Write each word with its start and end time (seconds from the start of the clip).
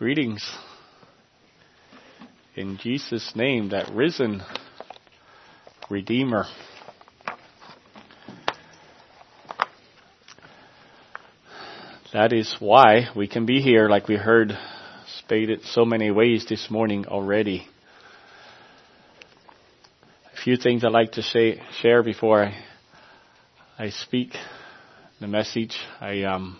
Greetings. 0.00 0.50
In 2.56 2.78
Jesus' 2.78 3.32
name, 3.36 3.68
that 3.68 3.90
risen 3.92 4.40
Redeemer. 5.90 6.46
That 12.14 12.32
is 12.32 12.56
why 12.60 13.08
we 13.14 13.28
can 13.28 13.44
be 13.44 13.60
here, 13.60 13.90
like 13.90 14.08
we 14.08 14.16
heard 14.16 14.56
stated 15.22 15.64
so 15.64 15.84
many 15.84 16.10
ways 16.10 16.46
this 16.48 16.70
morning 16.70 17.04
already. 17.06 17.68
A 20.32 20.42
few 20.42 20.56
things 20.56 20.82
I'd 20.82 20.92
like 20.92 21.12
to 21.12 21.22
say, 21.22 21.60
share 21.82 22.02
before 22.02 22.42
I, 22.42 22.64
I 23.78 23.90
speak 23.90 24.30
the 25.20 25.28
message. 25.28 25.76
I 26.00 26.22
um, 26.22 26.58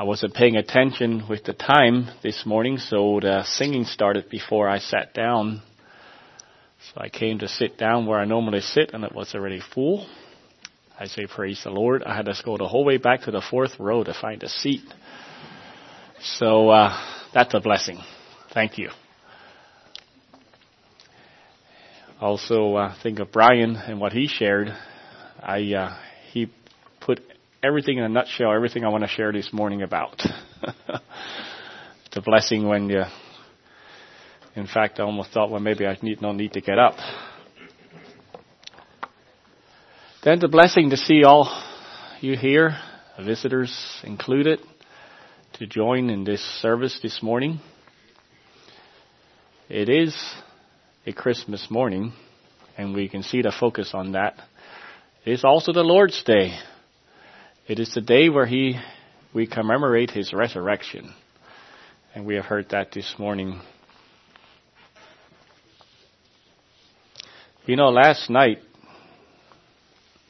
I 0.00 0.04
wasn't 0.04 0.34
paying 0.34 0.54
attention 0.54 1.24
with 1.28 1.42
the 1.42 1.52
time 1.52 2.08
this 2.22 2.46
morning, 2.46 2.78
so 2.78 3.18
the 3.20 3.42
singing 3.42 3.82
started 3.82 4.30
before 4.30 4.68
I 4.68 4.78
sat 4.78 5.12
down. 5.12 5.60
So 6.94 7.00
I 7.00 7.08
came 7.08 7.40
to 7.40 7.48
sit 7.48 7.76
down 7.76 8.06
where 8.06 8.20
I 8.20 8.24
normally 8.24 8.60
sit, 8.60 8.92
and 8.94 9.02
it 9.02 9.12
was 9.12 9.34
already 9.34 9.60
full. 9.74 10.06
I 11.00 11.06
say, 11.06 11.26
praise 11.26 11.62
the 11.64 11.70
Lord. 11.70 12.04
I 12.04 12.14
had 12.14 12.26
to 12.26 12.34
go 12.44 12.56
the 12.56 12.68
whole 12.68 12.84
way 12.84 12.98
back 12.98 13.22
to 13.22 13.32
the 13.32 13.40
fourth 13.40 13.72
row 13.80 14.04
to 14.04 14.14
find 14.14 14.40
a 14.44 14.48
seat. 14.48 14.84
So, 16.22 16.68
uh, 16.68 16.96
that's 17.34 17.54
a 17.54 17.60
blessing. 17.60 17.98
Thank 18.54 18.78
you. 18.78 18.90
Also, 22.20 22.76
uh, 22.76 22.94
think 23.02 23.18
of 23.18 23.32
Brian 23.32 23.74
and 23.74 23.98
what 23.98 24.12
he 24.12 24.28
shared. 24.28 24.68
I, 25.42 25.74
uh, 25.74 25.96
everything 27.62 27.98
in 27.98 28.04
a 28.04 28.08
nutshell, 28.08 28.52
everything 28.52 28.84
I 28.84 28.88
want 28.88 29.04
to 29.04 29.08
share 29.08 29.32
this 29.32 29.52
morning 29.52 29.82
about. 29.82 30.20
it's 30.62 32.16
a 32.16 32.20
blessing 32.20 32.68
when 32.68 32.88
you, 32.88 33.02
in 34.54 34.66
fact, 34.66 35.00
I 35.00 35.02
almost 35.02 35.32
thought, 35.32 35.50
well, 35.50 35.60
maybe 35.60 35.86
I 35.86 35.96
need, 36.02 36.22
no 36.22 36.32
need 36.32 36.52
to 36.52 36.60
get 36.60 36.78
up. 36.78 36.94
Then 40.22 40.38
the 40.40 40.48
blessing 40.48 40.90
to 40.90 40.96
see 40.96 41.24
all 41.24 41.48
you 42.20 42.36
here, 42.36 42.76
visitors 43.24 44.00
included, 44.04 44.60
to 45.54 45.66
join 45.66 46.10
in 46.10 46.24
this 46.24 46.42
service 46.60 46.98
this 47.02 47.22
morning. 47.22 47.60
It 49.68 49.88
is 49.88 50.16
a 51.06 51.12
Christmas 51.12 51.66
morning, 51.70 52.12
and 52.76 52.94
we 52.94 53.08
can 53.08 53.22
see 53.22 53.42
the 53.42 53.52
focus 53.58 53.90
on 53.94 54.12
that. 54.12 54.34
It 55.24 55.32
is 55.32 55.44
also 55.44 55.72
the 55.72 55.82
Lord's 55.82 56.22
Day. 56.22 56.58
It 57.68 57.78
is 57.78 57.92
the 57.92 58.00
day 58.00 58.30
where 58.30 58.46
He, 58.46 58.80
we 59.34 59.46
commemorate 59.46 60.10
His 60.10 60.32
resurrection. 60.32 61.12
And 62.14 62.24
we 62.24 62.36
have 62.36 62.46
heard 62.46 62.70
that 62.70 62.92
this 62.92 63.14
morning. 63.18 63.60
You 67.66 67.76
know, 67.76 67.90
last 67.90 68.30
night, 68.30 68.60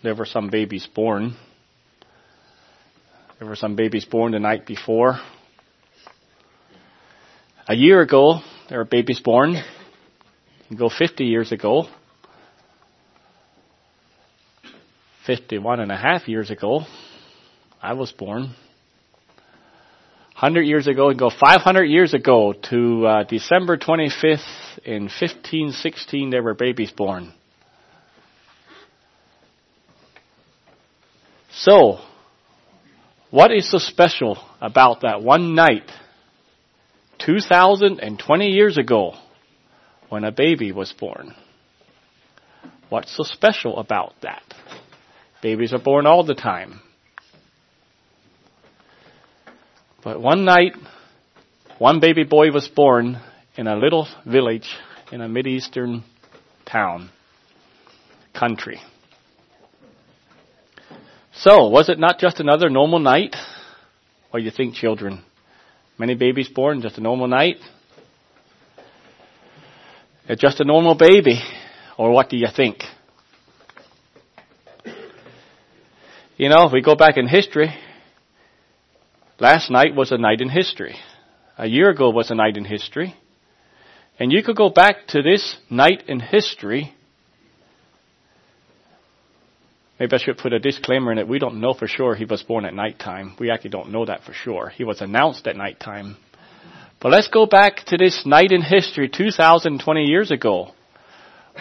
there 0.02 0.16
were 0.16 0.26
some 0.26 0.50
babies 0.50 0.88
born. 0.92 1.36
There 3.38 3.46
were 3.46 3.54
some 3.54 3.76
babies 3.76 4.04
born 4.04 4.32
the 4.32 4.40
night 4.40 4.66
before. 4.66 5.20
A 7.68 7.74
year 7.76 8.00
ago, 8.00 8.40
there 8.68 8.78
were 8.78 8.84
babies 8.84 9.20
born. 9.20 9.62
You 10.68 10.76
go 10.76 10.90
50 10.90 11.24
years 11.24 11.52
ago. 11.52 11.86
51 15.24 15.78
and 15.78 15.92
a 15.92 15.96
half 15.96 16.26
years 16.26 16.50
ago, 16.50 16.80
I 17.80 17.92
was 17.92 18.12
born. 18.12 18.54
100 20.40 20.62
years 20.62 20.86
ago, 20.86 21.12
go 21.14 21.30
500 21.30 21.84
years 21.84 22.14
ago 22.14 22.54
to 22.70 23.06
uh, 23.06 23.22
December 23.24 23.76
25th 23.76 24.78
in 24.84 25.04
1516, 25.04 26.30
there 26.30 26.42
were 26.42 26.54
babies 26.54 26.92
born. 26.92 27.32
So, 31.52 31.98
what 33.30 33.52
is 33.52 33.68
so 33.68 33.78
special 33.78 34.38
about 34.60 35.00
that 35.02 35.22
one 35.22 35.56
night, 35.56 35.90
2020 37.18 38.46
years 38.46 38.78
ago, 38.78 39.14
when 40.08 40.22
a 40.24 40.30
baby 40.30 40.70
was 40.70 40.92
born? 40.92 41.34
What's 42.88 43.16
so 43.16 43.24
special 43.24 43.78
about 43.78 44.14
that? 44.22 44.42
Babies 45.42 45.72
are 45.72 45.82
born 45.82 46.06
all 46.06 46.24
the 46.24 46.34
time. 46.34 46.80
But 50.02 50.20
one 50.20 50.44
night, 50.44 50.74
one 51.78 52.00
baby 52.00 52.24
boy 52.24 52.52
was 52.52 52.68
born 52.68 53.20
in 53.56 53.66
a 53.66 53.76
little 53.76 54.06
village 54.24 54.68
in 55.10 55.20
a 55.20 55.28
Mideastern 55.28 56.04
town, 56.64 57.10
country. 58.32 58.80
So, 61.34 61.68
was 61.68 61.88
it 61.88 61.98
not 61.98 62.18
just 62.18 62.40
another 62.40 62.68
normal 62.68 62.98
night? 62.98 63.34
What 64.30 64.40
do 64.40 64.44
you 64.44 64.50
think, 64.50 64.74
children? 64.74 65.24
Many 65.98 66.14
babies 66.14 66.48
born, 66.48 66.82
just 66.82 66.98
a 66.98 67.00
normal 67.00 67.26
night? 67.26 67.56
It's 70.28 70.40
just 70.40 70.60
a 70.60 70.64
normal 70.64 70.94
baby. 70.94 71.40
Or 71.96 72.12
what 72.12 72.28
do 72.28 72.36
you 72.36 72.48
think? 72.54 72.82
You 76.36 76.48
know, 76.48 76.66
if 76.66 76.72
we 76.72 76.82
go 76.82 76.94
back 76.94 77.16
in 77.16 77.26
history, 77.26 77.74
last 79.38 79.70
night 79.70 79.94
was 79.94 80.12
a 80.12 80.18
night 80.18 80.40
in 80.40 80.48
history. 80.48 80.96
A 81.56 81.66
year 81.66 81.90
ago 81.90 82.10
was 82.10 82.30
a 82.30 82.34
night 82.34 82.56
in 82.56 82.64
history. 82.64 83.14
And 84.18 84.32
you 84.32 84.42
could 84.42 84.56
go 84.56 84.70
back 84.70 85.06
to 85.08 85.22
this 85.22 85.56
night 85.70 86.04
in 86.08 86.20
history 86.20 86.94
Maybe 89.98 90.14
I 90.14 90.18
should 90.18 90.38
put 90.38 90.52
a 90.52 90.60
disclaimer 90.60 91.10
in 91.10 91.18
it. 91.18 91.26
We 91.26 91.40
don't 91.40 91.60
know 91.60 91.74
for 91.74 91.88
sure 91.88 92.14
he 92.14 92.24
was 92.24 92.42
born 92.42 92.64
at 92.64 92.74
nighttime. 92.74 93.34
We 93.40 93.50
actually 93.50 93.70
don't 93.70 93.90
know 93.90 94.04
that 94.04 94.22
for 94.22 94.32
sure. 94.32 94.68
He 94.68 94.84
was 94.84 95.00
announced 95.00 95.46
at 95.48 95.56
nighttime. 95.56 96.16
But 97.00 97.10
let's 97.10 97.28
go 97.28 97.46
back 97.46 97.84
to 97.86 97.96
this 97.96 98.24
night 98.24 98.52
in 98.52 98.62
history 98.62 99.08
2020 99.08 100.04
years 100.04 100.30
ago 100.30 100.72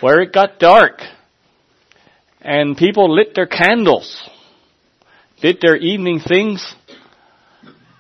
where 0.02 0.22
it 0.22 0.34
got 0.34 0.60
dark 0.60 1.02
and 2.42 2.78
people 2.78 3.14
lit 3.14 3.34
their 3.34 3.48
candles, 3.48 4.30
did 5.42 5.58
their 5.60 5.76
evening 5.76 6.20
things, 6.20 6.76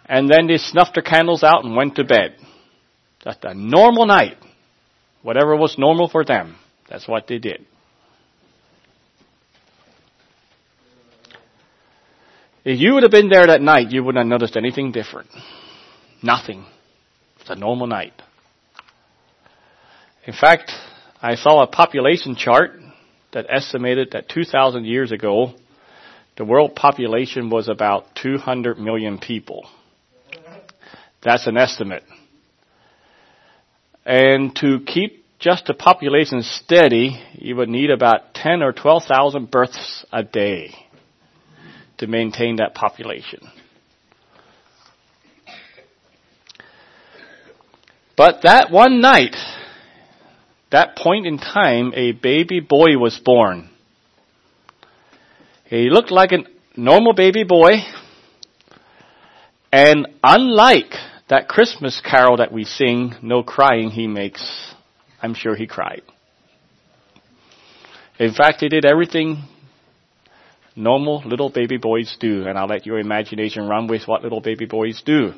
and 0.07 0.29
then 0.29 0.47
they 0.47 0.57
snuffed 0.57 0.93
their 0.93 1.03
candles 1.03 1.43
out 1.43 1.63
and 1.65 1.75
went 1.75 1.95
to 1.95 2.03
bed. 2.03 2.35
Just 3.23 3.43
a 3.43 3.53
normal 3.53 4.05
night. 4.05 4.37
Whatever 5.21 5.55
was 5.55 5.77
normal 5.77 6.07
for 6.07 6.23
them. 6.23 6.55
That's 6.89 7.07
what 7.07 7.27
they 7.27 7.37
did. 7.37 7.65
If 12.63 12.79
you 12.79 12.93
would 12.93 13.03
have 13.03 13.11
been 13.11 13.29
there 13.29 13.47
that 13.47 13.61
night, 13.61 13.91
you 13.91 14.03
wouldn't 14.03 14.21
have 14.21 14.27
noticed 14.27 14.57
anything 14.57 14.91
different. 14.91 15.29
Nothing. 16.21 16.65
It's 17.39 17.49
a 17.49 17.55
normal 17.55 17.87
night. 17.87 18.13
In 20.25 20.33
fact, 20.33 20.71
I 21.21 21.35
saw 21.35 21.63
a 21.63 21.67
population 21.67 22.35
chart 22.35 22.71
that 23.31 23.45
estimated 23.49 24.09
that 24.11 24.27
2,000 24.29 24.85
years 24.85 25.11
ago, 25.11 25.53
the 26.37 26.45
world 26.45 26.75
population 26.75 27.49
was 27.49 27.69
about 27.69 28.05
200 28.21 28.77
million 28.77 29.17
people. 29.17 29.67
That's 31.23 31.47
an 31.47 31.57
estimate. 31.57 32.03
And 34.05 34.55
to 34.57 34.79
keep 34.85 35.25
just 35.39 35.65
the 35.65 35.73
population 35.73 36.41
steady, 36.41 37.21
you 37.33 37.55
would 37.55 37.69
need 37.69 37.89
about 37.89 38.33
10 38.33 38.61
or 38.61 38.71
12,000 38.71 39.51
births 39.51 40.05
a 40.11 40.23
day 40.23 40.73
to 41.97 42.07
maintain 42.07 42.57
that 42.57 42.73
population. 42.73 43.39
But 48.15 48.41
that 48.43 48.71
one 48.71 48.99
night, 48.99 49.35
that 50.71 50.97
point 50.97 51.27
in 51.27 51.37
time, 51.37 51.93
a 51.95 52.13
baby 52.13 52.59
boy 52.59 52.97
was 52.97 53.19
born. 53.23 53.69
He 55.65 55.89
looked 55.89 56.11
like 56.11 56.31
a 56.31 56.39
normal 56.75 57.13
baby 57.13 57.43
boy, 57.43 57.73
and 59.71 60.07
unlike 60.23 60.93
that 61.29 61.47
Christmas 61.47 62.01
carol 62.03 62.37
that 62.37 62.51
we 62.51 62.63
sing, 62.63 63.15
No 63.21 63.43
Crying 63.43 63.89
He 63.89 64.07
Makes, 64.07 64.73
I'm 65.21 65.33
sure 65.33 65.55
he 65.55 65.67
cried. 65.67 66.01
In 68.19 68.33
fact, 68.33 68.61
he 68.61 68.69
did 68.69 68.85
everything 68.85 69.43
normal 70.75 71.23
little 71.25 71.49
baby 71.49 71.77
boys 71.77 72.15
do, 72.19 72.47
and 72.47 72.57
I'll 72.57 72.67
let 72.67 72.85
your 72.85 72.99
imagination 72.99 73.67
run 73.67 73.87
with 73.87 74.07
what 74.07 74.23
little 74.23 74.41
baby 74.41 74.65
boys 74.65 75.01
do. 75.05 75.33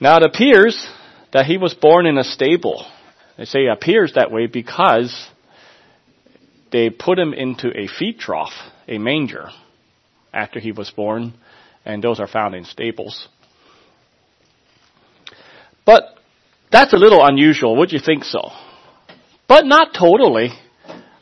Now 0.00 0.16
it 0.16 0.22
appears 0.22 0.88
that 1.32 1.46
he 1.46 1.58
was 1.58 1.74
born 1.74 2.06
in 2.06 2.18
a 2.18 2.24
stable. 2.24 2.86
They 3.36 3.44
say 3.44 3.66
it 3.66 3.72
appears 3.72 4.12
that 4.14 4.30
way 4.30 4.46
because 4.46 5.28
they 6.70 6.90
put 6.90 7.18
him 7.18 7.34
into 7.34 7.68
a 7.68 7.88
feed 7.88 8.18
trough, 8.18 8.52
a 8.86 8.98
manger, 8.98 9.48
after 10.32 10.60
he 10.60 10.72
was 10.72 10.90
born, 10.90 11.34
and 11.84 12.02
those 12.02 12.20
are 12.20 12.28
found 12.28 12.54
in 12.54 12.64
stables. 12.64 13.28
But 15.88 16.02
that's 16.70 16.92
a 16.92 16.98
little 16.98 17.24
unusual. 17.24 17.76
Would 17.76 17.92
you 17.92 17.98
think 17.98 18.22
so? 18.22 18.50
But 19.48 19.64
not 19.64 19.94
totally. 19.98 20.50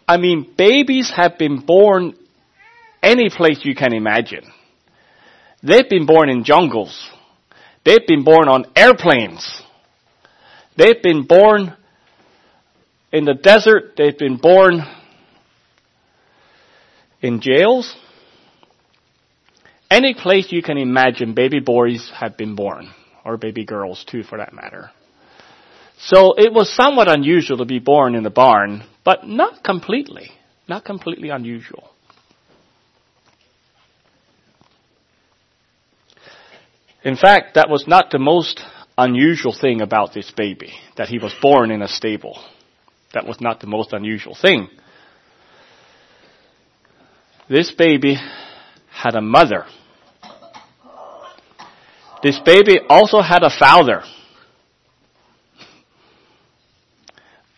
I 0.09 0.17
mean, 0.17 0.55
babies 0.59 1.13
have 1.15 1.39
been 1.39 1.61
born 1.65 2.17
any 3.01 3.31
place 3.31 3.61
you 3.63 3.77
can 3.77 3.93
imagine. 3.93 4.43
They've 5.63 5.89
been 5.89 6.05
born 6.05 6.29
in 6.31 6.43
jungles. 6.43 7.09
They've 7.85 8.05
been 8.09 8.25
born 8.25 8.49
on 8.49 8.65
airplanes. 8.75 9.63
They've 10.77 11.01
been 11.01 11.29
born 11.29 11.77
in 13.12 13.25
the 13.25 13.35
desert. 13.35 13.93
They've 13.97 14.19
been 14.19 14.37
born 14.37 14.83
in 17.23 17.41
jails. 17.41 17.95
Any 19.89 20.15
place 20.15 20.49
you 20.51 20.61
can 20.61 20.77
imagine 20.77 21.35
baby 21.35 21.61
boys 21.61 22.11
have 22.19 22.37
been 22.37 22.57
born, 22.57 22.91
or 23.26 23.37
baby 23.37 23.64
girls 23.64 24.05
too 24.08 24.23
for 24.23 24.38
that 24.38 24.55
matter. 24.55 24.90
So 25.99 26.34
it 26.37 26.52
was 26.52 26.73
somewhat 26.73 27.08
unusual 27.08 27.58
to 27.58 27.64
be 27.64 27.81
born 27.81 28.14
in 28.14 28.23
the 28.23 28.31
barn, 28.31 28.84
but 29.05 29.26
not 29.26 29.64
completely, 29.64 30.31
not 30.69 30.84
completely 30.84 31.31
unusual. 31.31 31.90
In 37.02 37.17
fact, 37.17 37.55
that 37.55 37.69
was 37.69 37.87
not 37.87 38.11
the 38.11 38.19
most 38.19 38.61
unusual 38.96 39.56
thing 39.58 39.81
about 39.81 40.14
this 40.14 40.31
baby, 40.31 40.73
that 40.96 41.08
he 41.08 41.19
was 41.19 41.34
born 41.43 41.70
in 41.70 41.82
a 41.82 41.88
stable. 41.88 42.38
That 43.12 43.26
was 43.26 43.40
not 43.40 43.61
the 43.61 43.67
most 43.67 43.93
unusual 43.93 44.37
thing. 44.40 44.69
This 47.49 47.70
baby 47.70 48.17
had 48.90 49.14
a 49.14 49.20
mother. 49.20 49.67
This 52.23 52.39
baby 52.45 52.81
also 52.89 53.21
had 53.21 53.43
a 53.43 53.51
father. 53.51 54.03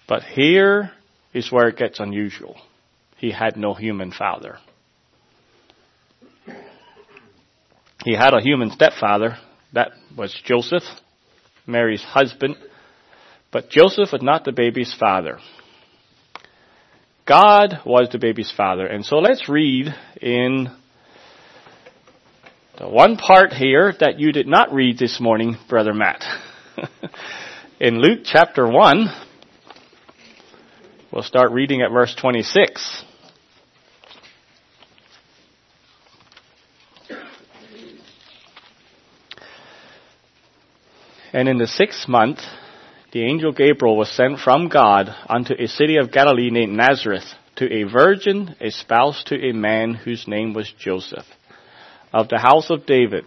But 0.09 0.23
here 0.23 0.91
is 1.33 1.53
where 1.53 1.69
it 1.69 1.77
gets 1.77 2.01
unusual. 2.01 2.57
He 3.19 3.31
had 3.31 3.57
no 3.57 3.75
human 3.75 4.11
father. 4.11 4.59
He 8.05 8.15
had 8.15 8.33
a 8.33 8.41
human 8.41 8.71
stepfather. 8.71 9.37
That 9.75 9.91
was 10.17 10.35
Joseph, 10.45 10.85
Mary's 11.67 12.03
husband. 12.03 12.57
But 13.51 13.71
Joseph 13.71 14.13
was 14.13 14.23
not 14.23 14.45
the 14.45 14.53
baby's 14.53 14.95
father. 14.99 15.39
God 17.27 17.81
was 17.85 18.09
the 18.11 18.19
baby's 18.19 18.53
father. 18.57 18.87
And 18.87 19.05
so 19.05 19.17
let's 19.17 19.49
read 19.49 19.95
in 20.23 20.69
the 22.79 22.89
one 22.89 23.17
part 23.17 23.53
here 23.53 23.93
that 23.99 24.21
you 24.21 24.31
did 24.31 24.47
not 24.47 24.73
read 24.73 24.99
this 24.99 25.19
morning, 25.21 25.57
Brother 25.69 25.93
Matt. 25.93 26.23
in 27.81 28.01
Luke 28.01 28.21
chapter 28.23 28.69
1, 28.69 29.07
we'll 31.13 31.25
start 31.25 31.51
reading 31.51 31.83
at 31.83 31.91
verse 31.91 32.15
26. 32.15 33.05
And 41.33 41.49
in 41.49 41.59
the 41.59 41.67
sixth 41.67 42.09
month, 42.09 42.39
the 43.11 43.25
angel 43.25 43.51
Gabriel 43.51 43.97
was 43.97 44.09
sent 44.09 44.39
from 44.39 44.69
God 44.69 45.09
unto 45.29 45.53
a 45.55 45.67
city 45.67 45.97
of 45.97 46.13
Galilee 46.13 46.51
named 46.51 46.77
Nazareth 46.77 47.27
to 47.57 47.65
a 47.73 47.91
virgin 47.91 48.55
espoused 48.61 49.27
to 49.27 49.35
a 49.35 49.53
man 49.53 49.95
whose 49.95 50.29
name 50.29 50.55
was 50.55 50.73
Joseph 50.79 51.27
of 52.13 52.29
the 52.29 52.39
house 52.39 52.71
of 52.71 52.87
David. 52.87 53.25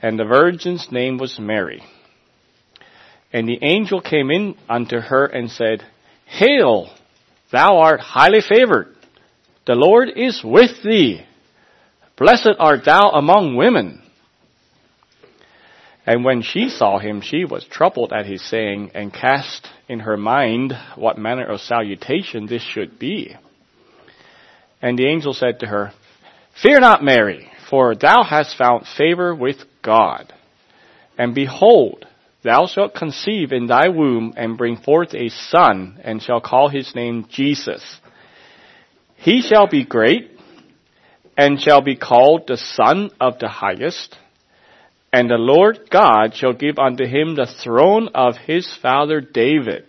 And 0.00 0.18
the 0.18 0.24
virgin's 0.24 0.90
name 0.90 1.18
was 1.18 1.38
Mary. 1.38 1.82
And 3.32 3.48
the 3.48 3.58
angel 3.62 4.00
came 4.00 4.30
in 4.30 4.56
unto 4.68 4.98
her 4.98 5.24
and 5.26 5.50
said, 5.50 5.84
Hail, 6.26 6.90
thou 7.50 7.78
art 7.78 8.00
highly 8.00 8.40
favored. 8.40 8.94
The 9.66 9.74
Lord 9.74 10.08
is 10.14 10.42
with 10.44 10.82
thee. 10.82 11.24
Blessed 12.18 12.56
art 12.58 12.84
thou 12.84 13.10
among 13.10 13.56
women. 13.56 14.02
And 16.04 16.24
when 16.24 16.42
she 16.42 16.68
saw 16.68 16.98
him, 16.98 17.20
she 17.20 17.44
was 17.44 17.64
troubled 17.64 18.12
at 18.12 18.26
his 18.26 18.42
saying, 18.42 18.90
and 18.94 19.12
cast 19.12 19.68
in 19.88 20.00
her 20.00 20.16
mind 20.16 20.72
what 20.96 21.16
manner 21.16 21.46
of 21.46 21.60
salutation 21.60 22.46
this 22.46 22.62
should 22.62 22.98
be. 22.98 23.36
And 24.80 24.98
the 24.98 25.06
angel 25.06 25.32
said 25.32 25.60
to 25.60 25.66
her, 25.66 25.92
Fear 26.60 26.80
not, 26.80 27.04
Mary, 27.04 27.48
for 27.72 27.94
thou 27.94 28.22
hast 28.22 28.58
found 28.58 28.86
favor 28.86 29.34
with 29.34 29.56
God. 29.82 30.30
And 31.16 31.34
behold, 31.34 32.06
thou 32.42 32.66
shalt 32.66 32.94
conceive 32.94 33.52
in 33.52 33.66
thy 33.66 33.88
womb 33.88 34.34
and 34.36 34.58
bring 34.58 34.76
forth 34.76 35.14
a 35.14 35.30
son, 35.30 35.98
and 36.04 36.22
shall 36.22 36.42
call 36.42 36.68
his 36.68 36.94
name 36.94 37.26
Jesus. 37.30 37.82
He 39.16 39.40
shall 39.40 39.66
be 39.66 39.86
great, 39.86 40.30
and 41.38 41.58
shall 41.58 41.80
be 41.80 41.96
called 41.96 42.46
the 42.46 42.58
Son 42.58 43.10
of 43.18 43.38
the 43.38 43.48
Highest 43.48 44.18
and 45.12 45.28
the 45.28 45.36
Lord 45.36 45.90
God 45.90 46.34
shall 46.34 46.54
give 46.54 46.78
unto 46.78 47.04
him 47.04 47.34
the 47.34 47.52
throne 47.62 48.08
of 48.14 48.36
his 48.46 48.74
father 48.80 49.20
David. 49.20 49.84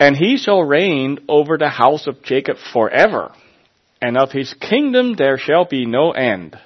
And 0.00 0.16
he 0.16 0.36
shall 0.36 0.62
reign 0.62 1.20
over 1.28 1.56
the 1.56 1.68
house 1.68 2.08
of 2.08 2.24
Jacob 2.24 2.56
forever, 2.72 3.32
and 4.02 4.18
of 4.18 4.32
his 4.32 4.52
kingdom 4.54 5.14
there 5.16 5.38
shall 5.38 5.64
be 5.64 5.86
no 5.86 6.10
end. 6.10 6.58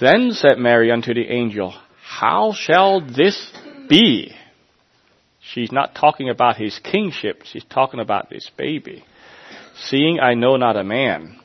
Then 0.00 0.32
said 0.32 0.58
Mary 0.58 0.90
unto 0.90 1.14
the 1.14 1.28
angel, 1.30 1.72
How 2.04 2.52
shall 2.52 3.00
this 3.00 3.52
be? 3.88 4.34
She's 5.40 5.70
not 5.70 5.94
talking 5.94 6.28
about 6.28 6.56
his 6.56 6.80
kingship, 6.80 7.42
she's 7.44 7.64
talking 7.64 8.00
about 8.00 8.28
this 8.28 8.50
baby. 8.58 9.04
Seeing 9.76 10.18
I 10.18 10.34
know 10.34 10.56
not 10.56 10.76
a 10.76 10.82
man. 10.84 11.38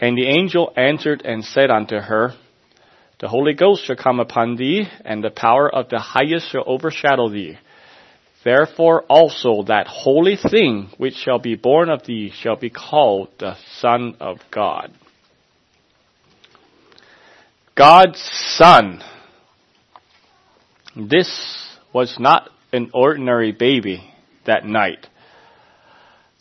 And 0.00 0.16
the 0.16 0.26
angel 0.26 0.72
answered 0.76 1.20
and 1.22 1.44
said 1.44 1.70
unto 1.70 1.96
her, 1.96 2.32
The 3.20 3.28
Holy 3.28 3.52
Ghost 3.52 3.84
shall 3.84 3.96
come 3.96 4.18
upon 4.18 4.56
thee, 4.56 4.86
and 5.04 5.22
the 5.22 5.30
power 5.30 5.72
of 5.72 5.90
the 5.90 5.98
highest 5.98 6.50
shall 6.50 6.64
overshadow 6.66 7.28
thee. 7.28 7.58
Therefore 8.42 9.04
also 9.08 9.64
that 9.64 9.86
holy 9.86 10.36
thing 10.36 10.90
which 10.96 11.14
shall 11.14 11.38
be 11.38 11.56
born 11.56 11.90
of 11.90 12.04
thee 12.04 12.32
shall 12.34 12.56
be 12.56 12.70
called 12.70 13.28
the 13.38 13.56
Son 13.76 14.16
of 14.20 14.38
God. 14.50 14.92
God's 17.74 18.20
Son. 18.20 19.02
This 20.96 21.66
was 21.92 22.16
not 22.18 22.48
an 22.72 22.90
ordinary 22.94 23.52
baby 23.52 24.12
that 24.46 24.64
night. 24.64 25.06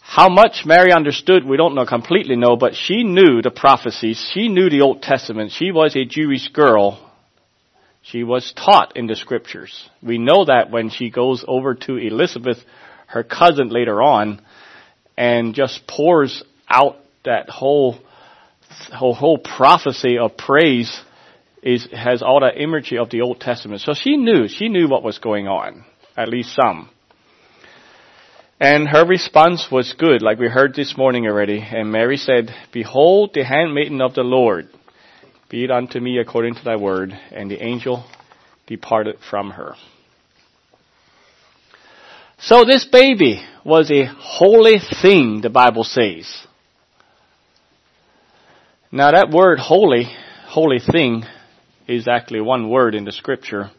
How 0.02 0.28
much 0.28 0.64
Mary 0.66 0.92
understood, 0.92 1.46
we 1.46 1.58
don't 1.58 1.76
know 1.76 1.86
completely 1.86 2.36
know, 2.36 2.56
but 2.56 2.76
she 2.76 3.04
knew 3.04 3.42
the 3.42 3.52
prophecies. 3.52 4.20
She 4.34 4.48
knew 4.48 4.70
the 4.70 4.82
Old 4.82 5.02
Testament. 5.02 5.52
She 5.52 5.72
was 5.72 5.96
a 5.96 6.04
Jewish 6.06 6.48
girl. 6.50 7.09
She 8.12 8.24
was 8.24 8.54
taught 8.54 8.98
in 8.98 9.08
the 9.08 9.16
scriptures. 9.16 9.88
We 10.02 10.18
know 10.18 10.46
that 10.46 10.72
when 10.72 10.90
she 10.90 11.12
goes 11.12 11.46
over 11.48 11.76
to 11.76 11.98
Elizabeth, 11.98 12.58
her 13.08 13.24
cousin 13.24 13.70
later 13.70 14.02
on, 14.02 14.42
and 15.16 15.54
just 15.54 15.86
pours 15.88 16.44
out 16.68 16.98
that 17.26 17.50
whole, 17.50 18.00
whole, 18.92 19.14
whole 19.14 19.38
prophecy 19.38 20.18
of 20.18 20.38
praise 20.38 21.02
is, 21.62 21.88
has 21.92 22.24
all 22.24 22.40
that 22.40 22.60
imagery 22.60 22.98
of 22.98 23.10
the 23.10 23.22
Old 23.22 23.40
Testament. 23.40 23.82
So 23.82 23.94
she 23.94 24.18
knew, 24.18 24.48
she 24.48 24.70
knew 24.70 24.88
what 24.88 25.04
was 25.04 25.20
going 25.20 25.48
on. 25.48 25.86
At 26.18 26.30
least 26.30 26.56
some. 26.56 26.90
And 28.60 28.88
her 28.90 29.06
response 29.06 29.68
was 29.72 29.94
good, 29.94 30.22
like 30.22 30.40
we 30.40 30.48
heard 30.48 30.74
this 30.74 30.98
morning 30.98 31.28
already. 31.28 31.60
And 31.62 31.92
Mary 31.92 32.18
said, 32.18 32.54
Behold 32.74 33.32
the 33.34 33.46
handmaiden 33.46 34.02
of 34.02 34.16
the 34.16 34.24
Lord. 34.24 34.68
Be 35.50 35.64
it 35.64 35.72
unto 35.72 36.00
me 36.00 36.20
according 36.20 36.56
to 36.56 36.64
thy 36.64 36.76
word. 36.76 37.12
And 37.32 37.50
the 37.50 37.64
angel 37.64 38.06
departed 38.68 39.18
from 39.30 39.52
her. 39.52 39.74
So 42.38 42.64
this 42.64 42.86
baby 42.86 43.42
was 43.66 43.92
a 43.92 44.06
holy 44.06 44.78
thing, 45.02 45.42
the 45.42 45.50
Bible 45.50 45.84
says. 45.84 46.48
Now 48.92 49.12
that 49.12 49.30
word 49.30 49.60
holy, 49.60 50.06
holy 50.46 50.80
thing, 50.80 51.24
is 51.88 52.08
actually 52.08 52.42
one 52.42 52.70
word 52.70 52.96
in 52.96 53.04
the 53.04 53.12
scripture. 53.12 53.72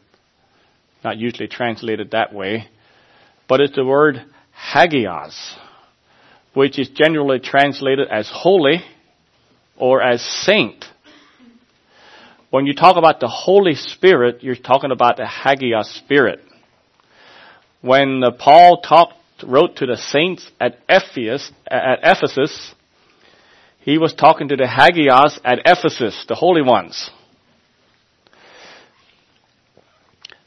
Not 1.05 1.17
usually 1.17 1.49
translated 1.49 2.11
that 2.11 2.35
way. 2.35 2.69
But 3.49 3.61
it's 3.61 3.75
the 3.75 3.85
word 3.85 4.17
hagios, 4.73 5.55
which 6.53 6.79
is 6.79 6.89
generally 6.89 7.39
translated 7.39 8.09
as 8.09 8.31
holy 8.33 8.81
or 9.77 10.03
as 10.03 10.21
saint. 10.23 10.85
When 12.50 12.66
you 12.66 12.75
talk 12.75 12.97
about 12.97 13.21
the 13.21 13.28
Holy 13.28 13.76
Spirit, 13.76 14.42
you're 14.42 14.57
talking 14.57 14.90
about 14.90 15.16
the 15.16 15.25
Hagios 15.25 15.88
Spirit. 15.95 16.40
When 17.80 18.25
uh, 18.25 18.33
Paul 18.33 18.80
talked, 18.80 19.14
wrote 19.47 19.76
to 19.76 19.87
the 19.87 19.97
saints 19.97 20.50
at 20.61 20.76
Ephesus, 20.88 21.52
at 21.69 22.00
Ephesus, 22.02 22.75
he 23.78 23.99
was 23.99 24.12
talking 24.14 24.49
to 24.49 24.57
the 24.57 24.66
Hagios 24.66 25.38
at 25.45 25.61
Ephesus, 25.64 26.25
the 26.28 26.35
holy 26.35 26.62
ones. 26.62 27.11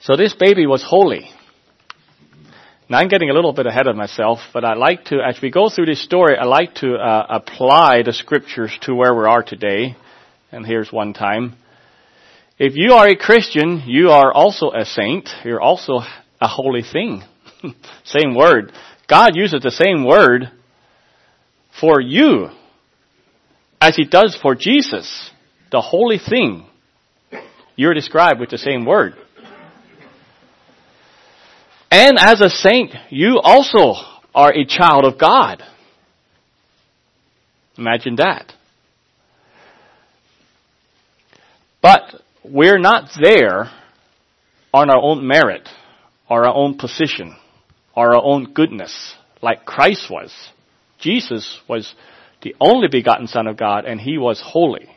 So 0.02 0.18
this 0.18 0.34
baby 0.34 0.68
was 0.68 0.84
holy. 0.84 1.30
Now 2.90 2.98
I'm 2.98 3.08
getting 3.08 3.30
a 3.30 3.34
little 3.34 3.54
bit 3.54 3.66
ahead 3.66 3.88
of 3.88 3.96
myself, 3.96 4.40
but 4.54 4.66
I 4.66 4.74
like 4.74 5.06
to, 5.06 5.22
as 5.26 5.40
we 5.42 5.50
go 5.50 5.70
through 5.70 5.86
this 5.86 6.04
story, 6.04 6.36
I 6.38 6.44
like 6.44 6.76
to 6.76 6.96
uh, 6.96 7.28
apply 7.30 8.04
the 8.04 8.12
scriptures 8.12 8.78
to 8.82 8.94
where 8.94 9.16
we 9.16 9.24
are 9.24 9.42
today. 9.42 9.96
And 10.52 10.66
here's 10.66 10.92
one 10.92 11.14
time. 11.14 11.56
If 12.66 12.78
you 12.78 12.94
are 12.94 13.10
a 13.10 13.18
Christian, 13.18 13.84
you 13.88 14.12
are 14.12 14.32
also 14.32 14.72
a 14.72 14.86
saint. 14.86 15.28
You're 15.44 15.60
also 15.60 16.00
a 16.40 16.48
holy 16.48 16.82
thing. 16.82 17.22
same 18.06 18.36
word. 18.36 18.72
God 19.06 19.36
uses 19.36 19.62
the 19.62 19.70
same 19.70 20.06
word 20.06 20.50
for 21.78 22.00
you 22.00 22.48
as 23.82 23.98
he 23.98 24.06
does 24.06 24.40
for 24.42 24.56
Jesus, 24.56 25.30
the 25.74 25.82
holy 25.82 26.18
thing. 26.18 26.66
You're 27.76 27.94
described 27.94 28.40
with 28.40 28.50
the 28.50 28.58
same 28.58 28.86
word. 28.86 29.16
And 31.92 32.18
as 32.18 32.40
a 32.40 32.50
saint, 32.50 32.94
you 33.10 33.42
also 33.44 33.96
are 34.34 34.54
a 34.54 34.64
child 34.64 35.04
of 35.04 35.20
God. 35.20 35.62
Imagine 37.78 38.16
that. 38.16 38.54
But 41.82 42.23
we're 42.44 42.80
not 42.80 43.10
there 43.22 43.72
on 44.74 44.90
our 44.90 45.02
own 45.02 45.26
merit, 45.28 45.70
or 46.30 46.46
our 46.46 46.54
own 46.54 46.78
position, 46.78 47.36
or 47.96 48.16
our 48.16 48.24
own 48.24 48.54
goodness, 48.54 49.16
like 49.42 49.66
Christ 49.66 50.10
was. 50.10 50.34
Jesus 51.00 51.60
was 51.68 51.94
the 52.42 52.56
only 52.60 52.88
begotten 52.90 53.28
Son 53.28 53.48
of 53.48 53.56
God, 53.56 53.86
and 53.86 54.02
He 54.02 54.18
was 54.18 54.42
holy. 54.44 54.90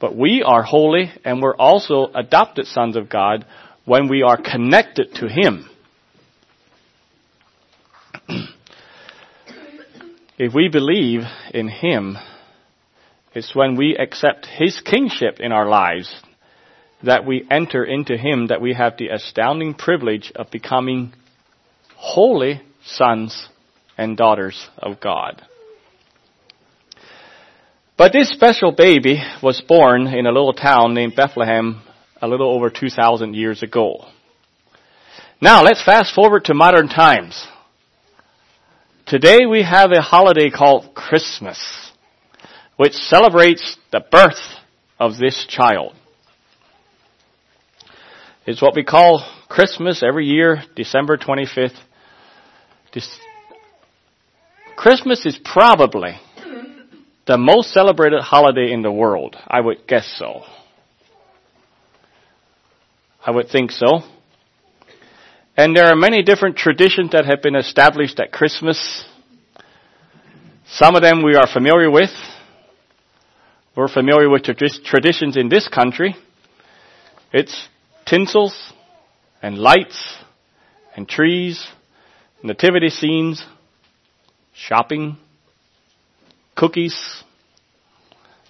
But 0.00 0.16
we 0.16 0.42
are 0.42 0.62
holy, 0.62 1.10
and 1.24 1.42
we're 1.42 1.56
also 1.56 2.10
adopted 2.14 2.66
sons 2.66 2.96
of 2.96 3.08
God 3.08 3.44
when 3.84 4.08
we 4.08 4.22
are 4.22 4.40
connected 4.40 5.14
to 5.16 5.28
Him. 5.28 5.68
if 10.38 10.54
we 10.54 10.68
believe 10.68 11.22
in 11.52 11.68
Him, 11.68 12.16
it's 13.34 13.54
when 13.54 13.76
we 13.76 13.96
accept 13.96 14.46
His 14.46 14.80
kingship 14.80 15.40
in 15.40 15.52
our 15.52 15.68
lives 15.68 16.22
that 17.04 17.26
we 17.26 17.46
enter 17.50 17.84
into 17.84 18.16
Him 18.16 18.48
that 18.48 18.60
we 18.60 18.74
have 18.74 18.96
the 18.96 19.08
astounding 19.08 19.74
privilege 19.74 20.32
of 20.34 20.50
becoming 20.50 21.12
holy 21.96 22.62
sons 22.84 23.48
and 23.96 24.16
daughters 24.16 24.68
of 24.78 25.00
God. 25.00 25.42
But 27.96 28.12
this 28.12 28.30
special 28.30 28.72
baby 28.72 29.22
was 29.42 29.60
born 29.60 30.08
in 30.08 30.26
a 30.26 30.32
little 30.32 30.52
town 30.52 30.94
named 30.94 31.14
Bethlehem 31.14 31.82
a 32.20 32.26
little 32.26 32.52
over 32.52 32.70
2,000 32.70 33.34
years 33.34 33.62
ago. 33.62 34.06
Now 35.40 35.62
let's 35.62 35.84
fast 35.84 36.14
forward 36.14 36.46
to 36.46 36.54
modern 36.54 36.88
times. 36.88 37.46
Today 39.06 39.46
we 39.46 39.62
have 39.62 39.92
a 39.92 40.00
holiday 40.00 40.50
called 40.50 40.94
Christmas, 40.94 41.92
which 42.76 42.94
celebrates 42.94 43.76
the 43.92 44.00
birth 44.00 44.40
of 44.98 45.18
this 45.18 45.46
child. 45.48 45.94
It's 48.46 48.60
what 48.60 48.74
we 48.76 48.84
call 48.84 49.24
Christmas 49.48 50.02
every 50.06 50.26
year, 50.26 50.62
December 50.76 51.16
25th. 51.16 51.78
This 52.92 53.08
Christmas 54.76 55.24
is 55.24 55.38
probably 55.42 56.20
the 57.26 57.38
most 57.38 57.72
celebrated 57.72 58.20
holiday 58.20 58.70
in 58.70 58.82
the 58.82 58.92
world. 58.92 59.34
I 59.48 59.60
would 59.60 59.86
guess 59.86 60.14
so. 60.18 60.42
I 63.24 63.30
would 63.30 63.48
think 63.48 63.70
so. 63.70 64.00
And 65.56 65.74
there 65.74 65.86
are 65.86 65.96
many 65.96 66.22
different 66.22 66.58
traditions 66.58 67.12
that 67.12 67.24
have 67.24 67.40
been 67.40 67.56
established 67.56 68.20
at 68.20 68.30
Christmas. 68.30 69.06
Some 70.66 70.96
of 70.96 71.02
them 71.02 71.22
we 71.22 71.34
are 71.34 71.46
familiar 71.50 71.90
with. 71.90 72.10
We're 73.74 73.88
familiar 73.88 74.28
with 74.28 74.42
traditions 74.42 75.38
in 75.38 75.48
this 75.48 75.66
country. 75.66 76.14
It's 77.32 77.68
tinsels 78.06 78.72
and 79.42 79.58
lights 79.58 80.16
and 80.96 81.08
trees, 81.08 81.66
nativity 82.42 82.88
scenes, 82.88 83.44
shopping, 84.54 85.16
cookies, 86.56 87.22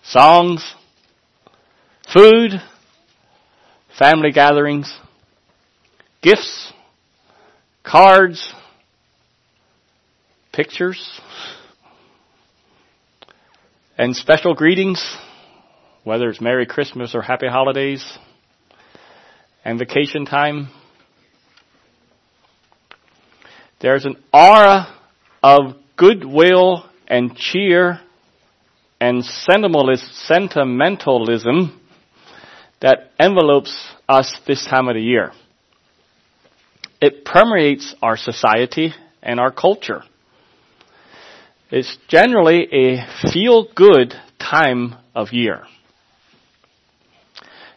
songs, 0.02 0.74
food, 2.12 2.52
family 3.98 4.32
gatherings, 4.32 4.98
gifts, 6.22 6.72
cards, 7.82 8.52
pictures, 10.52 11.20
and 13.96 14.14
special 14.14 14.54
greetings, 14.54 15.16
whether 16.02 16.28
it's 16.28 16.40
Merry 16.40 16.66
Christmas 16.66 17.14
or 17.14 17.22
Happy 17.22 17.46
Holidays, 17.46 18.18
and 19.64 19.78
vacation 19.78 20.26
time. 20.26 20.68
There's 23.80 24.04
an 24.04 24.16
aura 24.32 24.94
of 25.42 25.76
goodwill 25.96 26.84
and 27.08 27.34
cheer 27.36 28.00
and 29.00 29.24
sentimentalism 29.24 31.80
that 32.80 33.10
envelopes 33.18 33.92
us 34.08 34.40
this 34.46 34.64
time 34.64 34.86
of 34.88 34.94
the 34.94 35.02
year. 35.02 35.32
It 37.00 37.24
permeates 37.24 37.96
our 38.00 38.16
society 38.16 38.94
and 39.22 39.40
our 39.40 39.50
culture. 39.50 40.04
It's 41.70 41.96
generally 42.08 42.68
a 42.72 43.04
feel 43.32 43.66
good 43.74 44.14
time 44.38 44.94
of 45.14 45.32
year. 45.32 45.64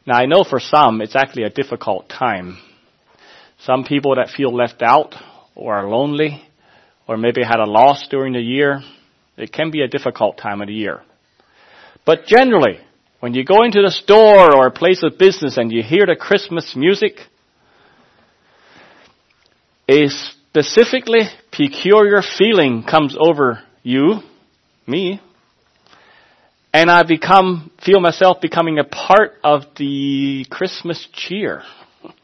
Now 0.07 0.15
I 0.15 0.25
know 0.25 0.45
for 0.45 0.61
some 0.61 1.01
it's 1.01 1.17
actually 1.17 1.43
a 1.43 1.49
difficult 1.49 2.07
time. 2.07 2.57
Some 3.59 3.83
people 3.83 4.15
that 4.15 4.29
feel 4.29 4.55
left 4.55 4.81
out 4.81 5.13
or 5.53 5.75
are 5.75 5.89
lonely 5.89 6.41
or 7.07 7.17
maybe 7.17 7.43
had 7.43 7.59
a 7.59 7.69
loss 7.69 8.07
during 8.09 8.31
the 8.31 8.39
year, 8.39 8.81
it 9.35 9.51
can 9.51 9.69
be 9.69 9.81
a 9.81 9.87
difficult 9.87 10.37
time 10.37 10.61
of 10.61 10.67
the 10.67 10.73
year. 10.73 11.01
But 12.05 12.25
generally, 12.25 12.79
when 13.19 13.33
you 13.33 13.43
go 13.43 13.63
into 13.63 13.81
the 13.81 13.91
store 13.91 14.55
or 14.55 14.67
a 14.67 14.71
place 14.71 15.03
of 15.03 15.17
business 15.17 15.57
and 15.57 15.73
you 15.73 15.83
hear 15.83 16.05
the 16.05 16.15
Christmas 16.15 16.73
music, 16.73 17.17
a 19.89 20.07
specifically 20.07 21.23
peculiar 21.51 22.21
feeling 22.37 22.83
comes 22.89 23.17
over 23.19 23.61
you, 23.83 24.21
me, 24.85 25.19
and 26.77 26.91
I 26.91 27.01
become, 27.01 27.71
feel 27.83 27.99
myself 27.99 28.39
becoming 28.39 28.77
a 28.77 28.83
part 28.83 29.31
of 29.43 29.63
the 29.77 30.45
Christmas 30.47 31.07
cheer. 31.11 31.63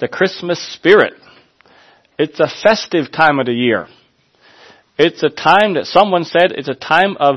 the 0.00 0.08
Christmas 0.08 0.60
spirit. 0.74 1.12
It's 2.18 2.40
a 2.40 2.48
festive 2.48 3.12
time 3.12 3.38
of 3.38 3.46
the 3.46 3.52
year. 3.52 3.86
It's 4.98 5.22
a 5.22 5.30
time 5.30 5.74
that 5.74 5.84
someone 5.84 6.24
said 6.24 6.50
it's 6.50 6.68
a 6.68 6.74
time 6.74 7.16
of 7.20 7.36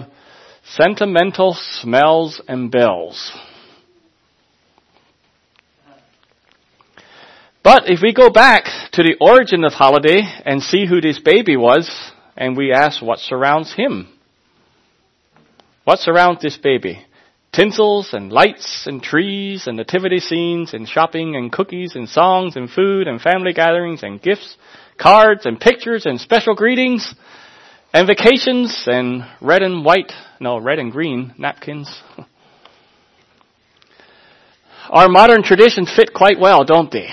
sentimental 0.64 1.54
smells 1.54 2.42
and 2.48 2.72
bells. 2.72 3.32
But 7.64 7.88
if 7.88 8.00
we 8.02 8.16
go 8.16 8.32
back 8.32 8.64
to 8.94 9.04
the 9.04 9.16
origin 9.22 9.64
of 9.64 9.74
holiday 9.74 10.22
and 10.44 10.64
see 10.64 10.88
who 10.88 11.02
this 11.02 11.20
baby 11.20 11.56
was, 11.56 12.14
and 12.36 12.58
we 12.58 12.72
ask 12.74 13.02
what 13.02 13.20
surrounds 13.20 13.74
him. 13.74 14.10
What 15.84 16.00
surrounds 16.00 16.42
this 16.42 16.58
baby? 16.58 17.06
Tinsels 17.54 18.10
and 18.14 18.32
lights 18.32 18.86
and 18.86 19.02
trees 19.02 19.68
and 19.68 19.78
nativity 19.78 20.20
scenes 20.20 20.74
and 20.74 20.88
shopping 20.88 21.36
and 21.36 21.52
cookies 21.52 21.96
and 21.96 22.10
songs 22.10 22.56
and 22.56 22.70
food 22.70 23.08
and 23.08 23.22
family 23.22 23.54
gatherings 23.54 24.04
and 24.04 24.22
gifts, 24.22 24.58
cards 24.98 25.46
and 25.46 25.60
pictures 25.60 26.06
and 26.06 26.20
special 26.20 26.56
greetings 26.56 27.16
and 27.94 28.08
vacations 28.08 28.84
and 28.88 29.24
red 29.40 29.62
and 29.62 29.86
white, 29.86 30.12
no, 30.42 30.58
red 30.58 30.80
and 30.80 30.92
green 30.92 31.34
napkins. 31.38 32.02
Our 34.90 35.08
modern 35.08 35.44
traditions 35.44 35.92
fit 35.96 36.14
quite 36.14 36.40
well, 36.40 36.66
don't 36.66 36.92
they? 36.92 37.10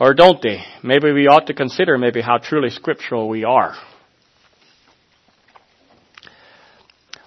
Or 0.00 0.14
don't 0.14 0.40
they? 0.40 0.62
Maybe 0.82 1.12
we 1.12 1.26
ought 1.26 1.48
to 1.48 1.54
consider 1.54 1.98
maybe 1.98 2.20
how 2.20 2.38
truly 2.38 2.70
scriptural 2.70 3.28
we 3.28 3.44
are. 3.44 3.74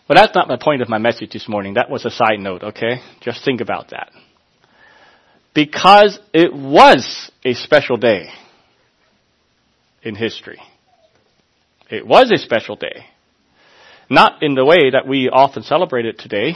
But 0.08 0.16
that's 0.16 0.36
not 0.36 0.48
my 0.48 0.58
point 0.62 0.82
of 0.82 0.90
my 0.90 0.98
message 0.98 1.32
this 1.32 1.48
morning. 1.48 1.76
That 1.76 1.90
was 1.90 2.06
a 2.06 2.12
side 2.12 2.40
note, 2.40 2.64
okay? 2.64 3.02
Just 3.22 3.46
think 3.46 3.62
about 3.62 3.92
that. 3.92 4.12
Because 5.54 6.20
it 6.34 6.54
was 6.54 7.32
a 7.44 7.54
special 7.54 7.98
day 7.98 8.30
in 10.02 10.16
history. 10.16 10.60
It 11.90 12.08
was 12.08 12.32
a 12.32 12.38
special 12.38 12.76
day. 12.76 13.06
Not 14.10 14.44
in 14.44 14.56
the 14.56 14.66
way 14.66 14.92
that 14.92 15.08
we 15.08 15.30
often 15.30 15.64
celebrate 15.64 16.06
it 16.06 16.20
today, 16.20 16.56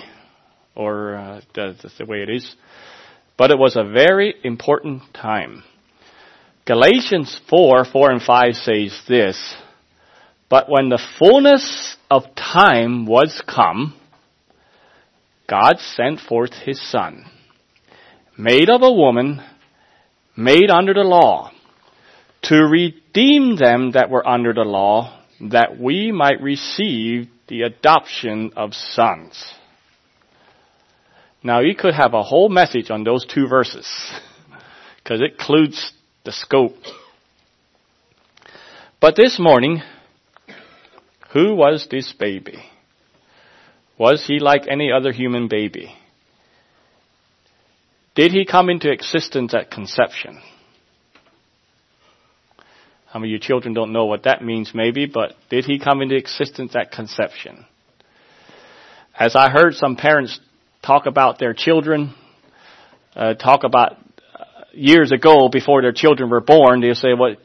or 0.75 1.15
uh, 1.15 1.41
the 1.53 2.05
way 2.07 2.24
it 2.24 2.29
is, 2.29 2.55
but 3.38 3.51
it 3.51 3.57
was 3.57 3.75
a 3.75 3.84
very 3.84 4.34
important 4.43 5.01
time. 5.13 5.63
Galatians 6.65 7.39
4, 7.48 7.86
4 7.86 8.12
and 8.12 8.22
5 8.24 8.55
says 8.55 9.00
this, 9.07 9.55
But 10.50 10.65
when 10.67 10.89
the 10.89 11.01
fullness 11.19 11.95
of 12.10 12.24
time 12.36 13.05
was 13.05 13.39
come, 13.48 13.93
God 15.48 15.75
sent 15.77 16.19
forth 16.22 16.53
His 16.53 16.81
Son, 16.89 17.25
made 18.36 18.67
of 18.72 18.81
a 18.81 18.91
woman, 18.91 19.43
made 20.36 20.72
under 20.72 20.95
the 20.95 21.01
law, 21.01 21.51
to 22.41 22.55
redeem 22.55 23.57
them 23.57 23.91
that 23.91 24.10
were 24.10 24.27
under 24.27 24.51
the 24.51 24.62
law, 24.62 25.22
that 25.39 25.79
we 25.79 26.12
might 26.12 26.41
receive 26.41 27.27
the 27.48 27.62
adoption 27.62 28.53
of 28.55 28.74
sons. 28.74 29.53
Now 31.43 31.60
you 31.60 31.75
could 31.75 31.93
have 31.93 32.15
a 32.15 32.24
whole 32.24 32.50
message 32.50 32.89
on 32.89 33.03
those 33.03 33.24
two 33.24 33.48
verses, 33.48 33.88
because 35.03 35.22
it 35.22 35.34
includes 35.34 35.91
the 36.25 36.32
scope. 36.32 36.75
But 39.00 39.15
this 39.15 39.38
morning, 39.39 39.82
who 41.32 41.55
was 41.55 41.88
this 41.89 42.12
baby? 42.13 42.63
Was 43.98 44.25
he 44.25 44.39
like 44.39 44.63
any 44.67 44.91
other 44.91 45.12
human 45.12 45.48
baby? 45.48 45.96
Did 48.15 48.32
he 48.32 48.46
come 48.46 48.70
into 48.70 48.91
existence 48.91 49.53
at 49.53 49.70
conception? 49.70 50.41
Some 53.13 53.24
of 53.24 53.29
you 53.29 53.39
children 53.39 53.74
don't 53.74 53.94
know 53.94 54.05
what 54.05 54.24
that 54.24 54.44
means 54.44 54.72
maybe, 54.74 55.05
but 55.05 55.36
did 55.50 55.65
he 55.65 55.79
come 55.79 56.01
into 56.01 56.15
existence 56.15 56.75
at 56.75 56.91
conception? 56.91 57.65
As 59.17 59.36
I 59.36 59.50
heard 59.50 59.75
some 59.75 59.96
parents 59.96 60.39
talk 60.82 61.05
about 61.05 61.39
their 61.39 61.53
children, 61.53 62.13
uh, 63.15 63.36
talk 63.36 63.63
about 63.63 63.98
years 64.75 65.12
ago 65.12 65.50
before 65.50 65.82
their 65.82 65.91
children 65.91 66.29
were 66.29 66.41
born, 66.41 66.82
they'll 66.82 66.96
say, 66.96 67.13
well, 67.17 67.36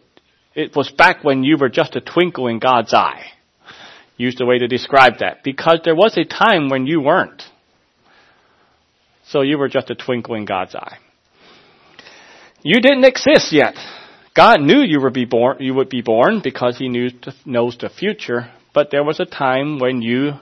it 0.55 0.75
was 0.75 0.91
back 0.91 1.23
when 1.23 1.45
you 1.45 1.57
were 1.57 1.69
just 1.69 1.97
a 1.97 2.01
twinkle 2.01 2.49
in 2.49 2.59
God's 2.59 2.93
eye. 2.93 3.27
Used 4.17 4.41
a 4.41 4.47
way 4.47 4.59
to 4.59 4.69
describe 4.69 5.19
that. 5.21 5.43
Because 5.43 5.81
there 5.85 5.95
was 5.95 6.17
a 6.19 6.25
time 6.25 6.69
when 6.69 6.87
you 6.87 7.01
weren't. 7.01 7.43
So 9.29 9.43
you 9.43 9.59
were 9.59 9.69
just 9.69 9.91
a 9.91 9.95
twinkle 9.95 10.35
in 10.35 10.45
God's 10.45 10.75
eye. 10.75 10.99
You 12.63 12.81
didn't 12.81 13.05
exist 13.05 13.53
yet. 13.53 13.75
God 14.35 14.61
knew 14.61 14.81
you 14.83 15.01
would 15.01 15.15
be 15.15 15.25
born, 15.25 15.57
you 15.61 15.75
would 15.75 15.89
be 15.89 16.03
born 16.03 16.41
because 16.43 16.79
He 16.79 16.89
knew, 16.89 17.11
knows 17.45 17.77
the 17.79 17.89
future, 17.89 18.51
but 18.75 18.91
there 18.91 19.05
was 19.05 19.19
a 19.19 19.25
time 19.25 19.79
when 19.79 20.03
you 20.03 20.33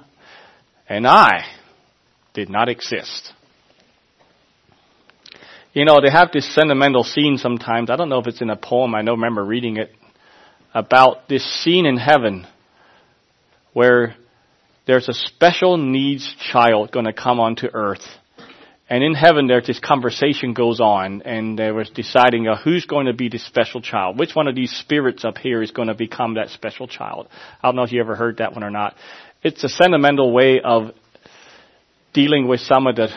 and 0.89 1.07
I 1.07 1.45
did 2.35 2.49
not 2.49 2.69
exist. 2.69 3.33
You 5.79 5.85
know, 5.85 6.01
they 6.03 6.11
have 6.11 6.33
this 6.33 6.53
sentimental 6.57 7.05
scene 7.05 7.39
sometimes. 7.39 7.89
I 7.89 7.95
don't 7.95 8.09
know 8.09 8.19
if 8.19 8.27
it's 8.27 8.41
in 8.41 8.51
a 8.51 8.57
poem. 8.57 8.97
I 8.97 9.03
don't 9.03 9.21
remember 9.21 9.45
reading 9.45 9.77
it 9.77 9.93
about 10.75 11.29
this 11.29 11.45
scene 11.63 11.87
in 11.87 11.97
heaven 11.97 12.49
where 13.75 14.17
there's 14.89 15.09
a 15.09 15.15
special 15.15 15.77
needs 15.77 16.35
child 16.51 16.91
going 16.91 17.05
to 17.05 17.13
come 17.13 17.39
onto 17.39 17.69
earth 17.73 18.05
and 18.91 19.05
in 19.05 19.15
heaven, 19.15 19.47
there's 19.47 19.67
this 19.67 19.79
conversation 19.79 20.55
goes 20.55 20.81
on, 20.81 21.21
and 21.23 21.59
they 21.59 21.71
was 21.71 21.91
deciding 21.91 22.49
uh, 22.49 22.57
who's 22.57 22.87
going 22.87 23.05
to 23.05 23.13
be 23.13 23.29
the 23.29 23.39
special 23.39 23.83
child. 23.83 24.19
Which 24.19 24.35
one 24.35 24.49
of 24.49 24.55
these 24.55 24.71
spirits 24.71 25.27
up 25.27 25.37
here 25.37 25.63
is 25.63 25.73
going 25.73 25.89
to 25.89 25.95
become 25.95 26.35
that 26.35 26.49
special 26.49 26.89
child? 26.89 27.29
I 27.63 27.69
don't 27.69 27.77
know 27.77 27.83
if 27.83 27.93
you 27.93 28.01
ever 28.01 28.17
heard 28.17 28.39
that 28.39 28.55
one 28.55 28.65
or 28.65 28.71
not. 28.71 28.97
It's 29.43 29.63
a 29.63 29.69
sentimental 29.69 30.33
way 30.33 30.61
of 30.65 30.93
dealing 32.15 32.49
with 32.49 32.61
some 32.61 32.87
of 32.87 32.97
the 32.97 33.09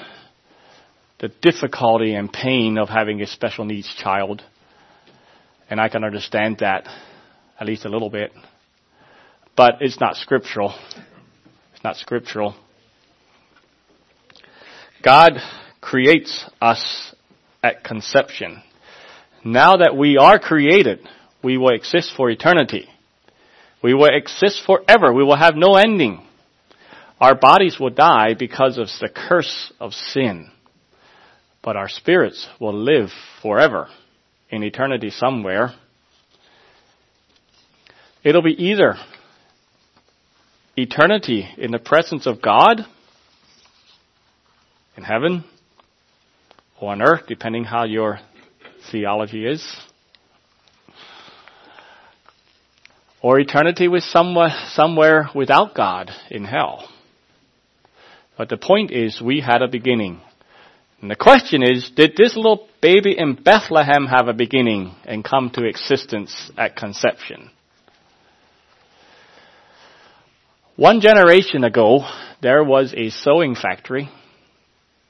the 1.22 1.30
difficulty 1.42 2.16
and 2.16 2.34
pain 2.34 2.80
of 2.80 2.90
having 2.90 3.22
a 3.22 3.28
special 3.28 3.64
needs 3.64 3.88
child. 3.96 4.42
And 5.70 5.80
I 5.80 5.88
can 5.88 6.04
understand 6.04 6.58
that, 6.60 6.88
at 7.60 7.68
least 7.68 7.86
a 7.86 7.90
little 7.90 8.10
bit. 8.10 8.32
But 9.56 9.76
it's 9.82 10.00
not 10.00 10.16
scriptural. 10.16 10.74
It's 11.74 11.84
not 11.84 11.96
scriptural. 11.98 12.56
God 15.04 15.34
creates 15.80 16.44
us 16.60 17.16
at 17.64 17.84
conception. 17.84 18.64
Now 19.46 19.78
that 19.78 19.96
we 19.96 20.18
are 20.18 20.40
created, 20.40 21.08
we 21.44 21.58
will 21.58 21.74
exist 21.76 22.14
for 22.18 22.32
eternity. 22.32 22.88
We 23.84 23.94
will 23.94 24.10
exist 24.12 24.62
forever. 24.66 25.14
We 25.14 25.24
will 25.24 25.38
have 25.38 25.56
no 25.56 25.76
ending. 25.76 26.26
Our 27.20 27.36
bodies 27.36 27.80
will 27.80 27.90
die 27.92 28.34
because 28.34 28.80
of 28.80 28.88
the 29.00 29.10
curse 29.10 29.72
of 29.80 29.94
sin. 29.94 30.50
But 31.64 31.76
our 31.76 31.90
spirits 31.90 32.48
will 32.60 32.74
live 32.74 33.10
forever 33.42 33.88
in 34.50 34.64
eternity 34.64 35.12
somewhere. 35.12 35.74
It'll 38.24 38.42
be 38.42 38.64
either 38.64 38.96
eternity 40.76 41.48
in 41.58 41.72
the 41.72 41.80
presence 41.80 42.26
of 42.26 42.42
God 42.42 42.82
in 44.98 45.04
heaven 45.04 45.44
or 46.80 46.92
on 46.92 47.02
earth, 47.02 47.24
depending 47.28 47.64
how 47.64 47.84
your 47.84 48.20
theology 48.92 49.46
is. 49.46 49.64
Or 53.22 53.40
eternity 53.40 53.88
with 53.88 54.04
somewhere, 54.04 54.50
somewhere 54.70 55.30
without 55.36 55.76
God 55.76 56.10
in 56.32 56.44
hell. 56.44 56.90
But 58.36 58.50
the 58.50 58.58
point 58.58 58.90
is, 58.90 59.22
we 59.22 59.42
had 59.42 59.62
a 59.62 59.68
beginning. 59.68 60.22
And 61.02 61.10
the 61.10 61.16
question 61.16 61.64
is, 61.64 61.90
did 61.96 62.16
this 62.16 62.36
little 62.36 62.68
baby 62.80 63.18
in 63.18 63.34
Bethlehem 63.34 64.06
have 64.06 64.28
a 64.28 64.34
beginning 64.34 64.96
and 65.04 65.24
come 65.24 65.50
to 65.56 65.66
existence 65.66 66.52
at 66.56 66.76
conception? 66.76 67.50
One 70.76 71.02
generation 71.02 71.64
ago, 71.64 72.08
there 72.42 72.64
was 72.64 72.94
a 72.96 73.10
sewing 73.10 73.56
factory 73.56 74.10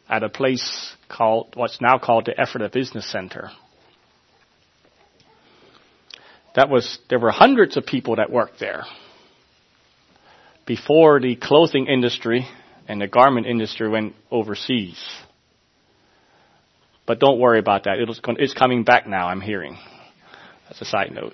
at 0.10 0.24
a 0.24 0.30
place 0.30 0.96
called, 1.10 1.54
what's 1.56 1.82
now 1.82 1.98
called 1.98 2.26
the 2.26 2.42
Ephrata 2.42 2.70
Business 2.70 3.10
Center. 3.10 3.52
That 6.56 6.70
was, 6.70 7.00
there 7.10 7.20
were 7.20 7.32
hundreds 7.32 7.76
of 7.76 7.86
people 7.86 8.16
that 8.16 8.32
worked 8.32 8.60
there. 8.60 8.84
Before 10.66 11.20
the 11.20 11.36
clothing 11.36 11.88
industry 11.88 12.48
and 12.88 13.02
the 13.02 13.08
garment 13.08 13.46
industry 13.46 13.90
went 13.90 14.16
overseas. 14.30 15.02
But 17.06 17.20
don't 17.20 17.40
worry 17.40 17.60
about 17.60 17.86
that. 17.86 17.98
it's 18.40 18.54
coming 18.54 18.84
back 18.84 19.08
now, 19.08 19.28
I'm 19.28 19.42
hearing. 19.42 19.78
That's 20.66 20.82
a 20.82 20.86
side 20.86 21.12
note. 21.12 21.34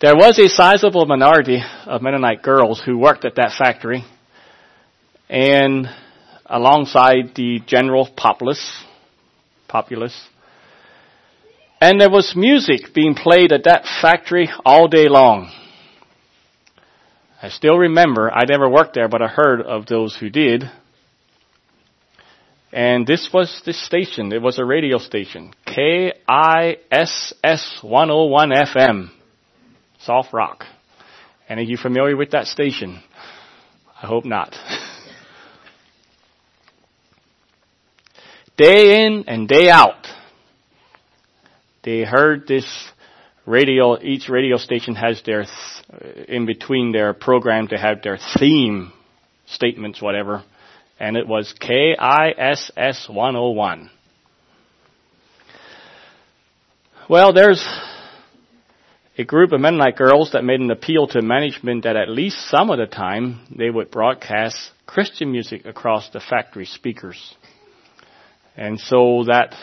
There 0.00 0.14
was 0.14 0.38
a 0.38 0.48
sizable 0.48 1.06
minority 1.06 1.62
of 1.86 2.02
Mennonite 2.02 2.42
girls 2.42 2.82
who 2.84 2.98
worked 2.98 3.24
at 3.24 3.36
that 3.36 3.52
factory. 3.56 4.04
And 5.28 5.88
alongside 6.44 7.34
the 7.34 7.60
general 7.66 8.08
populace, 8.16 8.84
populace. 9.66 10.28
And 11.80 12.00
there 12.00 12.10
was 12.10 12.34
music 12.36 12.94
being 12.94 13.14
played 13.14 13.52
at 13.52 13.64
that 13.64 13.84
factory 14.00 14.48
all 14.64 14.88
day 14.88 15.08
long. 15.08 15.50
I 17.42 17.48
still 17.48 17.76
remember, 17.76 18.30
I 18.30 18.44
never 18.44 18.68
worked 18.68 18.94
there, 18.94 19.08
but 19.08 19.22
I 19.22 19.28
heard 19.28 19.60
of 19.60 19.86
those 19.86 20.16
who 20.16 20.30
did. 20.30 20.64
And 22.72 23.06
this 23.06 23.30
was 23.32 23.62
the 23.64 23.72
station. 23.72 24.32
It 24.32 24.42
was 24.42 24.58
a 24.58 24.64
radio 24.64 24.98
station. 24.98 25.54
K-I-S-S 25.64 26.18
101 27.82 28.50
FM. 28.50 29.10
Soft 30.00 30.32
Rock. 30.32 30.64
Any 31.48 31.62
of 31.62 31.68
you 31.68 31.76
familiar 31.76 32.16
with 32.16 32.32
that 32.32 32.46
station? 32.46 33.00
I 34.02 34.06
hope 34.06 34.24
not. 34.24 34.54
day 38.56 39.04
in 39.06 39.24
and 39.28 39.46
day 39.48 39.70
out. 39.70 40.06
They 41.84 42.02
heard 42.02 42.48
this 42.48 42.66
radio, 43.46 44.00
each 44.00 44.28
radio 44.28 44.56
station 44.56 44.96
has 44.96 45.22
their, 45.24 45.44
th- 45.44 46.26
in 46.28 46.46
between 46.46 46.90
their 46.92 47.14
program, 47.14 47.68
they 47.70 47.78
have 47.78 48.02
their 48.02 48.18
theme 48.38 48.92
statements, 49.46 50.02
whatever, 50.02 50.42
and 50.98 51.16
it 51.16 51.26
was 51.26 51.54
KISS 51.58 53.08
101. 53.08 53.90
Well, 57.08 57.32
there's 57.32 57.64
a 59.18 59.24
group 59.24 59.52
of 59.52 59.60
Mennonite 59.60 59.96
girls 59.96 60.32
that 60.32 60.44
made 60.44 60.60
an 60.60 60.70
appeal 60.70 61.06
to 61.08 61.22
management 61.22 61.84
that 61.84 61.96
at 61.96 62.08
least 62.08 62.48
some 62.48 62.70
of 62.70 62.78
the 62.78 62.86
time 62.86 63.46
they 63.56 63.70
would 63.70 63.90
broadcast 63.90 64.56
Christian 64.86 65.32
music 65.32 65.64
across 65.66 66.10
the 66.10 66.20
factory 66.20 66.66
speakers. 66.66 67.34
And 68.56 68.80
so 68.80 69.24
that 69.26 69.54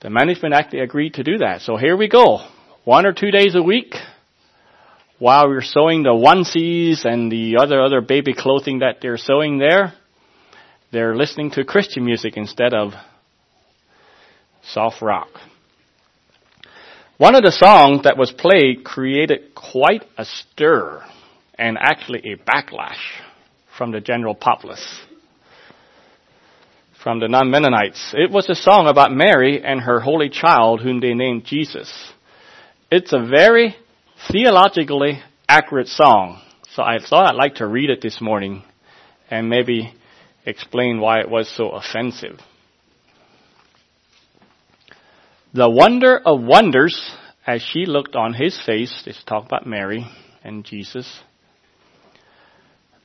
the 0.00 0.10
management 0.10 0.54
actually 0.54 0.80
agreed 0.80 1.14
to 1.14 1.22
do 1.22 1.38
that. 1.38 1.60
So 1.62 1.76
here 1.76 1.96
we 1.96 2.08
go. 2.08 2.46
One 2.84 3.06
or 3.06 3.12
two 3.12 3.30
days 3.30 3.54
a 3.54 3.62
week, 3.62 3.94
while 5.22 5.46
we're 5.46 5.62
sewing 5.62 6.02
the 6.02 6.10
onesies 6.10 7.04
and 7.04 7.30
the 7.30 7.56
other 7.56 7.80
other 7.80 8.00
baby 8.00 8.34
clothing 8.34 8.80
that 8.80 8.96
they're 9.00 9.16
sewing 9.16 9.56
there, 9.56 9.94
they're 10.90 11.14
listening 11.14 11.48
to 11.48 11.64
Christian 11.64 12.04
music 12.04 12.36
instead 12.36 12.74
of 12.74 12.90
soft 14.64 15.00
rock. 15.00 15.28
One 17.18 17.36
of 17.36 17.44
the 17.44 17.52
songs 17.52 18.02
that 18.02 18.18
was 18.18 18.32
played 18.32 18.82
created 18.82 19.54
quite 19.54 20.02
a 20.18 20.24
stir 20.24 21.04
and 21.54 21.78
actually 21.78 22.32
a 22.32 22.36
backlash 22.36 22.98
from 23.78 23.92
the 23.92 24.00
general 24.00 24.34
populace, 24.34 25.02
from 27.00 27.20
the 27.20 27.28
non-Mennonites. 27.28 28.12
It 28.18 28.32
was 28.32 28.48
a 28.48 28.56
song 28.56 28.88
about 28.88 29.12
Mary 29.12 29.62
and 29.62 29.82
her 29.82 30.00
holy 30.00 30.30
child 30.30 30.80
whom 30.80 30.98
they 30.98 31.14
named 31.14 31.44
Jesus. 31.44 32.12
It's 32.90 33.12
a 33.12 33.24
very 33.24 33.76
theologically 34.30 35.22
accurate 35.48 35.88
song. 35.88 36.40
So 36.74 36.82
I 36.82 36.98
thought 36.98 37.26
I'd 37.30 37.36
like 37.36 37.56
to 37.56 37.66
read 37.66 37.90
it 37.90 38.00
this 38.00 38.20
morning 38.20 38.62
and 39.30 39.48
maybe 39.48 39.94
explain 40.46 41.00
why 41.00 41.20
it 41.20 41.28
was 41.28 41.48
so 41.48 41.70
offensive. 41.70 42.38
The 45.54 45.68
wonder 45.68 46.18
of 46.18 46.40
wonders 46.40 47.14
as 47.46 47.60
she 47.60 47.84
looked 47.84 48.16
on 48.16 48.32
his 48.34 48.58
face, 48.64 49.02
this 49.04 49.22
talk 49.26 49.44
about 49.44 49.66
Mary 49.66 50.06
and 50.42 50.64
Jesus, 50.64 51.20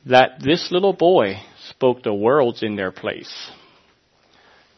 that 0.06 0.40
this 0.40 0.70
little 0.72 0.94
boy 0.94 1.42
spoke 1.70 2.04
the 2.04 2.14
worlds 2.14 2.64
in 2.64 2.76
their 2.76 2.92
place. 2.92 3.52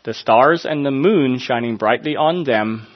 The 0.03 0.13
stars 0.13 0.65
and 0.65 0.85
the 0.85 0.91
moon 0.91 1.37
shining 1.37 1.77
brightly 1.77 2.15
on 2.15 2.43
them, 2.43 2.87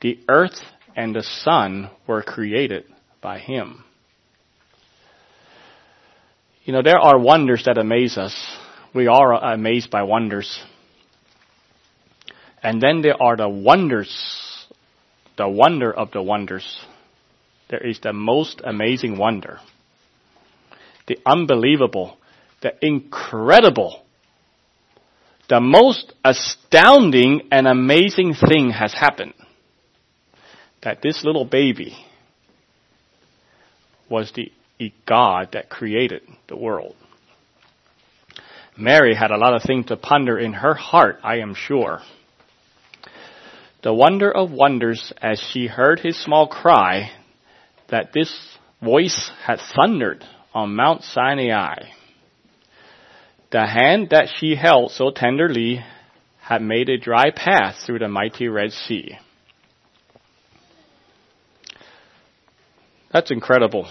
the 0.00 0.18
earth 0.28 0.60
and 0.96 1.14
the 1.14 1.22
sun 1.22 1.90
were 2.06 2.22
created 2.22 2.84
by 3.20 3.38
him. 3.38 3.84
You 6.64 6.72
know, 6.72 6.82
there 6.82 6.98
are 6.98 7.18
wonders 7.18 7.64
that 7.66 7.78
amaze 7.78 8.16
us. 8.16 8.34
We 8.94 9.06
are 9.06 9.32
amazed 9.32 9.90
by 9.90 10.02
wonders. 10.02 10.60
And 12.62 12.80
then 12.80 13.02
there 13.02 13.20
are 13.20 13.36
the 13.36 13.48
wonders, 13.48 14.66
the 15.36 15.48
wonder 15.48 15.92
of 15.92 16.10
the 16.12 16.22
wonders. 16.22 16.84
There 17.70 17.86
is 17.86 18.00
the 18.00 18.12
most 18.12 18.60
amazing 18.64 19.16
wonder, 19.16 19.58
the 21.06 21.18
unbelievable, 21.24 22.18
the 22.62 22.72
incredible, 22.84 24.02
the 25.48 25.60
most 25.60 26.12
astounding 26.24 27.48
and 27.50 27.66
amazing 27.66 28.34
thing 28.34 28.70
has 28.70 28.92
happened. 28.92 29.34
That 30.82 31.02
this 31.02 31.24
little 31.24 31.44
baby 31.44 31.96
was 34.08 34.32
the 34.32 34.50
God 35.06 35.50
that 35.52 35.68
created 35.68 36.22
the 36.48 36.56
world. 36.56 36.96
Mary 38.76 39.14
had 39.14 39.30
a 39.30 39.36
lot 39.36 39.54
of 39.54 39.62
things 39.62 39.86
to 39.86 39.96
ponder 39.96 40.38
in 40.38 40.54
her 40.54 40.74
heart, 40.74 41.18
I 41.22 41.38
am 41.38 41.54
sure. 41.54 42.00
The 43.82 43.92
wonder 43.92 44.30
of 44.30 44.50
wonders 44.50 45.12
as 45.20 45.40
she 45.52 45.66
heard 45.66 46.00
his 46.00 46.22
small 46.22 46.48
cry 46.48 47.10
that 47.88 48.12
this 48.12 48.32
voice 48.82 49.30
had 49.44 49.58
thundered 49.74 50.24
on 50.54 50.74
Mount 50.74 51.02
Sinai. 51.02 51.90
The 53.50 53.66
hand 53.66 54.08
that 54.10 54.28
she 54.36 54.54
held 54.54 54.92
so 54.92 55.10
tenderly 55.10 55.84
had 56.40 56.62
made 56.62 56.88
a 56.88 56.98
dry 56.98 57.30
path 57.30 57.76
through 57.84 57.98
the 57.98 58.08
mighty 58.08 58.48
Red 58.48 58.72
Sea. 58.72 59.18
That's 63.12 63.30
incredible. 63.30 63.88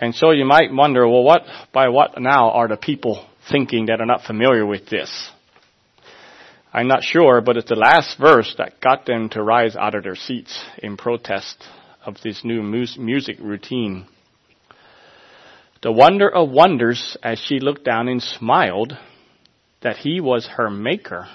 And 0.00 0.14
so 0.14 0.30
you 0.30 0.44
might 0.44 0.72
wonder, 0.72 1.08
well, 1.08 1.24
what, 1.24 1.42
by 1.72 1.88
what 1.88 2.20
now 2.20 2.50
are 2.50 2.68
the 2.68 2.76
people 2.76 3.26
thinking 3.50 3.86
that 3.86 4.00
are 4.00 4.06
not 4.06 4.22
familiar 4.22 4.64
with 4.64 4.88
this? 4.88 5.30
I'm 6.72 6.86
not 6.86 7.02
sure, 7.02 7.40
but 7.40 7.56
it's 7.56 7.68
the 7.68 7.76
last 7.76 8.18
verse 8.18 8.54
that 8.58 8.80
got 8.80 9.06
them 9.06 9.30
to 9.30 9.42
rise 9.42 9.74
out 9.74 9.94
of 9.94 10.04
their 10.04 10.14
seats 10.14 10.62
in 10.82 10.96
protest 10.96 11.64
of 12.04 12.16
this 12.22 12.44
new 12.44 12.62
music 12.62 13.38
routine. 13.40 14.06
The 15.82 15.92
wonder 15.92 16.28
of 16.28 16.50
wonders 16.50 17.16
as 17.22 17.38
she 17.38 17.58
looked 17.58 17.84
down 17.84 18.08
and 18.08 18.22
smiled 18.22 18.96
that 19.80 19.96
he 19.96 20.20
was 20.20 20.46
her 20.46 20.68
maker 20.68 21.28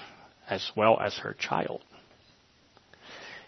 as 0.48 0.70
well 0.76 0.98
as 1.00 1.14
her 1.18 1.34
child. 1.38 1.82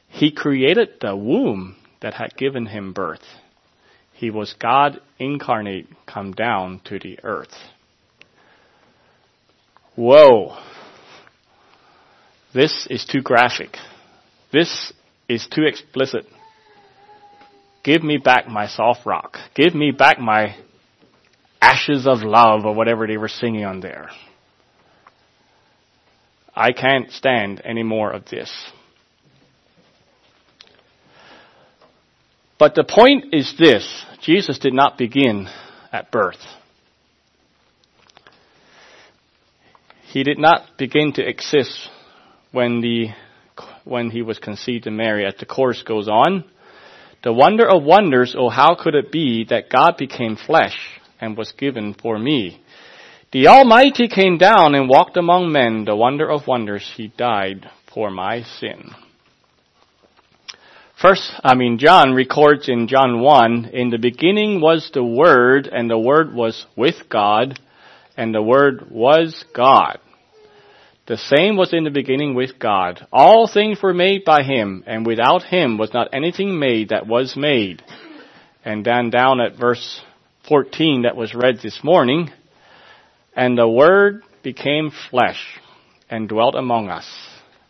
He 0.09 0.33
created 0.33 1.01
the 1.01 1.15
womb 1.15 1.77
that 2.01 2.15
had 2.15 2.37
given 2.37 2.67
him 2.67 2.93
birth. 2.93 3.25
He 4.13 4.31
was 4.31 4.55
God 4.59 5.01
incarnate 5.19 5.89
come 6.07 6.33
down 6.33 6.81
to 6.85 6.99
the 6.99 7.19
earth. 7.23 7.55
Whoa. 9.95 10.57
This 12.55 12.87
is 12.89 13.05
too 13.05 13.21
graphic. 13.21 13.77
This 14.53 14.93
is 15.29 15.47
too 15.47 15.65
explicit. 15.65 16.27
Give 17.83 18.03
me 18.03 18.17
back 18.17 18.49
my 18.49 18.67
soft 18.67 19.05
rock. 19.05 19.39
Give 19.55 19.75
me 19.75 19.91
back 19.91 20.19
my 20.19 20.57
ashes 21.61 22.07
of 22.07 22.21
love 22.23 22.65
or 22.65 22.75
whatever 22.75 23.07
they 23.07 23.17
were 23.17 23.29
singing 23.29 23.65
on 23.65 23.81
there. 23.81 24.11
I 26.55 26.73
can't 26.73 27.11
stand 27.11 27.61
any 27.65 27.83
more 27.83 28.11
of 28.11 28.25
this. 28.27 28.51
But 32.59 32.75
the 32.75 32.85
point 32.85 33.35
is 33.35 33.55
this 33.59 34.05
Jesus 34.23 34.59
did 34.59 34.73
not 34.73 34.97
begin 34.97 35.49
at 35.93 36.11
birth. 36.11 36.41
He 40.05 40.23
did 40.23 40.39
not 40.39 40.79
begin 40.79 41.13
to 41.15 41.29
exist 41.29 41.91
when 42.53 42.81
the 42.81 43.09
when 43.85 44.11
he 44.11 44.23
was 44.23 44.39
conceived 44.39 44.87
in 44.87 44.97
Mary. 44.97 45.27
As 45.27 45.35
the 45.39 45.47
course 45.47 45.83
goes 45.83 46.09
on, 46.09 46.45
the 47.23 47.33
wonder 47.33 47.69
of 47.69 47.83
wonders, 47.83 48.35
oh 48.37 48.49
how 48.49 48.75
could 48.75 48.95
it 48.95 49.13
be 49.13 49.45
that 49.51 49.71
God 49.71 49.97
became 49.99 50.37
flesh 50.37 50.77
and 51.21 51.37
was 51.37 51.53
given 51.53 51.95
for 51.95 52.19
me? 52.19 52.63
The 53.33 53.49
Almighty 53.49 54.09
came 54.09 54.39
down 54.39 54.75
and 54.75 54.89
walked 54.89 55.17
among 55.17 55.53
men. 55.53 55.85
The 55.85 55.97
wonder 55.97 56.31
of 56.31 56.47
wonders, 56.47 56.91
He 56.97 57.09
died 57.09 57.69
for 57.93 58.11
my 58.11 58.43
sin. 58.43 58.95
First, 61.01 61.31
I 61.45 61.55
mean, 61.55 61.77
John 61.77 62.15
records 62.15 62.71
in 62.71 62.89
John 62.89 63.21
1, 63.21 63.67
in 63.67 63.91
the 63.91 63.99
beginning 63.99 64.63
was 64.63 64.91
the 64.95 65.05
Word, 65.05 65.67
and 65.71 65.91
the 65.91 65.99
Word 65.99 66.33
was 66.33 66.65
with 66.75 67.11
God, 67.11 67.61
and 68.17 68.35
the 68.35 68.41
Word 68.41 68.91
was 68.91 69.45
God. 69.55 69.99
The 71.07 71.19
same 71.19 71.59
was 71.59 71.75
in 71.75 71.85
the 71.85 71.91
beginning 71.91 72.35
with 72.35 72.59
God. 72.59 73.07
All 73.13 73.47
things 73.47 73.83
were 73.83 73.93
made 73.93 74.25
by 74.25 74.43
Him, 74.43 74.85
and 74.87 75.07
without 75.07 75.43
Him 75.43 75.77
was 75.77 75.93
not 75.93 76.15
anything 76.15 76.59
made 76.59 76.89
that 76.89 77.07
was 77.07 77.37
made. 77.37 77.83
And 78.65 78.83
then 78.83 79.11
down 79.11 79.39
at 79.39 79.59
verse 79.61 80.01
14 80.49 81.03
that 81.03 81.15
was 81.15 81.35
read 81.35 81.59
this 81.63 81.81
morning, 81.85 82.31
and 83.35 83.59
the 83.59 83.69
Word 83.69 84.23
became 84.43 84.91
flesh 85.11 85.61
and 86.09 86.27
dwelt 86.27 86.55
among 86.55 86.89
us 86.89 87.07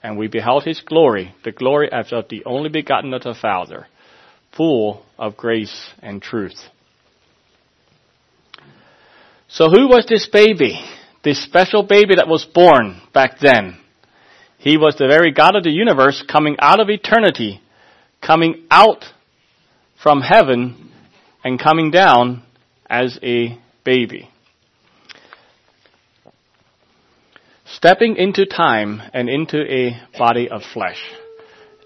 and 0.07 0.17
we 0.17 0.29
beheld 0.29 0.63
his 0.63 0.81
glory, 0.83 1.35
the 1.43 1.51
glory 1.51 1.91
as 1.91 2.13
of 2.13 2.29
the 2.29 2.45
only 2.45 2.69
begotten 2.69 3.13
of 3.13 3.25
the 3.25 3.35
Father, 3.35 3.89
full 4.57 5.05
of 5.19 5.37
grace 5.37 5.91
and 6.01 6.23
truth. 6.23 6.55
So 9.49 9.69
who 9.69 9.89
was 9.89 10.07
this 10.09 10.29
baby? 10.33 10.81
This 11.25 11.43
special 11.43 11.83
baby 11.83 12.15
that 12.19 12.29
was 12.29 12.45
born 12.45 13.01
back 13.13 13.41
then. 13.41 13.81
He 14.59 14.77
was 14.77 14.95
the 14.97 15.09
very 15.09 15.33
God 15.33 15.57
of 15.57 15.65
the 15.65 15.73
universe 15.73 16.25
coming 16.31 16.55
out 16.61 16.79
of 16.79 16.89
eternity, 16.89 17.61
coming 18.25 18.65
out 18.71 19.05
from 20.01 20.21
heaven 20.21 20.93
and 21.43 21.59
coming 21.59 21.91
down 21.91 22.45
as 22.89 23.19
a 23.25 23.59
baby. 23.83 24.31
Stepping 27.75 28.17
into 28.17 28.47
time 28.47 29.03
and 29.13 29.29
into 29.29 29.61
a 29.61 30.01
body 30.19 30.49
of 30.49 30.63
flesh. 30.73 31.03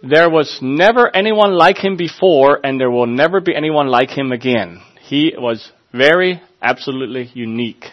There 0.03 0.31
was 0.31 0.59
never 0.62 1.14
anyone 1.14 1.53
like 1.53 1.79
him 1.79 1.97
before 1.97 2.59
and 2.64 2.81
there 2.81 2.90
will 2.90 3.07
never 3.07 3.40
be 3.40 3.55
anyone 3.55 3.88
like 3.88 4.11
him 4.11 4.33
again. 4.33 4.81
He 5.03 5.35
was 5.37 5.71
very, 5.93 6.40
absolutely 6.62 7.31
unique. 7.35 7.85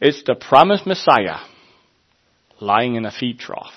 It's 0.00 0.22
the 0.24 0.34
promised 0.34 0.86
Messiah 0.86 1.38
lying 2.60 2.96
in 2.96 3.04
a 3.04 3.10
feed 3.10 3.38
trough. 3.38 3.72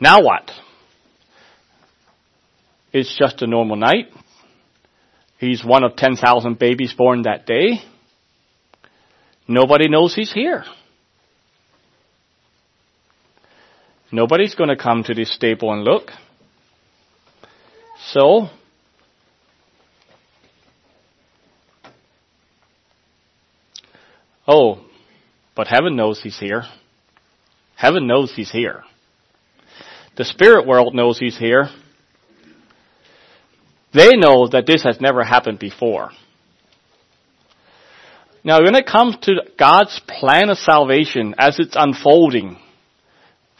Now 0.00 0.22
what? 0.22 0.50
It's 2.92 3.16
just 3.18 3.42
a 3.42 3.46
normal 3.46 3.76
night. 3.76 4.06
He's 5.38 5.64
one 5.64 5.84
of 5.84 5.96
10,000 5.96 6.58
babies 6.58 6.94
born 6.94 7.22
that 7.22 7.46
day. 7.46 7.80
Nobody 9.46 9.88
knows 9.88 10.14
he's 10.14 10.32
here. 10.32 10.64
Nobody's 14.10 14.54
going 14.54 14.70
to 14.70 14.76
come 14.76 15.02
to 15.04 15.14
this 15.14 15.34
stable 15.34 15.72
and 15.72 15.82
look. 15.82 16.10
So, 18.06 18.48
oh, 24.46 24.84
but 25.56 25.66
heaven 25.66 25.96
knows 25.96 26.22
he's 26.22 26.38
here. 26.38 26.62
Heaven 27.76 28.06
knows 28.06 28.32
he's 28.34 28.52
here. 28.52 28.84
The 30.16 30.24
spirit 30.24 30.66
world 30.66 30.94
knows 30.94 31.18
he's 31.18 31.36
here. 31.36 31.68
They 33.94 34.16
know 34.16 34.48
that 34.48 34.66
this 34.66 34.82
has 34.82 35.00
never 35.00 35.22
happened 35.22 35.60
before. 35.60 36.10
Now, 38.42 38.62
when 38.62 38.74
it 38.74 38.86
comes 38.86 39.16
to 39.22 39.42
God's 39.58 39.98
plan 40.06 40.50
of 40.50 40.58
salvation 40.58 41.34
as 41.38 41.58
it's 41.58 41.76
unfolding 41.78 42.58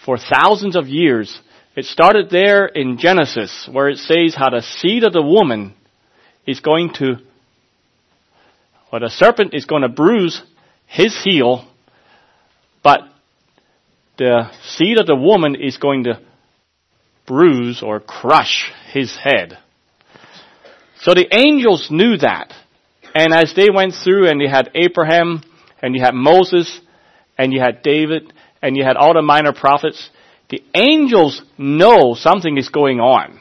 for 0.04 0.18
thousands 0.18 0.76
of 0.76 0.88
years, 0.88 1.40
it 1.76 1.86
started 1.86 2.28
there 2.30 2.66
in 2.66 2.98
Genesis 2.98 3.68
where 3.70 3.88
it 3.88 3.98
says 3.98 4.34
how 4.36 4.50
the 4.50 4.60
seed 4.60 5.04
of 5.04 5.12
the 5.12 5.22
woman 5.22 5.74
is 6.46 6.60
going 6.60 6.92
to, 6.94 7.14
or 8.92 9.00
the 9.00 9.08
serpent 9.08 9.54
is 9.54 9.64
going 9.64 9.82
to 9.82 9.88
bruise 9.88 10.42
his 10.86 11.16
heel, 11.24 11.66
but 12.82 13.00
the 14.18 14.50
seed 14.64 14.98
of 14.98 15.06
the 15.06 15.16
woman 15.16 15.54
is 15.54 15.78
going 15.78 16.04
to 16.04 16.20
bruise 17.26 17.82
or 17.82 18.00
crush 18.00 18.70
his 18.92 19.16
head. 19.16 19.58
So 21.04 21.12
the 21.12 21.28
angels 21.30 21.88
knew 21.90 22.16
that. 22.16 22.54
And 23.14 23.34
as 23.34 23.52
they 23.54 23.68
went 23.68 23.92
through 23.92 24.26
and 24.26 24.40
you 24.40 24.48
had 24.48 24.70
Abraham 24.74 25.42
and 25.82 25.94
you 25.94 26.00
had 26.02 26.14
Moses 26.14 26.80
and 27.36 27.52
you 27.52 27.60
had 27.60 27.82
David 27.82 28.32
and 28.62 28.74
you 28.74 28.84
had 28.84 28.96
all 28.96 29.12
the 29.12 29.20
minor 29.20 29.52
prophets, 29.52 30.08
the 30.48 30.62
angels 30.74 31.42
know 31.58 32.14
something 32.14 32.56
is 32.56 32.70
going 32.70 33.00
on. 33.00 33.38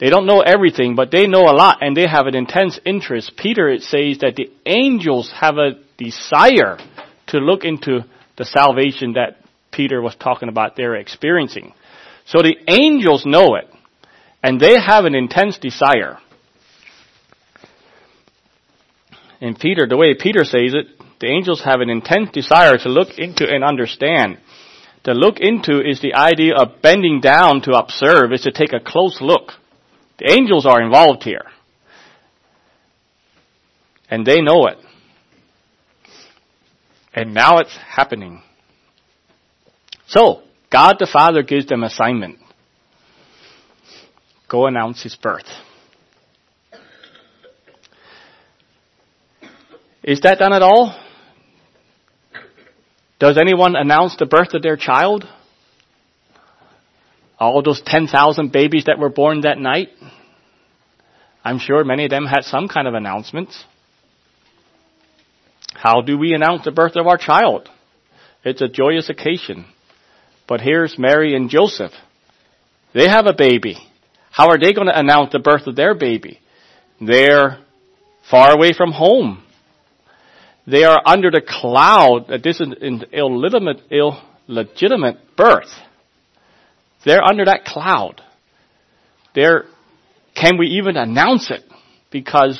They 0.00 0.08
don't 0.08 0.24
know 0.24 0.40
everything, 0.40 0.94
but 0.94 1.10
they 1.10 1.26
know 1.26 1.42
a 1.42 1.52
lot 1.52 1.82
and 1.82 1.94
they 1.94 2.06
have 2.08 2.26
an 2.26 2.34
intense 2.34 2.80
interest. 2.86 3.32
Peter, 3.36 3.68
it 3.68 3.82
says 3.82 4.18
that 4.20 4.36
the 4.36 4.50
angels 4.64 5.30
have 5.38 5.58
a 5.58 5.72
desire 5.98 6.78
to 7.26 7.38
look 7.40 7.64
into 7.64 8.06
the 8.38 8.46
salvation 8.46 9.12
that 9.14 9.36
Peter 9.70 10.00
was 10.00 10.16
talking 10.16 10.48
about 10.48 10.76
they're 10.76 10.96
experiencing. 10.96 11.74
So 12.24 12.38
the 12.38 12.56
angels 12.68 13.26
know 13.26 13.56
it 13.56 13.68
and 14.42 14.58
they 14.58 14.80
have 14.80 15.04
an 15.04 15.14
intense 15.14 15.58
desire. 15.58 16.16
In 19.40 19.54
Peter, 19.54 19.86
the 19.86 19.96
way 19.96 20.14
Peter 20.14 20.44
says 20.44 20.74
it, 20.74 20.86
the 21.20 21.28
angels 21.28 21.62
have 21.64 21.80
an 21.80 21.90
intense 21.90 22.30
desire 22.30 22.76
to 22.78 22.88
look 22.88 23.18
into 23.18 23.48
and 23.48 23.64
understand. 23.64 24.38
To 25.04 25.12
look 25.12 25.38
into 25.40 25.80
is 25.80 26.00
the 26.00 26.14
idea 26.14 26.54
of 26.56 26.82
bending 26.82 27.20
down 27.20 27.62
to 27.62 27.72
observe, 27.72 28.32
is 28.32 28.42
to 28.42 28.52
take 28.52 28.72
a 28.72 28.80
close 28.80 29.20
look. 29.20 29.52
The 30.18 30.32
angels 30.32 30.66
are 30.66 30.82
involved 30.82 31.22
here. 31.22 31.44
And 34.10 34.26
they 34.26 34.40
know 34.40 34.66
it. 34.66 34.78
And 37.14 37.34
now 37.34 37.58
it's 37.58 37.76
happening. 37.76 38.42
So, 40.06 40.42
God 40.70 40.96
the 40.98 41.06
Father 41.06 41.42
gives 41.42 41.66
them 41.66 41.82
assignment. 41.82 42.38
Go 44.48 44.66
announce 44.66 45.02
his 45.02 45.14
birth. 45.14 45.46
Is 50.08 50.20
that 50.22 50.38
done 50.38 50.54
at 50.54 50.62
all? 50.62 50.98
Does 53.18 53.36
anyone 53.36 53.76
announce 53.76 54.16
the 54.16 54.24
birth 54.24 54.54
of 54.54 54.62
their 54.62 54.78
child? 54.78 55.28
All 57.38 57.62
those 57.62 57.82
10,000 57.84 58.50
babies 58.50 58.84
that 58.86 58.98
were 58.98 59.10
born 59.10 59.42
that 59.42 59.58
night? 59.58 59.90
I'm 61.44 61.58
sure 61.58 61.84
many 61.84 62.06
of 62.06 62.10
them 62.10 62.24
had 62.24 62.44
some 62.44 62.68
kind 62.68 62.88
of 62.88 62.94
announcements. 62.94 63.62
How 65.74 66.00
do 66.00 66.16
we 66.16 66.32
announce 66.32 66.64
the 66.64 66.70
birth 66.70 66.96
of 66.96 67.06
our 67.06 67.18
child? 67.18 67.68
It's 68.44 68.62
a 68.62 68.68
joyous 68.68 69.10
occasion. 69.10 69.66
But 70.46 70.62
here's 70.62 70.98
Mary 70.98 71.36
and 71.36 71.50
Joseph. 71.50 71.92
They 72.94 73.10
have 73.10 73.26
a 73.26 73.34
baby. 73.34 73.76
How 74.30 74.48
are 74.48 74.58
they 74.58 74.72
going 74.72 74.86
to 74.86 74.98
announce 74.98 75.32
the 75.32 75.38
birth 75.38 75.66
of 75.66 75.76
their 75.76 75.94
baby? 75.94 76.40
They're 76.98 77.58
far 78.30 78.52
away 78.56 78.72
from 78.72 78.92
home. 78.92 79.44
They 80.70 80.84
are 80.84 81.00
under 81.06 81.30
the 81.30 81.40
cloud 81.40 82.26
that 82.28 82.42
this 82.42 82.60
is 82.60 82.68
an 82.82 83.04
illegitimate, 83.12 83.90
illegitimate 83.90 85.36
birth. 85.36 85.70
They're 87.06 87.24
under 87.24 87.46
that 87.46 87.64
cloud. 87.64 88.20
Can 89.34 90.58
we 90.58 90.66
even 90.78 90.96
announce 90.96 91.50
it? 91.50 91.62
Because 92.10 92.58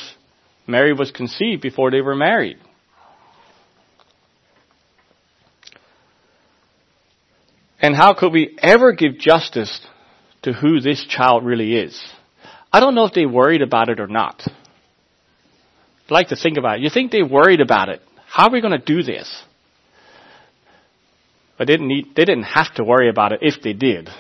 Mary 0.67 0.93
was 0.95 1.11
conceived 1.11 1.61
before 1.61 1.91
they 1.91 2.01
were 2.01 2.15
married. 2.15 2.57
And 7.81 7.95
how 7.95 8.15
could 8.15 8.33
we 8.33 8.57
ever 8.63 8.93
give 8.93 9.19
justice 9.19 9.81
to 10.43 10.53
who 10.53 10.81
this 10.81 11.05
child 11.05 11.45
really 11.45 11.77
is? 11.77 12.01
I 12.73 12.81
don't 12.81 12.95
know 12.95 13.05
if 13.05 13.13
they 13.13 13.27
worried 13.27 13.63
about 13.63 13.89
it 13.91 14.01
or 14.01 14.09
not. 14.09 14.43
Like 16.11 16.29
to 16.29 16.37
think 16.37 16.57
about 16.57 16.79
it. 16.79 16.83
You 16.83 16.91
think 16.91 17.13
they 17.13 17.23
worried 17.23 17.61
about 17.61 17.89
it? 17.89 18.01
How 18.27 18.49
are 18.49 18.53
we 18.53 18.61
going 18.61 18.79
to 18.79 18.85
do 18.85 19.03
this? 19.03 19.43
But 21.59 21.67
they 21.67 21.73
didn't, 21.75 21.89
need, 21.89 22.15
they 22.15 22.25
didn't 22.25 22.45
have 22.45 22.73
to 22.75 22.85
worry 22.85 23.11
about 23.11 23.33
it 23.33 23.41
if 23.43 23.61
they 23.63 23.73
did. 23.73 24.09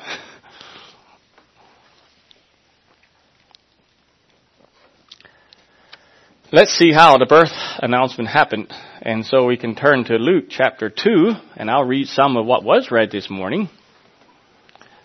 Let's 6.51 6.73
see 6.73 6.93
how 6.93 7.19
the 7.19 7.27
birth 7.27 7.53
announcement 7.79 8.31
happened. 8.31 8.73
And 9.03 9.25
so 9.25 9.45
we 9.47 9.57
can 9.57 9.75
turn 9.77 10.05
to 10.05 10.15
Luke 10.15 10.47
chapter 10.49 10.91
2, 10.91 11.33
and 11.57 11.71
I'll 11.71 11.85
read 11.85 12.09
some 12.09 12.37
of 12.37 12.47
what 12.47 12.65
was 12.65 12.91
read 12.91 13.11
this 13.11 13.31
morning. 13.31 13.69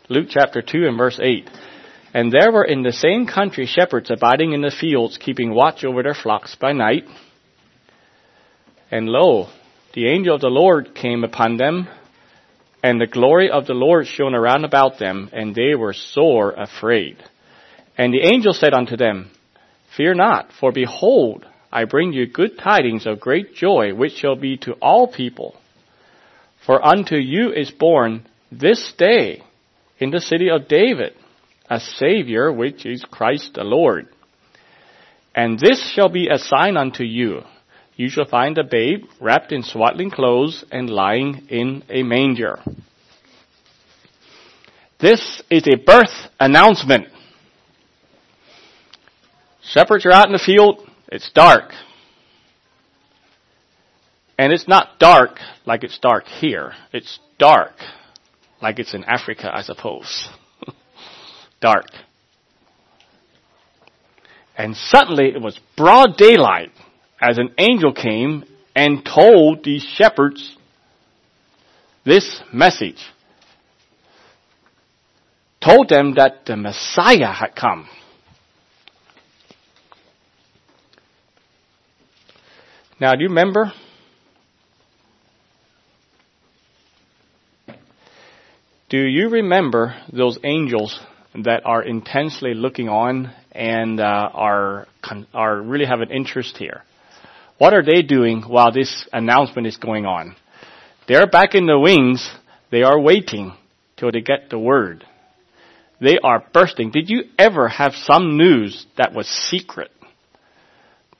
Luke 0.09 0.27
chapter 0.29 0.61
2 0.61 0.87
and 0.87 0.97
verse 0.97 1.19
8. 1.21 1.49
And 2.13 2.31
there 2.31 2.51
were 2.51 2.63
in 2.63 2.83
the 2.83 2.93
same 2.93 3.25
country 3.25 3.65
shepherds 3.65 4.11
abiding 4.11 4.53
in 4.53 4.61
the 4.61 4.69
fields, 4.71 5.17
keeping 5.17 5.53
watch 5.53 5.83
over 5.83 6.03
their 6.03 6.13
flocks 6.13 6.55
by 6.55 6.71
night. 6.71 7.05
And 8.91 9.07
lo, 9.07 9.47
the 9.95 10.07
angel 10.07 10.35
of 10.35 10.41
the 10.41 10.49
Lord 10.49 10.93
came 10.93 11.23
upon 11.23 11.57
them, 11.57 11.87
and 12.83 13.01
the 13.01 13.07
glory 13.07 13.49
of 13.49 13.65
the 13.65 13.73
Lord 13.73 14.05
shone 14.05 14.35
around 14.35 14.63
about 14.63 14.99
them, 14.99 15.31
and 15.33 15.55
they 15.55 15.73
were 15.73 15.93
sore 15.93 16.51
afraid. 16.51 17.17
And 17.97 18.13
the 18.13 18.27
angel 18.31 18.53
said 18.53 18.73
unto 18.73 18.95
them, 18.95 19.31
Fear 19.97 20.13
not, 20.13 20.51
for 20.59 20.71
behold, 20.71 21.45
I 21.71 21.85
bring 21.85 22.13
you 22.13 22.27
good 22.27 22.59
tidings 22.59 23.07
of 23.07 23.19
great 23.19 23.55
joy, 23.55 23.95
which 23.95 24.13
shall 24.13 24.35
be 24.35 24.57
to 24.57 24.73
all 24.73 25.07
people. 25.07 25.55
For 26.67 26.85
unto 26.85 27.15
you 27.15 27.51
is 27.51 27.71
born 27.71 28.27
this 28.51 28.93
day 28.97 29.43
in 29.97 30.11
the 30.11 30.21
city 30.21 30.49
of 30.51 30.67
David 30.67 31.13
a 31.69 31.79
Savior, 31.79 32.51
which 32.51 32.85
is 32.85 33.05
Christ 33.09 33.53
the 33.55 33.63
Lord. 33.63 34.07
And 35.35 35.59
this 35.59 35.91
shall 35.93 36.09
be 36.09 36.27
a 36.27 36.37
sign 36.37 36.77
unto 36.77 37.03
you. 37.03 37.41
You 37.95 38.09
shall 38.09 38.25
find 38.25 38.57
a 38.57 38.63
babe 38.63 39.05
wrapped 39.19 39.51
in 39.51 39.63
swaddling 39.63 40.11
clothes 40.11 40.65
and 40.71 40.89
lying 40.89 41.47
in 41.49 41.83
a 41.89 42.03
manger. 42.03 42.59
This 44.99 45.41
is 45.49 45.63
a 45.67 45.77
birth 45.77 46.29
announcement. 46.39 47.07
Shepherds 49.63 50.05
are 50.05 50.11
out 50.11 50.27
in 50.27 50.33
the 50.33 50.43
field. 50.43 50.87
It's 51.11 51.29
dark. 51.31 51.71
And 54.37 54.51
it's 54.51 54.67
not 54.67 54.99
dark 54.99 55.39
like 55.65 55.83
it's 55.83 55.99
dark 55.99 56.25
here. 56.25 56.73
It's 56.91 57.19
dark 57.37 57.73
like 58.61 58.79
it's 58.79 58.93
in 58.93 59.03
Africa, 59.03 59.51
I 59.53 59.61
suppose 59.61 60.29
dark. 61.63 61.87
And 64.55 64.75
suddenly 64.75 65.29
it 65.29 65.41
was 65.41 65.57
broad 65.77 66.17
daylight 66.17 66.71
as 67.19 67.37
an 67.37 67.55
angel 67.57 67.93
came 67.93 68.43
and 68.75 69.03
told 69.05 69.63
these 69.63 69.81
shepherds 69.81 70.57
this 72.03 72.41
message. 72.51 73.01
Told 75.61 75.87
them 75.87 76.15
that 76.15 76.45
the 76.45 76.57
Messiah 76.57 77.31
had 77.31 77.55
come. 77.55 77.87
Now, 82.99 83.15
do 83.15 83.23
you 83.23 83.29
remember? 83.29 83.71
Do 88.89 88.97
you 88.97 89.29
remember 89.29 89.95
those 90.11 90.37
angels 90.43 90.99
that 91.35 91.65
are 91.65 91.81
intensely 91.81 92.53
looking 92.53 92.89
on 92.89 93.33
and 93.51 93.99
uh, 93.99 94.29
are 94.33 94.87
are 95.33 95.61
really 95.61 95.85
have 95.85 96.01
an 96.01 96.11
interest 96.11 96.57
here. 96.57 96.83
What 97.57 97.73
are 97.73 97.83
they 97.83 98.01
doing 98.01 98.41
while 98.41 98.71
this 98.71 99.07
announcement 99.11 99.67
is 99.67 99.77
going 99.77 100.05
on? 100.05 100.35
They're 101.07 101.27
back 101.27 101.55
in 101.55 101.65
the 101.65 101.79
wings. 101.79 102.29
They 102.71 102.83
are 102.83 102.99
waiting 102.99 103.53
till 103.97 104.11
they 104.11 104.21
get 104.21 104.49
the 104.49 104.59
word. 104.59 105.05
They 105.99 106.17
are 106.21 106.43
bursting. 106.53 106.91
Did 106.91 107.09
you 107.09 107.23
ever 107.37 107.67
have 107.67 107.93
some 107.93 108.37
news 108.37 108.85
that 108.97 109.13
was 109.13 109.27
secret? 109.27 109.91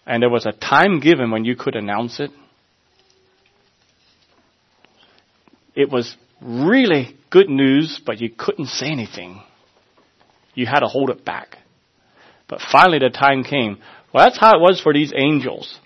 And 0.06 0.21
there 0.21 0.30
was 0.30 0.45
a 0.45 0.52
time 0.52 0.99
given 0.99 1.32
when 1.32 1.45
you 1.45 1.56
could 1.56 1.76
announce 1.76 2.19
it? 2.19 2.32
It 5.76 5.89
was 5.89 6.15
really 6.41 7.15
good 7.30 7.49
news, 7.49 8.02
but 8.06 8.19
you 8.19 8.30
couldn't 8.30 8.67
say 8.67 8.88
anything. 8.88 9.41
You 10.53 10.65
had 10.65 10.79
to 10.79 10.87
hold 10.87 11.09
it 11.09 11.25
back. 11.25 11.57
But 12.47 12.59
finally 12.71 12.99
the 12.99 13.09
time 13.09 13.43
came. 13.43 13.79
Well, 14.13 14.25
that's 14.25 14.39
how 14.39 14.55
it 14.55 14.61
was 14.61 14.79
for 14.81 14.93
these 14.93 15.11
angels 15.15 15.79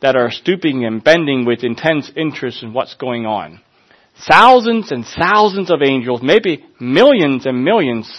that 0.00 0.16
are 0.16 0.30
stooping 0.30 0.84
and 0.84 1.04
bending 1.04 1.44
with 1.44 1.62
intense 1.62 2.10
interest 2.16 2.62
in 2.62 2.72
what's 2.72 2.94
going 2.94 3.26
on. 3.26 3.60
Thousands 4.26 4.90
and 4.90 5.04
thousands 5.04 5.70
of 5.70 5.82
angels, 5.82 6.20
maybe 6.22 6.64
millions 6.78 7.46
and 7.46 7.64
millions, 7.64 8.10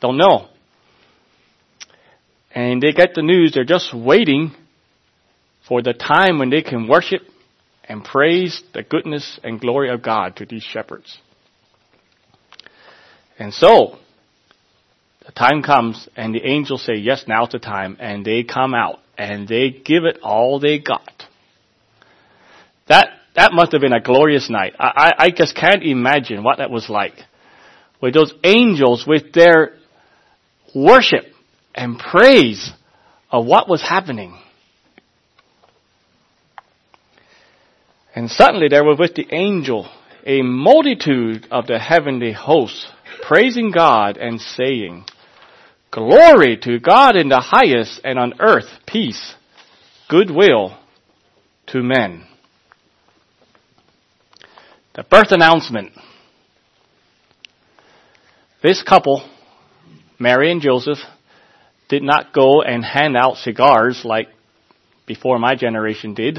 don't 0.00 0.16
know. 0.16 0.48
And 2.54 2.82
they 2.82 2.92
get 2.92 3.14
the 3.14 3.22
news, 3.22 3.52
they're 3.54 3.64
just 3.64 3.94
waiting 3.94 4.52
for 5.66 5.82
the 5.82 5.92
time 5.92 6.38
when 6.38 6.50
they 6.50 6.62
can 6.62 6.88
worship 6.88 7.22
and 7.84 8.04
praise 8.04 8.62
the 8.74 8.82
goodness 8.82 9.38
and 9.42 9.60
glory 9.60 9.90
of 9.90 10.02
God 10.02 10.36
to 10.36 10.46
these 10.46 10.62
shepherds. 10.62 11.18
And 13.38 13.52
so, 13.52 13.98
the 15.28 15.32
time 15.32 15.62
comes 15.62 16.08
and 16.16 16.34
the 16.34 16.42
angels 16.42 16.82
say, 16.82 16.94
yes, 16.94 17.24
now's 17.28 17.50
the 17.50 17.58
time, 17.58 17.98
and 18.00 18.24
they 18.24 18.44
come 18.44 18.72
out 18.72 18.98
and 19.18 19.46
they 19.46 19.68
give 19.68 20.04
it 20.04 20.20
all 20.22 20.58
they 20.58 20.78
got. 20.78 21.24
That 22.88 23.10
that 23.36 23.52
must 23.52 23.72
have 23.72 23.82
been 23.82 23.92
a 23.92 24.00
glorious 24.00 24.48
night. 24.48 24.72
I, 24.80 24.86
I, 25.18 25.24
I 25.26 25.30
just 25.30 25.54
can't 25.54 25.82
imagine 25.82 26.42
what 26.42 26.58
that 26.58 26.70
was 26.70 26.88
like. 26.88 27.12
With 28.00 28.14
those 28.14 28.32
angels 28.42 29.04
with 29.06 29.34
their 29.34 29.74
worship 30.74 31.26
and 31.74 31.98
praise 31.98 32.72
of 33.30 33.44
what 33.44 33.68
was 33.68 33.82
happening. 33.82 34.38
And 38.14 38.30
suddenly 38.30 38.68
there 38.68 38.82
was 38.82 38.98
with 38.98 39.14
the 39.14 39.26
angel 39.30 39.90
a 40.24 40.40
multitude 40.40 41.46
of 41.50 41.66
the 41.66 41.78
heavenly 41.78 42.32
hosts 42.32 42.88
praising 43.22 43.70
God 43.70 44.16
and 44.16 44.40
saying, 44.40 45.04
Glory 45.90 46.58
to 46.62 46.78
God 46.78 47.16
in 47.16 47.28
the 47.28 47.40
highest 47.40 48.00
and 48.04 48.18
on 48.18 48.34
earth 48.40 48.68
peace, 48.86 49.34
goodwill 50.08 50.76
to 51.68 51.82
men. 51.82 52.26
The 54.94 55.02
birth 55.02 55.30
announcement. 55.30 55.92
This 58.62 58.82
couple, 58.82 59.26
Mary 60.18 60.50
and 60.50 60.60
Joseph, 60.60 60.98
did 61.88 62.02
not 62.02 62.34
go 62.34 62.60
and 62.60 62.84
hand 62.84 63.16
out 63.16 63.36
cigars 63.36 64.02
like 64.04 64.28
before 65.06 65.38
my 65.38 65.54
generation 65.54 66.12
did. 66.12 66.38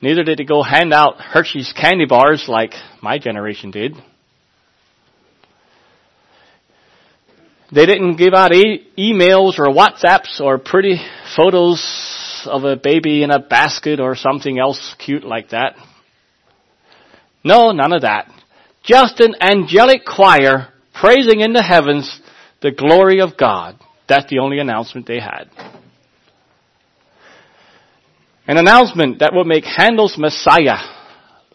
Neither 0.00 0.24
did 0.24 0.38
they 0.38 0.44
go 0.44 0.62
hand 0.62 0.94
out 0.94 1.20
Hershey's 1.20 1.74
candy 1.78 2.06
bars 2.06 2.46
like 2.48 2.72
my 3.02 3.18
generation 3.18 3.70
did. 3.70 3.92
They 7.72 7.86
didn't 7.86 8.16
give 8.16 8.34
out 8.34 8.52
e- 8.52 8.86
emails 8.98 9.58
or 9.58 9.68
WhatsApps 9.68 10.40
or 10.40 10.58
pretty 10.58 11.00
photos 11.36 12.42
of 12.46 12.64
a 12.64 12.76
baby 12.76 13.22
in 13.22 13.30
a 13.30 13.38
basket 13.38 14.00
or 14.00 14.16
something 14.16 14.58
else 14.58 14.94
cute 14.98 15.24
like 15.24 15.50
that. 15.50 15.76
No, 17.44 17.70
none 17.70 17.92
of 17.92 18.02
that. 18.02 18.30
Just 18.82 19.20
an 19.20 19.34
angelic 19.40 20.04
choir 20.04 20.68
praising 20.94 21.40
in 21.40 21.52
the 21.52 21.62
heavens 21.62 22.20
the 22.60 22.72
glory 22.72 23.20
of 23.20 23.36
God. 23.36 23.78
That's 24.08 24.28
the 24.28 24.40
only 24.40 24.58
announcement 24.58 25.06
they 25.06 25.20
had. 25.20 25.48
An 28.46 28.56
announcement 28.56 29.20
that 29.20 29.32
would 29.32 29.46
make 29.46 29.64
Handel's 29.64 30.18
Messiah 30.18 30.78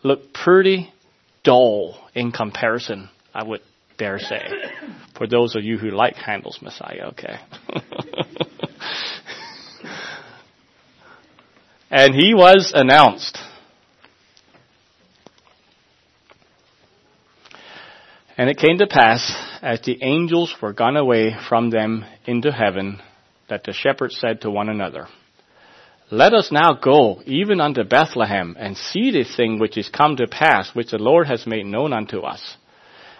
look 0.04 0.34
pretty 0.34 0.93
dull 1.43 1.99
in 2.13 2.32
comparison, 2.32 3.10
I 3.34 3.43
would 3.43 3.62
dare 3.97 4.19
say. 4.19 4.41
For 5.17 5.27
those 5.27 5.55
of 5.55 5.63
you 5.63 5.77
who 5.77 5.91
like 5.91 6.15
Handel's 6.15 6.62
Messiah, 6.62 7.08
okay. 7.10 7.38
and 11.89 12.13
he 12.13 12.34
was 12.34 12.71
announced. 12.75 13.38
And 18.38 18.49
it 18.49 18.58
came 18.58 18.77
to 18.79 18.88
pass, 18.88 19.34
as 19.62 19.79
the 19.81 19.97
angels 20.03 20.53
were 20.62 20.73
gone 20.73 20.97
away 20.97 21.34
from 21.47 21.69
them 21.69 22.03
into 22.25 22.51
heaven, 22.51 23.01
that 23.49 23.63
the 23.63 23.71
shepherds 23.71 24.17
said 24.19 24.41
to 24.41 24.51
one 24.51 24.67
another, 24.67 25.08
Let 26.12 26.34
us 26.34 26.51
now 26.51 26.73
go 26.73 27.21
even 27.25 27.62
unto 27.62 27.86
Bethlehem, 27.86 28.58
and 28.60 28.75
see 28.75 29.12
this 29.12 29.34
thing 29.38 29.58
which 29.58 29.77
is 29.77 29.88
come 29.88 30.17
to 30.17 30.27
pass, 30.27 30.75
which 30.75 30.91
the 30.91 30.97
Lord 30.97 31.27
has 31.27 31.47
made 31.47 31.65
known 31.65 31.93
unto 31.93 32.19
us. 32.19 32.58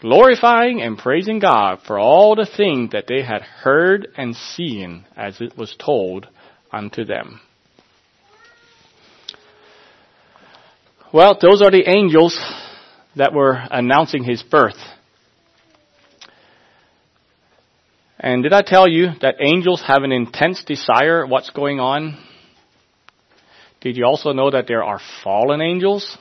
glorifying 0.00 0.80
and 0.80 0.96
praising 0.96 1.38
God 1.38 1.80
for 1.86 1.98
all 1.98 2.34
the 2.36 2.46
things 2.46 2.92
that 2.92 3.06
they 3.08 3.22
had 3.22 3.42
heard 3.42 4.08
and 4.16 4.34
seen 4.34 5.04
as 5.16 5.40
it 5.40 5.56
was 5.56 5.74
told 5.78 6.28
unto 6.72 7.04
them. 7.04 7.40
Well, 11.12 11.38
those 11.40 11.62
are 11.62 11.70
the 11.70 11.88
angels 11.88 12.38
that 13.16 13.32
were 13.32 13.58
announcing 13.70 14.24
his 14.24 14.42
birth. 14.42 14.78
And 18.20 18.42
did 18.42 18.52
I 18.52 18.62
tell 18.62 18.88
you 18.88 19.08
that 19.22 19.36
angels 19.40 19.82
have 19.86 20.02
an 20.02 20.12
intense 20.12 20.64
desire 20.64 21.26
what's 21.26 21.50
going 21.50 21.80
on? 21.80 22.18
Did 23.80 23.96
you 23.96 24.04
also 24.04 24.32
know 24.32 24.50
that 24.50 24.66
there 24.66 24.82
are 24.82 25.00
fallen 25.22 25.60
angels? 25.60 26.18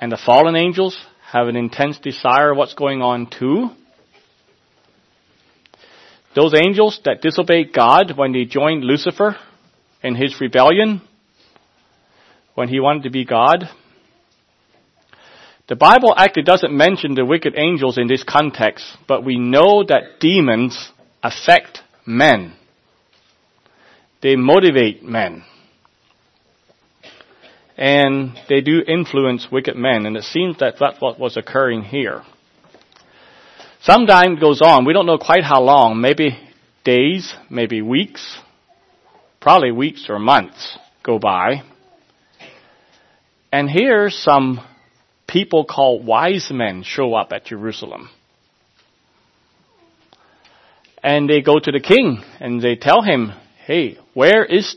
And 0.00 0.12
the 0.12 0.16
fallen 0.24 0.54
angels 0.54 0.96
have 1.30 1.48
an 1.48 1.56
intense 1.56 1.98
desire 1.98 2.52
of 2.52 2.56
what's 2.56 2.74
going 2.74 3.02
on 3.02 3.28
too? 3.28 3.68
Those 6.34 6.54
angels 6.54 7.00
that 7.04 7.20
disobeyed 7.20 7.72
God 7.74 8.16
when 8.16 8.32
they 8.32 8.44
joined 8.44 8.84
Lucifer 8.84 9.36
in 10.02 10.14
his 10.14 10.40
rebellion, 10.40 11.02
when 12.54 12.68
he 12.68 12.80
wanted 12.80 13.02
to 13.02 13.10
be 13.10 13.24
God, 13.24 13.68
the 15.68 15.76
Bible 15.76 16.14
actually 16.16 16.44
doesn't 16.44 16.72
mention 16.72 17.14
the 17.14 17.26
wicked 17.26 17.54
angels 17.58 17.98
in 17.98 18.08
this 18.08 18.22
context, 18.22 18.86
but 19.06 19.22
we 19.22 19.38
know 19.38 19.84
that 19.84 20.18
demons 20.20 20.90
affect 21.22 21.80
men. 22.06 22.54
They 24.22 24.34
motivate 24.34 25.02
men. 25.02 25.44
And 27.78 28.36
they 28.48 28.60
do 28.60 28.82
influence 28.86 29.46
wicked 29.52 29.76
men, 29.76 30.04
and 30.04 30.16
it 30.16 30.24
seems 30.24 30.58
that 30.58 30.74
that's 30.80 31.00
what 31.00 31.20
was 31.20 31.36
occurring 31.36 31.84
here. 31.84 32.22
Some 33.82 34.06
time 34.06 34.40
goes 34.40 34.60
on, 34.60 34.84
we 34.84 34.92
don't 34.92 35.06
know 35.06 35.18
quite 35.18 35.44
how 35.44 35.62
long, 35.62 36.00
maybe 36.00 36.36
days, 36.82 37.32
maybe 37.48 37.80
weeks, 37.80 38.38
probably 39.40 39.70
weeks 39.70 40.06
or 40.08 40.18
months 40.18 40.76
go 41.04 41.20
by. 41.20 41.62
And 43.52 43.70
here 43.70 44.10
some 44.10 44.60
people 45.28 45.64
called 45.64 46.04
wise 46.04 46.50
men 46.50 46.82
show 46.82 47.14
up 47.14 47.32
at 47.32 47.44
Jerusalem. 47.44 48.10
And 51.00 51.30
they 51.30 51.42
go 51.42 51.60
to 51.60 51.70
the 51.70 51.80
king 51.80 52.24
and 52.40 52.60
they 52.60 52.74
tell 52.74 53.02
him, 53.02 53.32
hey, 53.64 53.98
where 54.14 54.44
is 54.44 54.74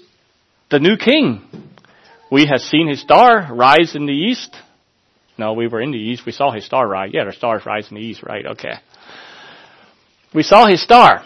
the 0.69 0.79
new 0.79 0.97
king? 0.97 1.70
We 2.31 2.45
have 2.45 2.61
seen 2.61 2.87
his 2.87 3.01
star 3.01 3.53
rise 3.53 3.93
in 3.93 4.05
the 4.05 4.13
east. 4.13 4.55
No, 5.37 5.53
we 5.53 5.67
were 5.67 5.81
in 5.81 5.91
the 5.91 5.97
east. 5.97 6.25
We 6.25 6.31
saw 6.31 6.51
his 6.51 6.65
star 6.65 6.87
rise. 6.87 7.11
Yeah, 7.13 7.25
the 7.25 7.33
stars 7.33 7.65
rise 7.65 7.89
in 7.89 7.95
the 7.95 8.01
east, 8.01 8.23
right? 8.23 8.45
Okay. 8.45 8.75
We 10.33 10.43
saw 10.43 10.65
his 10.67 10.81
star. 10.81 11.23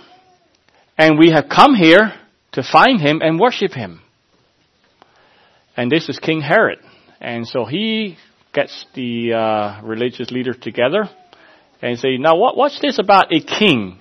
And 0.97 1.20
we 1.20 1.30
have 1.32 1.45
come 1.47 1.76
here 1.76 2.14
to 2.53 2.64
find 2.64 2.99
him 2.99 3.22
and 3.22 3.39
worship 3.39 3.74
him. 3.74 4.01
And 5.78 5.91
this 5.91 6.10
is 6.10 6.18
King 6.18 6.41
Herod. 6.41 6.80
And 7.20 7.45
so 7.45 7.66
he 7.66 8.18
gets 8.53 8.86
the 8.95 9.34
uh, 9.34 9.82
religious 9.84 10.32
leaders 10.32 10.58
together 10.60 11.10
and 11.82 11.99
say, 11.99 12.18
now 12.18 12.38
what, 12.38 12.58
what's 12.58 12.80
this 12.80 12.97
about 12.97 13.34
a 13.34 13.41
king? 13.41 13.99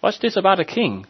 What's 0.00 0.18
this 0.18 0.36
about 0.36 0.58
a 0.58 0.64
king? 0.64 1.06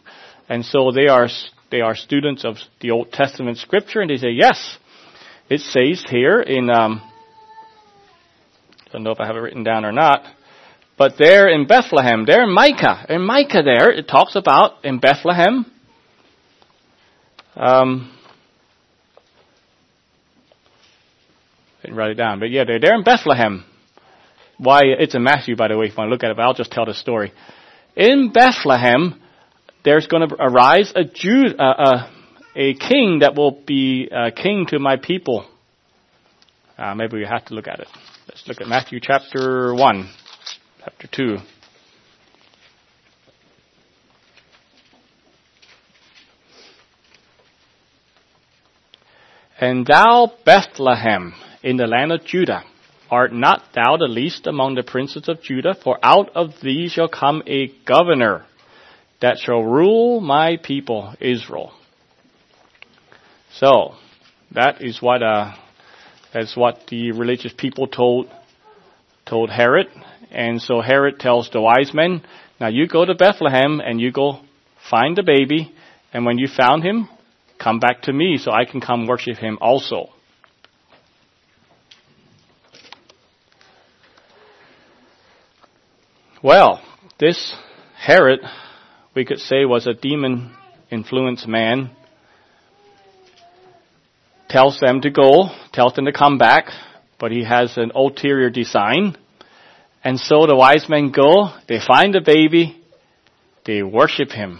And 0.49 0.65
so 0.65 0.91
they 0.91 1.07
are, 1.07 1.29
they 1.71 1.81
are 1.81 1.95
students 1.95 2.43
of 2.43 2.57
the 2.81 2.91
Old 2.91 3.11
Testament 3.11 3.57
scripture 3.57 4.01
and 4.01 4.09
they 4.09 4.17
say, 4.17 4.31
yes, 4.31 4.77
it 5.49 5.61
says 5.61 6.05
here 6.09 6.41
in, 6.41 6.69
um, 6.69 7.01
I 8.87 8.91
don't 8.93 9.03
know 9.03 9.11
if 9.11 9.19
I 9.19 9.25
have 9.25 9.35
it 9.35 9.39
written 9.39 9.63
down 9.63 9.85
or 9.85 9.91
not, 9.91 10.23
but 10.97 11.13
there 11.17 11.47
in 11.47 11.65
Bethlehem, 11.65 12.25
there 12.25 12.43
in 12.43 12.53
Micah, 12.53 13.05
in 13.09 13.25
Micah 13.25 13.63
there, 13.63 13.89
it 13.89 14.07
talks 14.07 14.35
about 14.35 14.83
in 14.85 14.99
Bethlehem, 14.99 15.65
um, 17.55 18.15
didn't 21.81 21.97
write 21.97 22.11
it 22.11 22.15
down, 22.15 22.39
but 22.39 22.51
yeah, 22.51 22.63
they're 22.65 22.79
there 22.79 22.95
in 22.95 23.03
Bethlehem. 23.03 23.65
Why, 24.57 24.81
it's 24.83 25.15
in 25.15 25.23
Matthew, 25.23 25.55
by 25.55 25.69
the 25.69 25.77
way, 25.77 25.87
if 25.87 25.97
I 25.97 26.05
look 26.05 26.23
at 26.23 26.31
it, 26.31 26.37
but 26.37 26.43
I'll 26.43 26.53
just 26.53 26.71
tell 26.71 26.85
the 26.85 26.93
story. 26.93 27.33
In 27.95 28.31
Bethlehem, 28.31 29.20
there's 29.83 30.07
going 30.07 30.27
to 30.27 30.35
arise 30.39 30.91
a 30.95 31.03
Jew, 31.03 31.47
uh, 31.57 31.63
uh, 31.63 32.09
a 32.55 32.73
king 32.75 33.19
that 33.19 33.35
will 33.35 33.59
be 33.65 34.09
uh, 34.11 34.31
king 34.35 34.65
to 34.69 34.79
my 34.79 34.97
people. 34.97 35.45
Uh, 36.77 36.95
maybe 36.95 37.17
we 37.17 37.25
have 37.25 37.45
to 37.45 37.53
look 37.53 37.67
at 37.67 37.79
it. 37.79 37.87
Let's 38.27 38.47
look 38.47 38.61
at 38.61 38.67
Matthew 38.67 38.99
chapter 39.01 39.73
1, 39.73 40.09
chapter 40.83 41.07
2. 41.11 41.37
And 49.59 49.85
thou, 49.85 50.31
Bethlehem, 50.43 51.33
in 51.61 51.77
the 51.77 51.85
land 51.85 52.11
of 52.11 52.25
Judah, 52.25 52.63
art 53.11 53.31
not 53.31 53.61
thou 53.75 53.97
the 53.97 54.07
least 54.07 54.47
among 54.47 54.73
the 54.73 54.81
princes 54.81 55.29
of 55.29 55.43
Judah? 55.43 55.75
For 55.83 55.99
out 56.01 56.29
of 56.33 56.53
thee 56.63 56.89
shall 56.89 57.09
come 57.09 57.43
a 57.45 57.71
governor 57.85 58.45
that 59.21 59.37
shall 59.37 59.61
rule 59.63 60.19
my 60.19 60.57
people 60.57 61.13
Israel. 61.19 61.71
So, 63.53 63.93
that 64.51 64.81
is 64.81 65.01
what, 65.01 65.21
uh, 65.21 65.53
that's 66.33 66.55
what 66.57 66.87
the 66.89 67.11
religious 67.11 67.53
people 67.55 67.87
told, 67.87 68.29
told 69.25 69.49
Herod. 69.49 69.87
And 70.31 70.61
so 70.61 70.81
Herod 70.81 71.19
tells 71.19 71.49
the 71.49 71.61
wise 71.61 71.93
men, 71.93 72.23
now 72.59 72.67
you 72.67 72.87
go 72.87 73.05
to 73.05 73.13
Bethlehem 73.13 73.79
and 73.79 73.99
you 73.99 74.11
go 74.11 74.39
find 74.89 75.15
the 75.15 75.23
baby, 75.23 75.73
and 76.13 76.25
when 76.25 76.37
you 76.37 76.47
found 76.47 76.83
him, 76.83 77.09
come 77.59 77.79
back 77.79 78.03
to 78.03 78.13
me 78.13 78.37
so 78.37 78.51
I 78.51 78.65
can 78.65 78.81
come 78.81 79.07
worship 79.07 79.37
him 79.37 79.57
also. 79.61 80.09
Well, 86.43 86.81
this 87.19 87.55
Herod, 87.95 88.39
we 89.13 89.25
could 89.25 89.39
say, 89.39 89.65
was 89.65 89.87
a 89.87 89.93
demon 89.93 90.55
influenced 90.89 91.47
man. 91.47 91.91
Tells 94.49 94.79
them 94.79 95.01
to 95.01 95.09
go, 95.09 95.49
tells 95.73 95.93
them 95.93 96.05
to 96.05 96.11
come 96.11 96.37
back, 96.37 96.65
but 97.19 97.31
he 97.31 97.43
has 97.43 97.77
an 97.77 97.91
ulterior 97.95 98.49
design. 98.49 99.15
And 100.03 100.19
so 100.19 100.47
the 100.47 100.55
wise 100.55 100.87
men 100.89 101.11
go, 101.11 101.53
they 101.67 101.79
find 101.79 102.13
the 102.13 102.21
baby, 102.21 102.81
they 103.65 103.83
worship 103.83 104.31
him. 104.31 104.59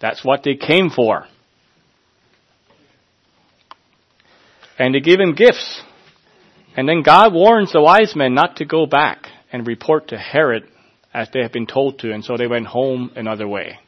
That's 0.00 0.24
what 0.24 0.42
they 0.44 0.54
came 0.56 0.90
for. 0.90 1.26
And 4.78 4.94
they 4.94 5.00
give 5.00 5.20
him 5.20 5.34
gifts. 5.34 5.82
And 6.76 6.88
then 6.88 7.02
God 7.02 7.34
warns 7.34 7.72
the 7.72 7.82
wise 7.82 8.14
men 8.16 8.32
not 8.32 8.56
to 8.56 8.64
go 8.64 8.86
back 8.86 9.26
and 9.52 9.66
report 9.66 10.08
to 10.08 10.18
Herod 10.18 10.68
as 11.12 11.28
they 11.32 11.40
had 11.40 11.52
been 11.52 11.66
told 11.66 11.98
to, 12.00 12.12
and 12.12 12.24
so 12.24 12.36
they 12.36 12.46
went 12.46 12.66
home 12.66 13.10
another 13.16 13.48
way. 13.48 13.78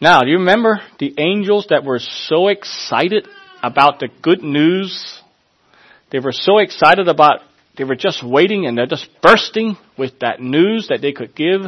Now, 0.00 0.20
do 0.20 0.28
you 0.28 0.38
remember 0.38 0.80
the 0.98 1.14
angels 1.18 1.68
that 1.70 1.84
were 1.84 2.00
so 2.00 2.48
excited 2.48 3.28
about 3.62 4.00
the 4.00 4.08
good 4.22 4.42
news? 4.42 5.20
They 6.10 6.18
were 6.18 6.32
so 6.32 6.58
excited 6.58 7.08
about, 7.08 7.40
they 7.78 7.84
were 7.84 7.94
just 7.94 8.22
waiting 8.22 8.66
and 8.66 8.76
they're 8.76 8.86
just 8.86 9.08
bursting 9.22 9.76
with 9.96 10.18
that 10.20 10.40
news 10.40 10.88
that 10.88 11.00
they 11.00 11.12
could 11.12 11.34
give. 11.34 11.62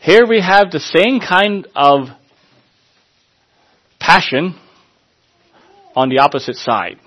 Here 0.00 0.26
we 0.26 0.40
have 0.40 0.70
the 0.70 0.80
same 0.80 1.20
kind 1.20 1.66
of 1.74 2.08
passion 3.98 4.58
on 5.94 6.08
the 6.08 6.18
opposite 6.18 6.56
side. 6.56 6.98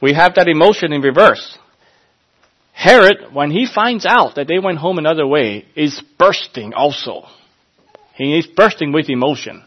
We 0.00 0.14
have 0.14 0.34
that 0.36 0.48
emotion 0.48 0.92
in 0.92 1.02
reverse. 1.02 1.58
Herod, 2.72 3.32
when 3.32 3.50
he 3.50 3.66
finds 3.72 4.04
out 4.04 4.34
that 4.36 4.48
they 4.48 4.58
went 4.58 4.78
home 4.78 4.98
another 4.98 5.26
way, 5.26 5.66
is 5.76 6.02
bursting 6.18 6.72
also. 6.74 7.26
He 8.14 8.38
is 8.38 8.46
bursting 8.46 8.92
with 8.92 9.08
emotion. 9.08 9.62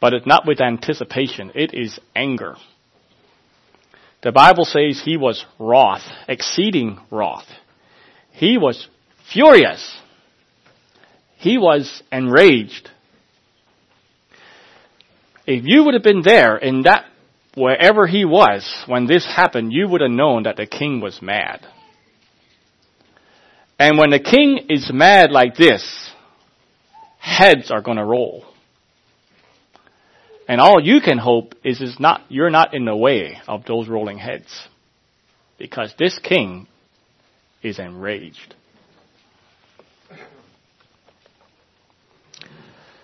But 0.00 0.14
it's 0.14 0.26
not 0.26 0.46
with 0.46 0.60
anticipation. 0.60 1.52
It 1.54 1.74
is 1.74 1.98
anger. 2.14 2.56
The 4.22 4.32
Bible 4.32 4.64
says 4.64 5.00
he 5.04 5.16
was 5.16 5.44
wroth, 5.58 6.02
exceeding 6.28 6.98
wroth. 7.10 7.46
He 8.32 8.58
was 8.58 8.88
furious. 9.32 9.96
He 11.36 11.58
was 11.58 12.02
enraged. 12.10 12.90
If 15.46 15.64
you 15.66 15.84
would 15.84 15.94
have 15.94 16.02
been 16.02 16.22
there 16.22 16.56
in 16.56 16.82
that 16.82 17.06
wherever 17.58 18.06
he 18.06 18.24
was 18.24 18.84
when 18.86 19.06
this 19.06 19.26
happened, 19.26 19.72
you 19.72 19.88
would 19.88 20.00
have 20.00 20.10
known 20.10 20.44
that 20.44 20.56
the 20.56 20.66
king 20.66 21.00
was 21.00 21.20
mad. 21.20 21.66
And 23.78 23.98
when 23.98 24.10
the 24.10 24.18
king 24.18 24.66
is 24.70 24.90
mad 24.92 25.30
like 25.30 25.56
this, 25.56 26.10
heads 27.18 27.70
are 27.70 27.82
going 27.82 27.98
to 27.98 28.04
roll. 28.04 28.44
And 30.48 30.60
all 30.60 30.80
you 30.80 31.00
can 31.00 31.18
hope 31.18 31.54
is, 31.62 31.80
is 31.80 32.00
not, 32.00 32.22
you're 32.28 32.50
not 32.50 32.74
in 32.74 32.86
the 32.86 32.96
way 32.96 33.38
of 33.46 33.64
those 33.66 33.88
rolling 33.88 34.18
heads. 34.18 34.66
Because 35.58 35.94
this 35.98 36.18
king 36.18 36.66
is 37.62 37.78
enraged. 37.78 38.54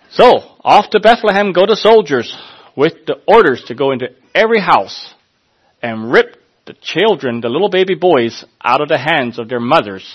So, 0.09 0.25
off 0.63 0.89
to 0.91 0.99
Bethlehem 0.99 1.51
go 1.51 1.65
the 1.65 1.75
soldiers 1.75 2.35
with 2.75 2.93
the 3.05 3.21
orders 3.27 3.63
to 3.67 3.75
go 3.75 3.91
into 3.91 4.07
every 4.35 4.59
house 4.59 5.13
and 5.81 6.11
rip 6.11 6.35
the 6.67 6.75
children, 6.81 7.41
the 7.41 7.49
little 7.49 7.69
baby 7.69 7.95
boys, 7.95 8.43
out 8.61 8.81
of 8.81 8.89
the 8.89 8.97
hands 8.97 9.39
of 9.39 9.49
their 9.49 9.59
mothers 9.59 10.05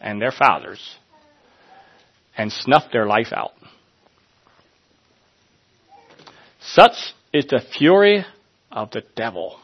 and 0.00 0.20
their 0.20 0.32
fathers 0.32 0.96
and 2.36 2.52
snuff 2.52 2.84
their 2.92 3.06
life 3.06 3.32
out. 3.32 3.52
Such 6.60 7.14
is 7.32 7.46
the 7.46 7.60
fury 7.78 8.24
of 8.70 8.90
the 8.90 9.02
devil, 9.16 9.58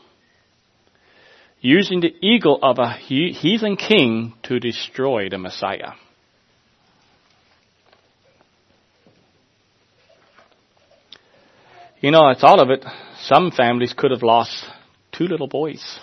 using 1.61 2.01
the 2.01 2.15
eagle 2.21 2.59
of 2.63 2.79
a 2.79 2.93
heathen 2.93 3.77
king 3.77 4.35
to 4.45 4.59
destroy 4.59 5.29
the 5.29 5.39
Messiah. 5.39 5.93
You 12.01 12.13
know, 12.13 12.23
I 12.23 12.35
thought 12.35 12.61
of 12.61 12.71
it. 12.71 12.85
Some 13.23 13.51
families 13.51 13.95
could 13.97 14.11
have 14.11 14.23
lost 14.23 14.65
two 15.13 15.25
little 15.25 15.49
boys 15.49 15.99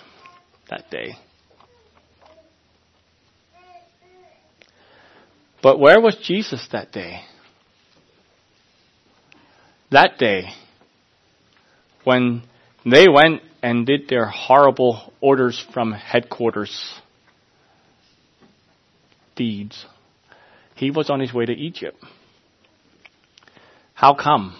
that 0.68 0.90
day. 0.90 1.16
But 5.62 5.80
where 5.80 6.00
was 6.00 6.16
Jesus 6.22 6.68
that 6.72 6.92
day? 6.92 7.22
That 9.90 10.18
day, 10.18 10.48
when 12.04 12.42
they 12.84 13.06
went 13.08 13.42
and 13.62 13.86
did 13.86 14.08
their 14.08 14.26
horrible 14.26 15.12
orders 15.20 15.64
from 15.72 15.92
headquarters 15.92 17.00
deeds, 19.34 19.86
he 20.74 20.90
was 20.90 21.08
on 21.08 21.20
his 21.20 21.32
way 21.32 21.46
to 21.46 21.52
Egypt. 21.52 21.96
How 23.94 24.14
come? 24.14 24.56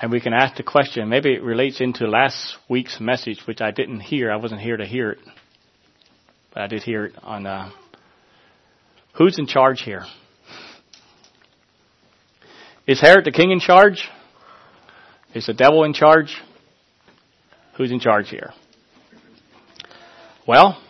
And 0.00 0.10
we 0.10 0.20
can 0.20 0.34
ask 0.34 0.56
the 0.56 0.62
question, 0.62 1.08
maybe 1.08 1.32
it 1.32 1.42
relates 1.42 1.80
into 1.80 2.06
last 2.06 2.56
week's 2.68 3.00
message, 3.00 3.40
which 3.46 3.62
I 3.62 3.70
didn't 3.70 4.00
hear. 4.00 4.30
I 4.30 4.36
wasn't 4.36 4.60
here 4.60 4.76
to 4.76 4.84
hear 4.84 5.12
it. 5.12 5.18
But 6.52 6.64
I 6.64 6.66
did 6.66 6.82
hear 6.82 7.06
it 7.06 7.14
on, 7.22 7.46
uh, 7.46 7.70
who's 9.14 9.38
in 9.38 9.46
charge 9.46 9.80
here? 9.80 10.04
Is 12.86 13.00
Herod 13.00 13.24
the 13.24 13.32
king 13.32 13.50
in 13.50 13.58
charge? 13.58 14.06
Is 15.34 15.46
the 15.46 15.54
devil 15.54 15.82
in 15.84 15.94
charge? 15.94 16.36
Who's 17.78 17.90
in 17.90 18.00
charge 18.00 18.28
here? 18.28 18.52
Well, 20.46 20.80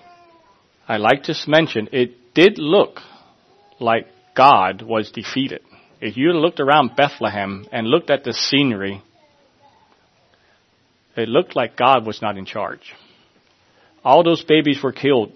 I'd 0.88 1.00
like 1.00 1.22
to 1.24 1.34
mention 1.46 1.88
it 1.92 2.34
did 2.34 2.58
look 2.58 2.98
like 3.78 4.08
God 4.34 4.82
was 4.82 5.10
defeated 5.10 5.62
if 6.00 6.16
you 6.16 6.32
looked 6.32 6.60
around 6.60 6.96
Bethlehem 6.96 7.66
and 7.72 7.86
looked 7.86 8.10
at 8.10 8.24
the 8.24 8.32
scenery, 8.32 9.02
it 11.16 11.28
looked 11.28 11.56
like 11.56 11.76
God 11.76 12.06
was 12.06 12.20
not 12.20 12.36
in 12.36 12.44
charge. 12.44 12.92
All 14.04 14.22
those 14.22 14.44
babies 14.44 14.82
were 14.82 14.92
killed. 14.92 15.32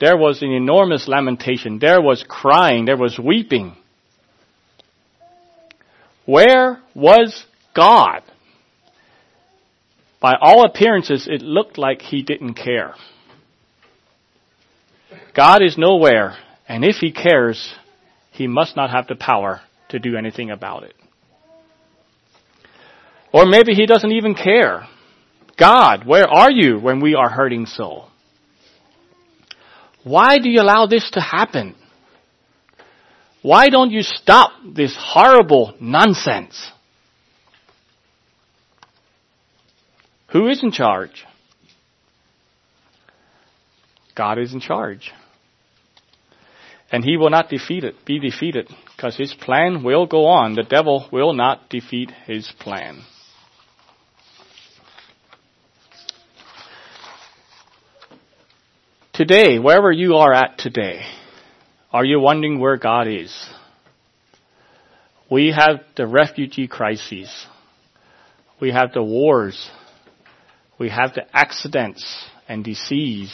There 0.00 0.16
was 0.16 0.42
an 0.42 0.52
enormous 0.52 1.08
lamentation. 1.08 1.78
There 1.78 2.00
was 2.00 2.24
crying. 2.26 2.84
There 2.84 2.96
was 2.96 3.18
weeping. 3.18 3.76
Where 6.26 6.80
was 6.94 7.44
God? 7.74 8.22
By 10.20 10.34
all 10.40 10.64
appearances, 10.64 11.26
it 11.26 11.42
looked 11.42 11.78
like 11.78 12.02
he 12.02 12.22
didn't 12.22 12.54
care. 12.54 12.94
God 15.34 15.62
is 15.62 15.78
nowhere, 15.78 16.36
and 16.68 16.84
if 16.84 16.96
he 16.96 17.12
cares, 17.12 17.74
he 18.40 18.46
must 18.46 18.74
not 18.74 18.88
have 18.88 19.06
the 19.06 19.14
power 19.14 19.60
to 19.90 19.98
do 19.98 20.16
anything 20.16 20.50
about 20.50 20.82
it. 20.82 20.94
Or 23.34 23.44
maybe 23.44 23.74
he 23.74 23.84
doesn't 23.84 24.12
even 24.12 24.34
care. 24.34 24.88
God, 25.58 26.06
where 26.06 26.26
are 26.26 26.50
you 26.50 26.80
when 26.80 27.00
we 27.00 27.14
are 27.14 27.28
hurting 27.28 27.66
so? 27.66 28.06
Why 30.04 30.38
do 30.38 30.48
you 30.48 30.62
allow 30.62 30.86
this 30.86 31.10
to 31.10 31.20
happen? 31.20 31.74
Why 33.42 33.68
don't 33.68 33.90
you 33.90 34.00
stop 34.00 34.52
this 34.66 34.96
horrible 34.98 35.74
nonsense? 35.78 36.72
Who 40.28 40.48
is 40.48 40.62
in 40.62 40.72
charge? 40.72 41.26
God 44.14 44.38
is 44.38 44.54
in 44.54 44.60
charge. 44.60 45.12
And 46.92 47.04
he 47.04 47.16
will 47.16 47.30
not 47.30 47.48
defeat 47.48 47.84
it, 47.84 48.04
be 48.04 48.18
defeated, 48.18 48.68
because 48.96 49.16
his 49.16 49.32
plan 49.32 49.84
will 49.84 50.06
go 50.06 50.26
on. 50.26 50.54
The 50.54 50.64
devil 50.64 51.08
will 51.12 51.32
not 51.32 51.68
defeat 51.70 52.10
his 52.26 52.52
plan. 52.58 53.02
Today, 59.12 59.58
wherever 59.58 59.92
you 59.92 60.16
are 60.16 60.32
at 60.32 60.58
today, 60.58 61.02
are 61.92 62.04
you 62.04 62.18
wondering 62.18 62.58
where 62.58 62.78
God 62.78 63.06
is? 63.06 63.32
We 65.30 65.54
have 65.56 65.80
the 65.96 66.06
refugee 66.06 66.66
crises. 66.66 67.30
We 68.60 68.72
have 68.72 68.92
the 68.92 69.02
wars. 69.02 69.70
We 70.78 70.88
have 70.88 71.12
the 71.14 71.24
accidents 71.36 72.24
and 72.48 72.64
disease. 72.64 73.32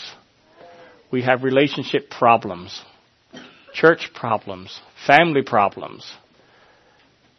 We 1.10 1.22
have 1.22 1.44
relationship 1.44 2.10
problems, 2.10 2.82
church 3.76 4.10
problems, 4.14 4.80
family 5.06 5.42
problems, 5.42 6.16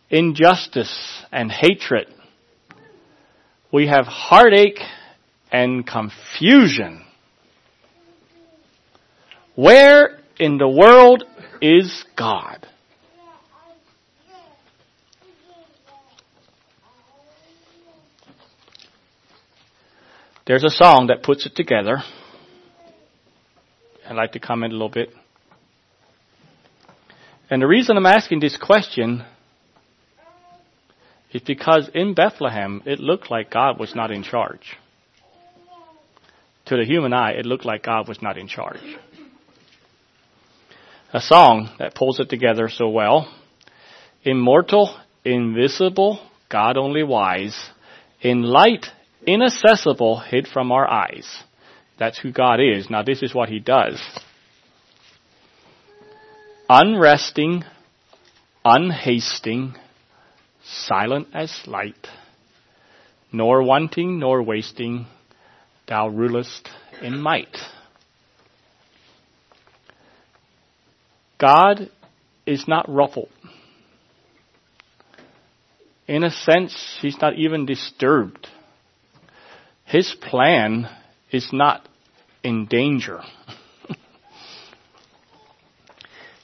injustice 0.10 1.24
and 1.32 1.52
hatred. 1.52 2.08
We 3.74 3.88
have 3.88 4.06
heartache 4.06 4.80
and 5.52 5.86
confusion. 5.86 7.04
Where 9.56 10.20
in 10.40 10.60
the 10.60 10.70
world 10.70 11.24
is 11.60 12.06
God? 12.16 12.68
There's 20.46 20.64
a 20.64 20.70
song 20.70 21.08
that 21.08 21.24
puts 21.24 21.46
it 21.46 21.56
together. 21.56 21.98
I'd 24.08 24.16
like 24.16 24.34
to 24.34 24.40
comment 24.40 24.72
a 24.72 24.76
little 24.76 24.88
bit. 24.88 25.10
And 27.50 27.62
the 27.62 27.68
reason 27.68 27.98
I'm 27.98 28.06
asking 28.06 28.40
this 28.40 28.58
question 28.58 29.24
is 31.32 31.42
because 31.42 31.90
in 31.94 32.14
Bethlehem, 32.14 32.82
it 32.86 33.00
looked 33.00 33.32
like 33.32 33.52
God 33.52 33.80
was 33.80 33.96
not 33.96 34.12
in 34.12 34.24
charge. 34.24 34.78
To 36.66 36.76
the 36.76 36.84
human 36.86 37.14
eye, 37.14 37.32
it 37.32 37.46
looked 37.46 37.66
like 37.66 37.84
God 37.84 38.08
was 38.08 38.22
not 38.22 38.38
in 38.38 38.48
charge 38.48 38.98
a 41.14 41.22
song 41.22 41.70
that 41.80 41.96
pulls 41.96 42.20
it 42.20 42.30
together 42.30 42.70
so 42.70 42.90
well. 42.90 43.34
Immortal, 44.24 44.96
invisible, 45.24 46.20
God 46.50 46.78
only 46.78 47.04
wise, 47.04 47.70
in 48.22 48.42
light, 48.44 48.88
inaccessible, 49.26 50.20
hid 50.20 50.48
from 50.48 50.72
our 50.72 50.90
eyes. 50.90 51.28
That's 51.98 52.20
who 52.20 52.32
God 52.32 52.60
is. 52.60 52.90
Now 52.90 53.04
this 53.04 53.24
is 53.24 53.34
what 53.34 53.50
He 53.50 53.60
does. 53.60 54.02
Unresting, 56.70 57.64
unhasting, 58.66 59.76
silent 60.66 61.30
as 61.34 61.62
light, 61.66 62.08
nor 63.32 63.64
wanting 63.64 64.20
nor 64.20 64.44
wasting, 64.44 65.06
thou 65.88 66.10
rulest 66.10 66.70
in 67.02 67.22
might. 67.22 67.56
God 71.40 71.90
is 72.46 72.68
not 72.68 72.90
ruffled. 72.90 73.30
In 76.06 76.24
a 76.24 76.32
sense, 76.32 76.98
he's 77.02 77.20
not 77.22 77.36
even 77.36 77.66
disturbed. 77.66 78.48
His 79.86 80.14
plan 80.22 80.90
is 81.32 81.50
not 81.54 81.88
in 82.44 82.66
danger. 82.66 83.22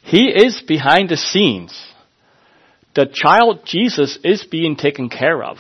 He 0.04 0.28
is 0.28 0.62
behind 0.68 1.10
the 1.10 1.18
scenes. 1.18 1.74
The 2.94 3.08
child 3.12 3.62
Jesus 3.66 4.20
is 4.24 4.44
being 4.44 4.76
taken 4.76 5.10
care 5.10 5.44
of. 5.44 5.58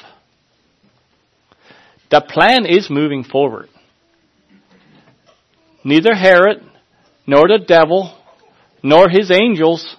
The 2.11 2.21
plan 2.21 2.65
is 2.67 2.89
moving 2.89 3.23
forward. 3.23 3.69
Neither 5.83 6.13
Herod 6.13 6.61
nor 7.25 7.47
the 7.47 7.63
devil 7.65 8.15
nor 8.83 9.09
his 9.09 9.31
angels, 9.31 9.95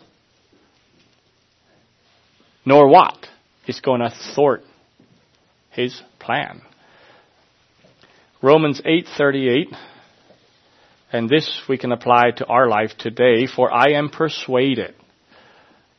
nor 2.64 2.86
what 2.86 3.26
is 3.66 3.80
going 3.80 4.01
to 4.01 4.14
thwart 4.34 4.62
his 5.70 6.01
plan. 6.18 6.61
Romans 8.42 8.80
8:38 8.82 9.74
and 11.15 11.31
this 11.31 11.62
we 11.69 11.79
can 11.79 11.93
apply 11.93 12.33
to 12.37 12.47
our 12.47 12.69
life 12.69 12.91
today 12.99 13.47
for 13.47 13.73
I 13.73 13.93
am 13.93 14.11
persuaded. 14.11 14.95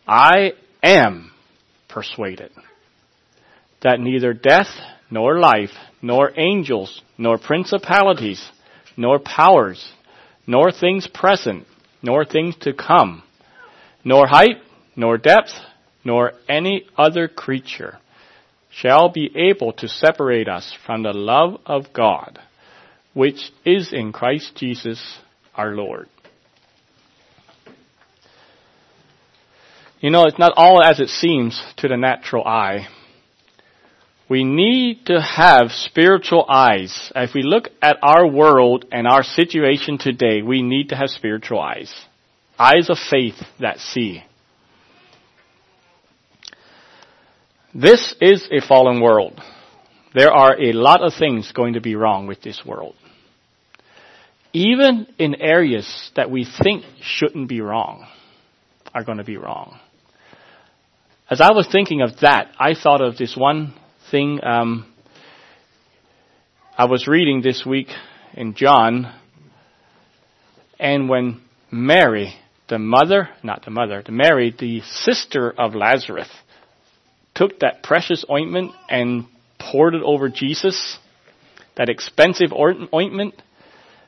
I 0.08 0.52
am 0.84 1.32
persuaded 1.88 2.52
that 3.82 4.00
neither 4.00 4.34
death 4.34 4.68
nor 5.10 5.40
life 5.40 5.72
nor 6.02 6.32
angels 6.38 7.02
nor 7.18 7.38
principalities 7.38 8.52
nor 8.98 9.18
powers 9.20 9.94
nor 10.46 10.72
things 10.72 11.08
present 11.08 11.66
nor 12.06 12.24
things 12.24 12.56
to 12.62 12.72
come, 12.74 13.24
nor 14.04 14.28
height, 14.28 14.58
nor 14.96 15.18
depth, 15.18 15.54
nor 16.04 16.34
any 16.48 16.86
other 16.98 17.28
creature 17.28 17.98
shall 18.70 19.10
be 19.10 19.32
able 19.36 19.74
to 19.74 19.88
separate 19.88 20.48
us 20.48 20.76
from 20.86 21.02
the 21.02 21.14
love 21.14 21.60
of 21.66 21.86
God, 21.94 22.38
which 23.16 23.52
is 23.66 23.92
in 23.94 24.12
Christ 24.12 24.52
Jesus 24.56 25.18
our 25.56 25.74
Lord. 25.74 26.08
You 30.02 30.12
know, 30.12 30.26
it's 30.26 30.38
not 30.38 30.54
all 30.56 30.84
as 30.84 31.00
it 31.00 31.08
seems 31.08 31.60
to 31.78 31.88
the 31.88 31.98
natural 31.98 32.44
eye. 32.46 32.88
We 34.30 34.44
need 34.44 35.06
to 35.06 35.22
have 35.22 35.72
spiritual 35.72 36.46
eyes. 36.50 37.12
If 37.16 37.34
we 37.34 37.42
look 37.42 37.70
at 37.82 37.98
our 38.04 38.28
world 38.28 38.86
and 38.92 39.08
our 39.08 39.24
situation 39.24 39.98
today, 39.98 40.42
we 40.42 40.62
need 40.62 40.90
to 40.90 40.96
have 40.96 41.10
spiritual 41.10 41.60
eyes. 41.60 41.94
Eyes 42.60 42.90
of 42.90 42.98
faith 43.10 43.36
that 43.62 43.80
see. 43.80 44.24
This 47.74 48.14
is 48.20 48.48
a 48.52 48.66
fallen 48.66 49.00
world. 49.00 49.40
There 50.14 50.32
are 50.32 50.60
a 50.60 50.74
lot 50.74 51.02
of 51.02 51.14
things 51.18 51.52
going 51.54 51.74
to 51.74 51.82
be 51.82 51.96
wrong 51.96 52.28
with 52.28 52.42
this 52.42 52.62
world. 52.66 52.96
Even 54.56 55.08
in 55.20 55.36
areas 55.36 56.12
that 56.16 56.32
we 56.32 56.46
think 56.46 56.86
shouldn't 57.02 57.50
be 57.50 57.60
wrong 57.60 58.08
are 58.94 59.04
going 59.04 59.18
to 59.18 59.26
be 59.26 59.36
wrong. 59.36 59.78
As 61.30 61.42
I 61.42 61.52
was 61.52 61.68
thinking 61.70 62.02
of 62.02 62.22
that, 62.22 62.54
I 62.58 62.74
thought 62.74 63.02
of 63.02 63.18
this 63.18 63.36
one 63.36 63.74
thing 64.12 64.40
um, 64.46 64.90
I 66.78 66.86
was 66.86 67.06
reading 67.06 67.42
this 67.42 67.66
week 67.66 67.90
in 68.34 68.54
John, 68.54 69.14
and 70.80 71.10
when 71.10 71.42
Mary, 71.70 72.34
the 72.70 72.80
mother, 72.80 73.28
not 73.44 73.66
the 73.66 73.72
mother, 73.72 74.04
the 74.06 74.14
Mary, 74.14 74.56
the 74.58 74.80
sister 74.86 75.52
of 75.52 75.76
Lazarus, 75.76 76.30
took 77.34 77.60
that 77.60 77.84
precious 77.84 78.24
ointment 78.32 78.72
and 78.88 79.26
poured 79.60 79.96
it 79.96 80.02
over 80.02 80.30
Jesus, 80.30 80.98
that 81.76 81.90
expensive 81.90 82.54
ointment, 82.54 83.42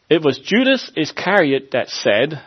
it 0.10 0.24
was 0.24 0.40
Judas 0.40 0.92
Iscariot 0.96 1.72
that 1.72 1.90
said, 1.90 2.42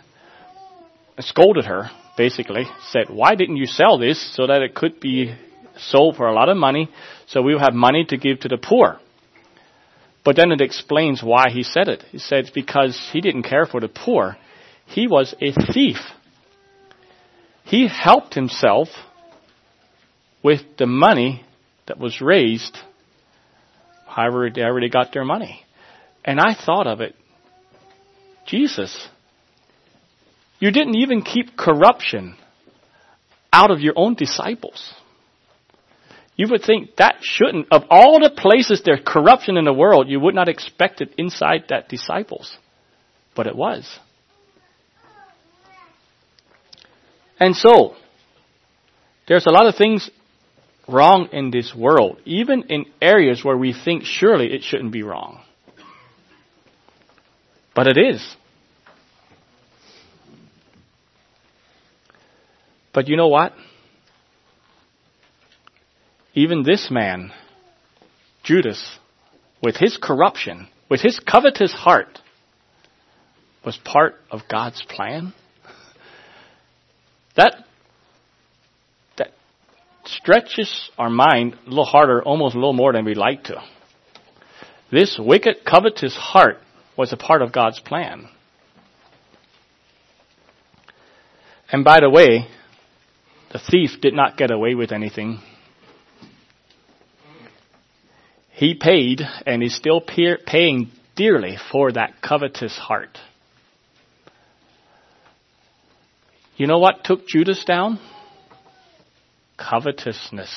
scolded 1.20 1.66
her, 1.66 1.90
basically, 2.16 2.64
said, 2.90 3.10
why 3.10 3.34
didn't 3.34 3.56
you 3.56 3.66
sell 3.66 3.98
this 3.98 4.34
so 4.34 4.46
that 4.46 4.62
it 4.62 4.74
could 4.74 5.00
be 5.00 5.34
sold 5.76 6.16
for 6.16 6.26
a 6.26 6.34
lot 6.34 6.48
of 6.48 6.56
money 6.56 6.88
so 7.26 7.42
we 7.42 7.52
will 7.52 7.60
have 7.60 7.74
money 7.74 8.04
to 8.04 8.16
give 8.16 8.40
to 8.40 8.48
the 8.48 8.58
poor. 8.58 8.98
But 10.24 10.36
then 10.36 10.52
it 10.52 10.60
explains 10.60 11.22
why 11.22 11.46
he 11.50 11.62
said 11.62 11.88
it. 11.88 12.02
He 12.10 12.18
said 12.18 12.40
it's 12.40 12.50
because 12.50 12.98
he 13.12 13.20
didn't 13.20 13.44
care 13.44 13.66
for 13.66 13.80
the 13.80 13.88
poor. 13.88 14.36
he 14.86 15.06
was 15.06 15.34
a 15.40 15.52
thief. 15.72 15.98
He 17.64 17.86
helped 17.86 18.34
himself 18.34 18.88
with 20.42 20.60
the 20.78 20.86
money 20.86 21.44
that 21.86 21.98
was 21.98 22.20
raised, 22.20 22.76
however 24.06 24.50
they 24.50 24.62
already 24.62 24.88
got 24.88 25.12
their 25.12 25.24
money. 25.24 25.64
And 26.24 26.40
I 26.40 26.54
thought 26.54 26.86
of 26.86 27.00
it, 27.00 27.14
Jesus, 28.46 29.08
you 30.58 30.70
didn't 30.70 30.96
even 30.96 31.22
keep 31.22 31.56
corruption 31.56 32.36
out 33.52 33.70
of 33.70 33.80
your 33.80 33.94
own 33.96 34.14
disciples. 34.14 34.94
You 36.36 36.48
would 36.50 36.62
think 36.62 36.96
that 36.96 37.16
shouldn't, 37.20 37.66
of 37.70 37.82
all 37.90 38.18
the 38.20 38.30
places 38.30 38.82
there's 38.84 39.02
corruption 39.04 39.56
in 39.56 39.64
the 39.64 39.72
world, 39.72 40.08
you 40.08 40.18
would 40.20 40.34
not 40.34 40.48
expect 40.48 41.00
it 41.00 41.14
inside 41.18 41.64
that 41.68 41.88
disciples. 41.88 42.56
But 43.34 43.46
it 43.46 43.54
was. 43.54 43.98
And 47.38 47.54
so, 47.54 47.94
there's 49.28 49.46
a 49.46 49.50
lot 49.50 49.66
of 49.66 49.76
things 49.76 50.10
wrong 50.88 51.28
in 51.32 51.50
this 51.50 51.74
world, 51.74 52.18
even 52.24 52.64
in 52.64 52.86
areas 53.00 53.44
where 53.44 53.56
we 53.56 53.72
think 53.72 54.04
surely 54.04 54.52
it 54.52 54.62
shouldn't 54.62 54.92
be 54.92 55.02
wrong. 55.02 55.42
But 57.74 57.86
it 57.86 57.98
is. 57.98 58.36
But 62.92 63.08
you 63.08 63.16
know 63.16 63.28
what? 63.28 63.52
even 66.34 66.62
this 66.62 66.88
man, 66.90 67.32
Judas, 68.42 68.98
with 69.62 69.76
his 69.76 69.98
corruption, 70.00 70.68
with 70.88 71.00
his 71.00 71.18
covetous 71.18 71.72
heart, 71.72 72.18
was 73.64 73.78
part 73.84 74.14
of 74.30 74.40
God's 74.50 74.82
plan? 74.88 75.34
That, 77.36 77.56
that 79.18 79.28
stretches 80.04 80.90
our 80.96 81.10
mind 81.10 81.56
a 81.66 81.68
little 81.68 81.84
harder, 81.84 82.22
almost 82.22 82.54
a 82.54 82.58
little 82.58 82.72
more 82.72 82.92
than 82.92 83.04
we'd 83.04 83.16
like 83.16 83.44
to. 83.44 83.62
This 84.90 85.18
wicked, 85.22 85.56
covetous 85.64 86.16
heart 86.16 86.58
was 86.96 87.12
a 87.12 87.16
part 87.16 87.42
of 87.42 87.52
God's 87.52 87.80
plan. 87.80 88.28
And 91.72 91.84
by 91.84 92.00
the 92.00 92.10
way, 92.10 92.46
the 93.52 93.58
thief 93.58 94.00
did 94.00 94.14
not 94.14 94.36
get 94.36 94.50
away 94.50 94.74
with 94.74 94.92
anything. 94.92 95.40
He 98.50 98.74
paid 98.74 99.22
and 99.46 99.62
is 99.62 99.74
still 99.74 100.00
paying 100.00 100.90
dearly 101.16 101.56
for 101.72 101.92
that 101.92 102.20
covetous 102.22 102.76
heart. 102.76 103.18
You 106.56 106.66
know 106.66 106.78
what 106.78 107.04
took 107.04 107.26
Judas 107.26 107.64
down? 107.64 107.98
Covetousness. 109.56 110.52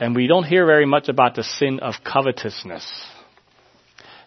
And 0.00 0.16
we 0.16 0.26
don't 0.26 0.44
hear 0.44 0.66
very 0.66 0.86
much 0.86 1.08
about 1.08 1.36
the 1.36 1.44
sin 1.44 1.78
of 1.80 1.94
covetousness. 2.04 2.84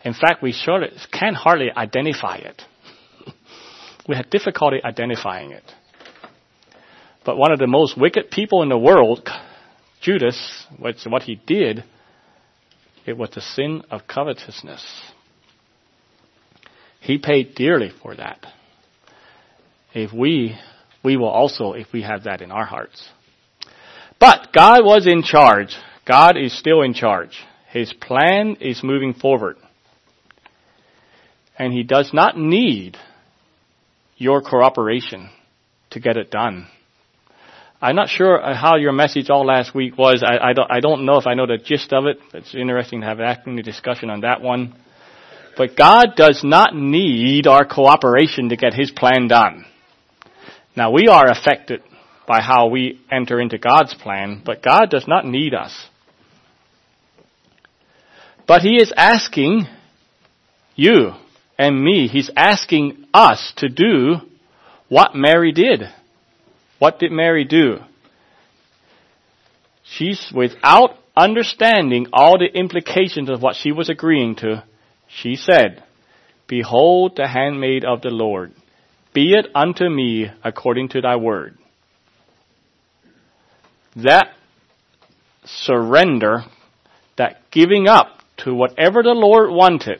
In 0.07 0.13
fact, 0.13 0.41
we 0.41 0.53
of 0.53 1.05
can 1.11 1.33
hardly 1.33 1.69
identify 1.69 2.37
it. 2.37 2.61
we 4.07 4.15
had 4.15 4.29
difficulty 4.29 4.77
identifying 4.81 5.51
it. 5.51 5.65
But 7.25 7.35
one 7.35 7.51
of 7.51 7.59
the 7.59 7.67
most 7.67 7.97
wicked 7.99 8.31
people 8.31 8.63
in 8.63 8.69
the 8.69 8.77
world, 8.77 9.27
Judas, 9.99 10.65
what 10.79 11.23
he 11.23 11.35
did, 11.35 11.83
it 13.05 13.17
was 13.17 13.31
the 13.31 13.41
sin 13.41 13.83
of 13.91 14.07
covetousness. 14.07 14.81
He 17.01 17.17
paid 17.17 17.53
dearly 17.53 17.91
for 18.01 18.15
that. 18.15 18.45
If 19.93 20.13
we, 20.13 20.57
we 21.03 21.17
will 21.17 21.27
also 21.27 21.73
if 21.73 21.91
we 21.91 22.03
have 22.03 22.23
that 22.23 22.41
in 22.41 22.49
our 22.49 22.65
hearts. 22.65 23.09
But 24.21 24.53
God 24.53 24.85
was 24.85 25.05
in 25.05 25.21
charge. 25.21 25.75
God 26.05 26.37
is 26.37 26.57
still 26.57 26.81
in 26.81 26.93
charge. 26.93 27.37
His 27.71 27.91
plan 27.91 28.55
is 28.61 28.81
moving 28.85 29.13
forward. 29.13 29.57
And 31.57 31.73
He 31.73 31.83
does 31.83 32.11
not 32.13 32.37
need 32.37 32.97
your 34.17 34.41
cooperation 34.41 35.29
to 35.91 35.99
get 35.99 36.17
it 36.17 36.31
done. 36.31 36.67
I'm 37.79 37.95
not 37.95 38.09
sure 38.09 38.41
how 38.55 38.77
your 38.77 38.91
message 38.91 39.29
all 39.29 39.45
last 39.45 39.75
week 39.75 39.97
was. 39.97 40.23
I, 40.25 40.49
I, 40.49 40.53
don't, 40.53 40.71
I 40.71 40.79
don't 40.79 41.05
know 41.05 41.17
if 41.17 41.27
I 41.27 41.35
know 41.35 41.45
the 41.45 41.57
gist 41.63 41.93
of 41.93 42.07
it. 42.07 42.17
It's 42.33 42.55
interesting 42.55 43.01
to 43.01 43.07
have 43.07 43.19
an 43.19 43.55
discussion 43.57 44.09
on 44.09 44.21
that 44.21 44.41
one. 44.41 44.73
But 45.55 45.75
God 45.75 46.13
does 46.15 46.41
not 46.43 46.75
need 46.75 47.45
our 47.45 47.65
cooperation 47.65 48.49
to 48.49 48.55
get 48.55 48.73
His 48.73 48.91
plan 48.91 49.27
done. 49.27 49.65
Now 50.75 50.91
we 50.91 51.07
are 51.07 51.29
affected 51.29 51.81
by 52.27 52.41
how 52.41 52.67
we 52.67 52.99
enter 53.11 53.39
into 53.39 53.57
God's 53.57 53.93
plan, 53.93 54.41
but 54.43 54.63
God 54.63 54.89
does 54.89 55.07
not 55.07 55.25
need 55.25 55.53
us. 55.53 55.73
But 58.47 58.61
He 58.61 58.75
is 58.75 58.91
asking 58.95 59.67
you 60.75 61.11
and 61.57 61.83
me, 61.83 62.07
He's 62.07 62.29
asking 62.35 63.05
us 63.13 63.53
to 63.57 63.69
do 63.69 64.17
what 64.89 65.15
Mary 65.15 65.51
did. 65.51 65.81
What 66.79 66.99
did 66.99 67.11
Mary 67.11 67.43
do? 67.43 67.77
She's 69.83 70.31
without 70.33 70.91
understanding 71.15 72.07
all 72.13 72.37
the 72.37 72.57
implications 72.57 73.29
of 73.29 73.41
what 73.41 73.55
she 73.55 73.71
was 73.71 73.89
agreeing 73.89 74.35
to. 74.37 74.63
She 75.07 75.35
said, 75.35 75.83
Behold 76.47 77.13
the 77.15 77.27
handmaid 77.27 77.83
of 77.83 78.01
the 78.01 78.09
Lord. 78.09 78.53
Be 79.13 79.31
it 79.31 79.47
unto 79.55 79.89
me 79.89 80.27
according 80.43 80.89
to 80.89 81.01
thy 81.01 81.15
word. 81.15 81.57
That 83.95 84.27
surrender, 85.43 86.43
that 87.17 87.49
giving 87.49 87.87
up 87.87 88.19
to 88.37 88.53
whatever 88.53 89.01
the 89.01 89.15
Lord 89.15 89.49
wanted, 89.49 89.99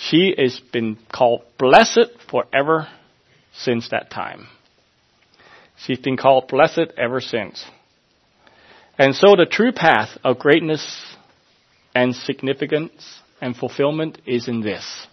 she 0.00 0.34
has 0.38 0.60
been 0.72 0.96
called 1.12 1.42
blessed 1.58 2.10
forever 2.30 2.88
since 3.52 3.88
that 3.90 4.10
time. 4.10 4.46
She's 5.76 5.98
been 5.98 6.16
called 6.16 6.48
blessed 6.48 6.92
ever 6.96 7.20
since. 7.20 7.64
And 8.98 9.14
so 9.14 9.36
the 9.36 9.46
true 9.46 9.72
path 9.72 10.16
of 10.24 10.38
greatness 10.38 11.14
and 11.94 12.14
significance 12.14 13.20
and 13.40 13.56
fulfillment 13.56 14.20
is 14.26 14.48
in 14.48 14.60
this. 14.62 15.06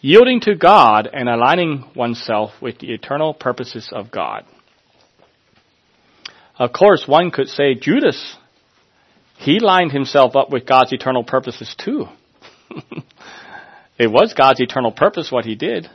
Yielding 0.00 0.40
to 0.42 0.54
God 0.54 1.08
and 1.12 1.28
aligning 1.28 1.90
oneself 1.96 2.50
with 2.60 2.78
the 2.78 2.92
eternal 2.92 3.34
purposes 3.34 3.90
of 3.92 4.10
God. 4.10 4.44
Of 6.58 6.72
course, 6.72 7.04
one 7.06 7.30
could 7.30 7.48
say 7.48 7.74
Judas, 7.74 8.36
he 9.38 9.58
lined 9.58 9.92
himself 9.92 10.36
up 10.36 10.50
with 10.50 10.66
God's 10.66 10.92
eternal 10.92 11.24
purposes 11.24 11.74
too. 11.78 12.06
it 13.98 14.08
was 14.08 14.34
God's 14.34 14.60
eternal 14.60 14.92
purpose 14.92 15.30
what 15.30 15.44
he 15.44 15.54
did, 15.54 15.88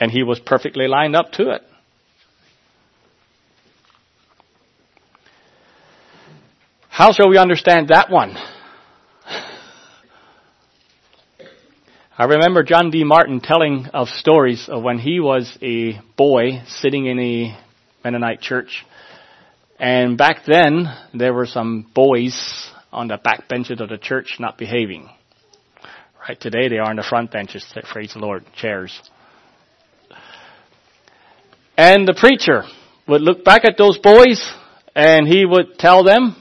and 0.00 0.10
he 0.10 0.22
was 0.22 0.40
perfectly 0.40 0.88
lined 0.88 1.14
up 1.14 1.32
to 1.32 1.50
it. 1.50 1.62
How 6.88 7.12
shall 7.12 7.28
we 7.28 7.38
understand 7.38 7.88
that 7.88 8.10
one? 8.10 8.36
I 12.16 12.26
remember 12.26 12.62
John 12.62 12.90
D. 12.90 13.02
Martin 13.02 13.40
telling 13.40 13.86
of 13.92 14.06
stories 14.08 14.68
of 14.68 14.84
when 14.84 15.00
he 15.00 15.18
was 15.18 15.58
a 15.60 16.00
boy 16.16 16.62
sitting 16.68 17.06
in 17.06 17.18
a 17.18 17.58
Mennonite 18.04 18.40
church. 18.40 18.84
And 19.80 20.16
back 20.16 20.44
then, 20.46 20.86
there 21.12 21.34
were 21.34 21.46
some 21.46 21.90
boys 21.92 22.70
on 22.92 23.08
the 23.08 23.16
back 23.16 23.48
benches 23.48 23.80
of 23.80 23.88
the 23.88 23.98
church 23.98 24.36
not 24.38 24.56
behaving. 24.56 25.10
Right 26.26 26.40
today, 26.40 26.68
they 26.68 26.78
are 26.78 26.88
on 26.88 26.96
the 26.96 27.02
front 27.02 27.30
benches, 27.30 27.66
praise 27.92 28.14
the 28.14 28.18
Lord, 28.18 28.46
chairs. 28.54 28.98
And 31.76 32.08
the 32.08 32.14
preacher 32.14 32.62
would 33.06 33.20
look 33.20 33.44
back 33.44 33.66
at 33.66 33.76
those 33.76 33.98
boys 33.98 34.50
and 34.94 35.28
he 35.28 35.44
would 35.44 35.78
tell 35.78 36.02
them, 36.02 36.34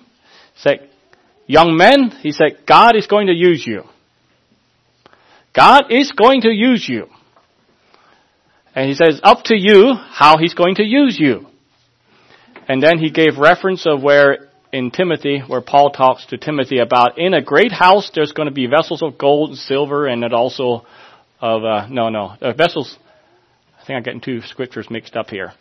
say, 0.56 0.90
young 1.48 1.76
men, 1.76 2.12
he 2.22 2.32
said, 2.32 2.60
God 2.66 2.96
is 2.96 3.08
going 3.08 3.28
to 3.28 3.34
use 3.34 3.68
you. 3.68 3.84
God 5.54 5.92
is 5.92 6.14
going 6.14 6.42
to 6.42 6.50
use 6.50 6.88
you. 6.88 7.08
And 8.74 8.88
he 8.88 8.96
says, 8.96 9.20
up 9.22 9.44
to 9.46 9.56
you 9.56 9.96
how 9.96 10.38
he's 10.38 10.54
going 10.54 10.76
to 10.76 10.84
use 10.84 11.20
you. 11.20 11.48
And 12.70 12.82
then 12.82 13.00
he 13.00 13.10
gave 13.10 13.38
reference 13.38 13.86
of 13.86 14.02
where 14.02 14.50
in 14.74 14.90
Timothy, 14.90 15.40
where 15.46 15.62
Paul 15.62 15.92
talks 15.92 16.26
to 16.26 16.38
Timothy 16.38 16.80
about 16.80 17.20
in 17.20 17.36
a 17.36 17.44
great 17.44 17.72
house 17.72 18.12
there's 18.14 18.32
going 18.32 18.48
to 18.48 18.54
be 18.54 18.66
vessels 18.66 19.04
of 19.04 19.20
gold 19.20 19.52
and 19.52 19.58
silver 19.58 20.08
and 20.08 20.24
it 20.24 20.34
also 20.34 20.86
of, 21.40 21.64
uh, 21.64 21.88
no, 21.90 22.10
no, 22.10 22.36
uh, 22.42 22.54
vessels, 22.54 22.98
I 23.80 23.86
think 23.86 23.98
I'm 23.98 24.04
getting 24.04 24.22
two 24.22 24.42
scriptures 24.42 24.88
mixed 24.90 25.16
up 25.16 25.30
here. 25.30 25.54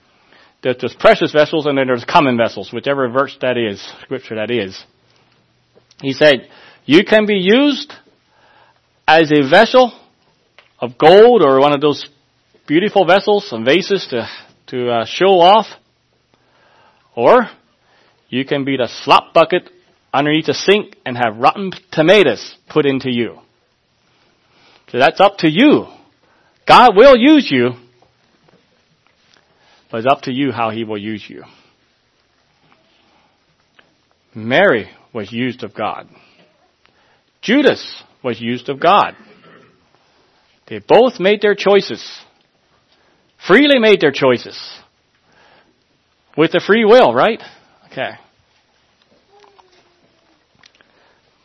There's 0.63 0.97
precious 0.99 1.33
vessels 1.33 1.67
and 1.67 1.77
then 1.77 1.89
there's 1.89 2.05
common 2.05 2.39
vessels, 2.39 2.73
whichever 2.73 3.09
verse 3.11 3.37
that 3.43 3.59
is, 3.59 3.87
scripture 4.03 4.37
that 4.37 4.51
is. 4.51 4.83
He 6.01 6.15
said, 6.15 6.49
you 6.87 7.05
can 7.05 7.27
be 7.27 7.37
used 7.37 7.93
as 9.07 9.31
a 9.31 9.49
vessel 9.49 9.93
of 10.81 10.97
gold 10.97 11.43
or 11.43 11.61
one 11.61 11.75
of 11.75 11.81
those 11.81 12.09
beautiful 12.67 13.05
vessels 13.05 13.49
and 13.53 13.65
vases 13.65 14.07
to, 14.11 14.29
to 14.69 14.91
uh, 14.91 15.05
show 15.05 15.41
off. 15.41 15.67
Or 17.15 17.51
you 18.33 18.47
can 18.47 18.65
be 18.65 18.79
the 18.79 18.89
slop 19.05 19.35
bucket 19.35 19.69
underneath 20.13 20.47
the 20.47 20.55
sink 20.55 20.97
and 21.05 21.19
have 21.19 21.37
rotten 21.37 21.71
tomatoes 21.91 22.57
put 22.67 22.87
into 22.87 23.11
you. 23.11 23.37
So 24.89 24.99
that's 24.99 25.21
up 25.21 25.37
to 25.41 25.51
you. 25.51 25.87
God 26.67 26.97
will 26.97 27.15
use 27.15 27.51
you, 27.51 27.73
but 29.91 29.99
it's 29.99 30.07
up 30.07 30.23
to 30.23 30.33
you 30.33 30.51
how 30.51 30.71
He 30.71 30.83
will 30.83 30.97
use 30.97 31.23
you. 31.29 31.45
Mary 34.35 34.89
was 35.13 35.31
used 35.31 35.63
of 35.63 35.75
God. 35.75 36.09
Judas 37.43 38.03
was 38.25 38.41
used 38.41 38.71
of 38.71 38.81
God. 38.81 39.15
They 40.69 40.79
both 40.79 41.21
made 41.21 41.43
their 41.43 41.55
choices. 41.55 42.03
Freely 43.47 43.79
made 43.79 44.01
their 44.01 44.11
choices. 44.11 44.59
With 46.35 46.53
the 46.53 46.63
free 46.67 46.87
will, 46.87 47.13
right? 47.13 47.43
Okay. 47.93 48.13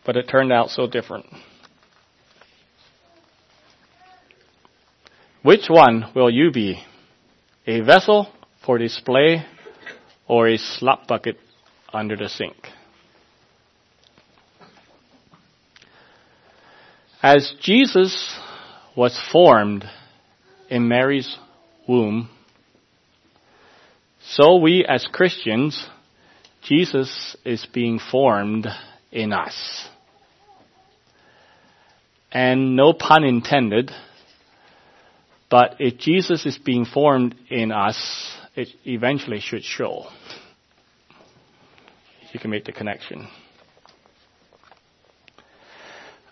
But 0.05 0.15
it 0.15 0.29
turned 0.29 0.53
out 0.53 0.69
so 0.69 0.87
different. 0.87 1.25
Which 5.43 5.65
one 5.67 6.05
will 6.15 6.29
you 6.29 6.51
be? 6.51 6.81
A 7.65 7.81
vessel 7.81 8.31
for 8.65 8.77
display 8.77 9.45
or 10.25 10.47
a 10.47 10.57
slop 10.57 11.05
bucket 11.05 11.37
under 11.91 12.15
the 12.15 12.29
sink? 12.29 12.55
As 17.21 17.53
Jesus 17.59 18.39
was 18.95 19.19
formed 19.33 19.83
in 20.69 20.87
Mary's 20.87 21.37
womb, 21.87 22.29
so 24.23 24.55
we 24.55 24.85
as 24.85 25.05
Christians, 25.11 25.89
Jesus 26.67 27.37
is 27.45 27.65
being 27.65 27.97
formed 27.99 28.67
in 29.11 29.31
us. 29.31 29.87
And 32.31 32.75
no 32.75 32.91
pun 32.91 33.23
intended, 33.23 33.89
but 35.49 35.77
if 35.79 35.97
Jesus 35.97 36.45
is 36.45 36.57
being 36.57 36.83
formed 36.83 37.35
in 37.49 37.71
us, 37.71 37.97
it 38.55 38.67
eventually 38.85 39.39
should 39.39 39.63
show. 39.63 40.07
You 42.33 42.39
can 42.39 42.51
make 42.51 42.65
the 42.65 42.73
connection. 42.73 43.29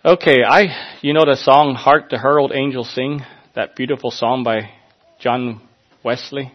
Okay, 0.03 0.43
I, 0.43 0.97
you 1.01 1.13
know 1.13 1.25
the 1.25 1.37
song 1.37 1.75
Hark 1.75 2.09
the 2.09 2.19
Herald 2.19 2.51
Angels 2.53 2.93
Sing? 2.93 3.21
That 3.55 3.75
beautiful 3.77 4.11
song 4.11 4.43
by 4.43 4.69
John 5.17 5.61
Wesley? 6.03 6.51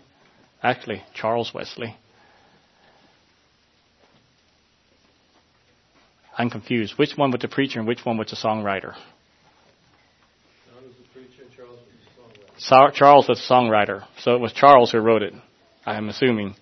Actually, 0.63 1.03
Charles 1.15 1.53
Wesley. 1.55 1.97
I'm 6.37 6.51
confused. 6.51 6.95
Which 6.97 7.17
one 7.17 7.31
was 7.31 7.41
the 7.41 7.49
preacher 7.49 7.79
and 7.79 7.89
which 7.89 8.05
one 8.05 8.17
was 8.17 8.31
the 8.31 8.37
songwriter? 8.37 8.95
Charles 12.93 13.27
was 13.29 13.39
the 13.39 13.55
songwriter. 13.55 14.07
So 14.19 14.35
it 14.35 14.41
was 14.41 14.53
Charles 14.53 14.93
who 14.93 14.99
wrote 14.99 15.23
it, 15.23 15.33
I'm 15.87 16.09
assuming. 16.09 16.55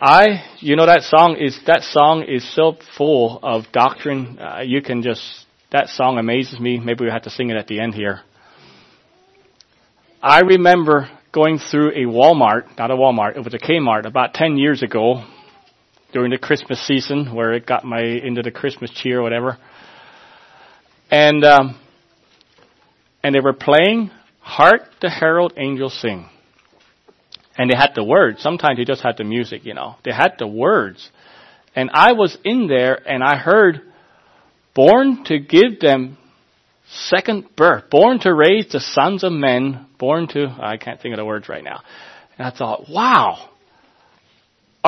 I, 0.00 0.44
you 0.60 0.76
know, 0.76 0.86
that 0.86 1.02
song 1.02 1.36
is, 1.36 1.58
that 1.66 1.82
song 1.82 2.22
is 2.22 2.48
so 2.54 2.76
full 2.96 3.40
of 3.42 3.64
doctrine. 3.72 4.38
Uh, 4.38 4.60
you 4.64 4.80
can 4.82 5.02
just, 5.02 5.22
that 5.72 5.88
song 5.88 6.18
amazes 6.18 6.60
me. 6.60 6.78
Maybe 6.78 7.04
we 7.04 7.10
have 7.10 7.22
to 7.22 7.30
sing 7.30 7.50
it 7.50 7.56
at 7.56 7.66
the 7.66 7.80
end 7.80 7.94
here. 7.94 8.20
I 10.22 10.40
remember 10.40 11.10
going 11.32 11.58
through 11.58 11.90
a 11.90 12.06
Walmart, 12.08 12.78
not 12.78 12.90
a 12.90 12.94
Walmart, 12.94 13.36
it 13.36 13.44
was 13.44 13.54
a 13.54 13.58
Kmart 13.58 14.06
about 14.06 14.34
10 14.34 14.56
years 14.56 14.82
ago 14.82 15.24
during 16.12 16.30
the 16.30 16.38
Christmas 16.38 16.84
season 16.86 17.34
where 17.34 17.52
it 17.52 17.66
got 17.66 17.84
my, 17.84 18.00
into 18.00 18.42
the 18.42 18.50
Christmas 18.50 18.90
cheer 18.90 19.20
or 19.20 19.22
whatever. 19.22 19.58
And, 21.10 21.44
um, 21.44 21.78
and 23.22 23.34
they 23.34 23.40
were 23.40 23.52
playing 23.52 24.10
Hark 24.40 24.82
the 25.00 25.10
Herald 25.10 25.52
Angels 25.56 25.98
Sing. 26.00 26.28
And 27.56 27.70
they 27.70 27.76
had 27.76 27.90
the 27.94 28.04
words. 28.04 28.40
Sometimes 28.40 28.78
they 28.78 28.84
just 28.84 29.02
had 29.02 29.16
the 29.16 29.24
music, 29.24 29.64
you 29.64 29.74
know. 29.74 29.96
They 30.04 30.12
had 30.12 30.34
the 30.38 30.46
words. 30.46 31.10
And 31.74 31.90
I 31.92 32.12
was 32.12 32.38
in 32.44 32.68
there 32.68 32.96
and 33.08 33.22
I 33.22 33.36
heard, 33.36 33.82
born 34.74 35.24
to 35.24 35.38
give 35.38 35.80
them 35.80 36.16
second 36.90 37.48
birth, 37.56 37.90
born 37.90 38.20
to 38.20 38.32
raise 38.32 38.70
the 38.70 38.80
sons 38.80 39.24
of 39.24 39.32
men, 39.32 39.86
born 39.98 40.28
to, 40.28 40.56
I 40.60 40.76
can't 40.76 41.00
think 41.00 41.12
of 41.12 41.18
the 41.18 41.24
words 41.24 41.48
right 41.48 41.64
now. 41.64 41.80
And 42.38 42.46
I 42.46 42.56
thought, 42.56 42.88
wow. 42.88 43.50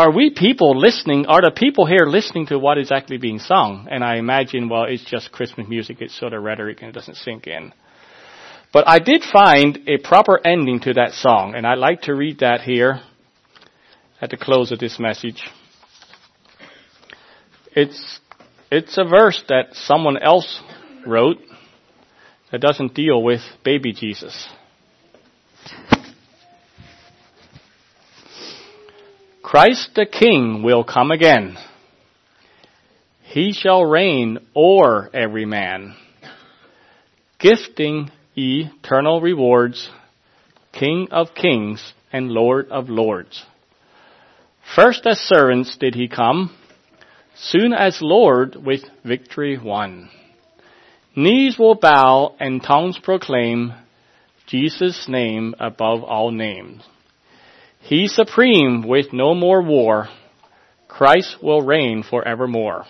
Are 0.00 0.10
we 0.10 0.30
people 0.30 0.80
listening, 0.80 1.26
are 1.26 1.42
the 1.42 1.50
people 1.50 1.84
here 1.84 2.06
listening 2.06 2.46
to 2.46 2.58
what 2.58 2.78
is 2.78 2.90
actually 2.90 3.18
being 3.18 3.38
sung? 3.38 3.86
And 3.90 4.02
I 4.02 4.16
imagine, 4.16 4.70
well, 4.70 4.84
it's 4.84 5.04
just 5.04 5.30
Christmas 5.30 5.68
music, 5.68 5.98
it's 6.00 6.18
sort 6.18 6.32
of 6.32 6.42
rhetoric 6.42 6.78
and 6.80 6.88
it 6.88 6.92
doesn't 6.92 7.18
sink 7.18 7.46
in. 7.46 7.74
But 8.72 8.88
I 8.88 8.98
did 8.98 9.22
find 9.22 9.78
a 9.86 9.98
proper 9.98 10.40
ending 10.42 10.80
to 10.84 10.94
that 10.94 11.12
song, 11.12 11.54
and 11.54 11.66
I'd 11.66 11.76
like 11.76 12.00
to 12.02 12.14
read 12.14 12.38
that 12.38 12.62
here 12.62 13.02
at 14.22 14.30
the 14.30 14.38
close 14.38 14.72
of 14.72 14.78
this 14.78 14.98
message. 14.98 15.42
It's, 17.76 18.20
it's 18.72 18.96
a 18.96 19.04
verse 19.04 19.44
that 19.50 19.74
someone 19.74 20.16
else 20.16 20.62
wrote 21.06 21.40
that 22.50 22.62
doesn't 22.62 22.94
deal 22.94 23.22
with 23.22 23.42
baby 23.64 23.92
Jesus. 23.92 24.48
Christ 29.50 29.96
the 29.96 30.06
King 30.06 30.62
will 30.62 30.84
come 30.84 31.10
again. 31.10 31.58
He 33.24 33.52
shall 33.52 33.84
reign 33.84 34.38
o'er 34.54 35.10
every 35.12 35.44
man, 35.44 35.96
gifting 37.40 38.12
eternal 38.38 39.20
rewards, 39.20 39.90
King 40.72 41.08
of 41.10 41.34
kings 41.34 41.94
and 42.12 42.30
Lord 42.30 42.68
of 42.68 42.88
lords. 42.88 43.44
First 44.76 45.04
as 45.04 45.18
servants 45.18 45.76
did 45.76 45.96
he 45.96 46.06
come, 46.06 46.56
soon 47.34 47.72
as 47.72 47.98
Lord 48.00 48.54
with 48.54 48.82
victory 49.04 49.58
won. 49.58 50.10
Knees 51.16 51.58
will 51.58 51.74
bow 51.74 52.36
and 52.38 52.62
tongues 52.62 53.00
proclaim 53.02 53.72
Jesus' 54.46 55.06
name 55.08 55.56
above 55.58 56.04
all 56.04 56.30
names. 56.30 56.84
He 57.80 58.06
supreme 58.06 58.86
with 58.86 59.12
no 59.12 59.34
more 59.34 59.62
war. 59.62 60.08
Christ 60.88 61.36
will 61.42 61.62
reign 61.62 62.02
forevermore. 62.08 62.84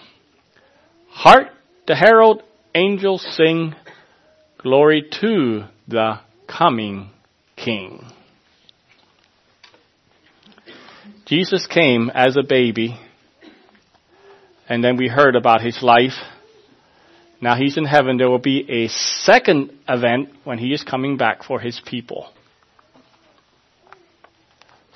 Hark 1.09 1.49
the 1.86 1.95
herald 1.95 2.43
angels 2.74 3.26
sing 3.36 3.74
Glory 4.59 5.09
to 5.22 5.64
the 5.88 6.20
coming 6.47 7.09
King. 7.57 8.05
Jesus 11.24 11.66
came 11.66 12.11
as 12.12 12.36
a 12.36 12.43
baby, 12.43 13.01
and 14.68 14.84
then 14.84 14.99
we 14.99 15.09
heard 15.09 15.34
about 15.34 15.62
his 15.62 15.82
life. 15.82 16.12
Now 17.41 17.55
he's 17.57 17.78
in 17.78 17.86
heaven. 17.86 18.18
There 18.18 18.28
will 18.28 18.38
be 18.38 18.66
a 18.68 18.88
second 18.88 19.72
event 19.88 20.28
when 20.45 20.59
he 20.59 20.74
is 20.74 20.84
coming 20.84 21.16
back 21.16 21.43
for 21.43 21.59
his 21.59 21.80
people. 21.86 22.28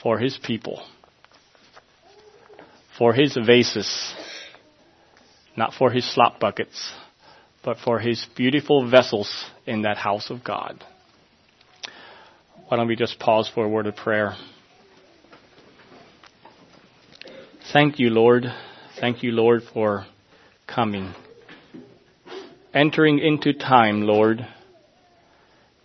For 0.05 0.18
his 0.18 0.38
people. 0.40 0.86
For 2.96 3.12
his 3.12 3.36
vases. 3.36 4.14
Not 5.57 5.74
for 5.74 5.90
his 5.90 6.09
slop 6.14 6.38
buckets 6.38 6.92
but 7.64 7.78
for 7.78 7.98
his 7.98 8.24
beautiful 8.36 8.88
vessels 8.88 9.46
in 9.66 9.82
that 9.82 9.96
house 9.96 10.30
of 10.30 10.44
God. 10.44 10.84
Why 12.68 12.76
don't 12.76 12.86
we 12.86 12.96
just 12.96 13.18
pause 13.18 13.50
for 13.52 13.64
a 13.64 13.68
word 13.68 13.86
of 13.86 13.96
prayer? 13.96 14.36
Thank 17.72 17.98
you, 17.98 18.11
Lord. 18.11 18.44
Thank 19.00 19.22
you, 19.22 19.32
Lord, 19.32 19.62
for 19.72 20.07
coming. 20.66 21.14
Entering 22.72 23.18
into 23.18 23.55
time, 23.55 24.02
Lord. 24.02 24.46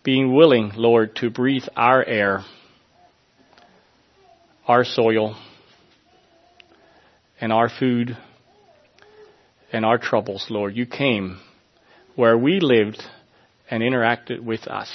Being 0.03 0.36
willing, 0.36 0.74
Lord, 0.76 1.15
to 1.17 1.30
breathe 1.30 1.65
our 1.76 2.03
air, 2.03 2.43
our 4.70 4.86
soil, 4.86 5.36
and 7.41 7.51
our 7.51 7.70
food, 7.70 8.15
and 9.74 9.84
our 9.84 9.97
troubles, 9.97 10.45
Lord. 10.51 10.76
You 10.76 10.86
came 10.86 11.39
where 12.15 12.38
we 12.38 12.59
lived 12.59 13.01
and 13.72 13.82
interacted 13.82 14.43
with 14.43 14.67
us. 14.67 14.91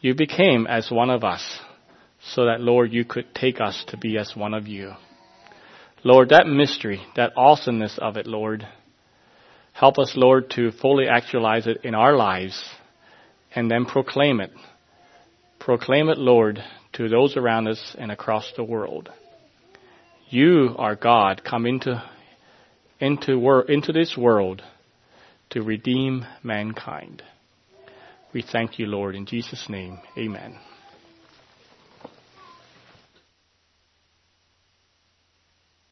You 0.00 0.14
became 0.14 0.68
as 0.68 0.88
one 0.88 1.10
of 1.10 1.24
us 1.24 1.44
so 2.22 2.44
that, 2.44 2.60
Lord, 2.60 2.92
you 2.92 3.04
could 3.04 3.34
take 3.34 3.60
us 3.60 3.84
to 3.88 3.96
be 3.96 4.16
as 4.18 4.36
one 4.36 4.54
of 4.54 4.68
you. 4.68 4.92
Lord, 6.04 6.28
that 6.28 6.46
mystery, 6.46 7.02
that 7.16 7.32
awesomeness 7.36 7.98
of 8.00 8.16
it, 8.16 8.28
Lord, 8.28 8.64
help 9.72 9.98
us, 9.98 10.12
Lord, 10.14 10.48
to 10.50 10.70
fully 10.70 11.08
actualize 11.08 11.66
it 11.66 11.78
in 11.82 11.96
our 11.96 12.14
lives 12.14 12.62
and 13.52 13.68
then 13.68 13.84
proclaim 13.84 14.38
it. 14.38 14.52
Proclaim 15.58 16.08
it, 16.08 16.18
Lord, 16.18 16.62
to 16.94 17.08
those 17.08 17.36
around 17.36 17.68
us 17.68 17.94
and 17.98 18.10
across 18.10 18.52
the 18.56 18.64
world. 18.64 19.10
You 20.28 20.74
are 20.78 20.96
God 20.96 21.42
come 21.44 21.66
into 21.66 22.02
into 23.00 23.38
wor- 23.38 23.68
into 23.68 23.92
this 23.92 24.16
world 24.16 24.62
to 25.50 25.62
redeem 25.62 26.24
mankind. 26.42 27.22
We 28.32 28.42
thank 28.42 28.78
you, 28.78 28.86
Lord, 28.86 29.14
in 29.14 29.26
Jesus' 29.26 29.68
name. 29.68 29.98
Amen. 30.16 30.58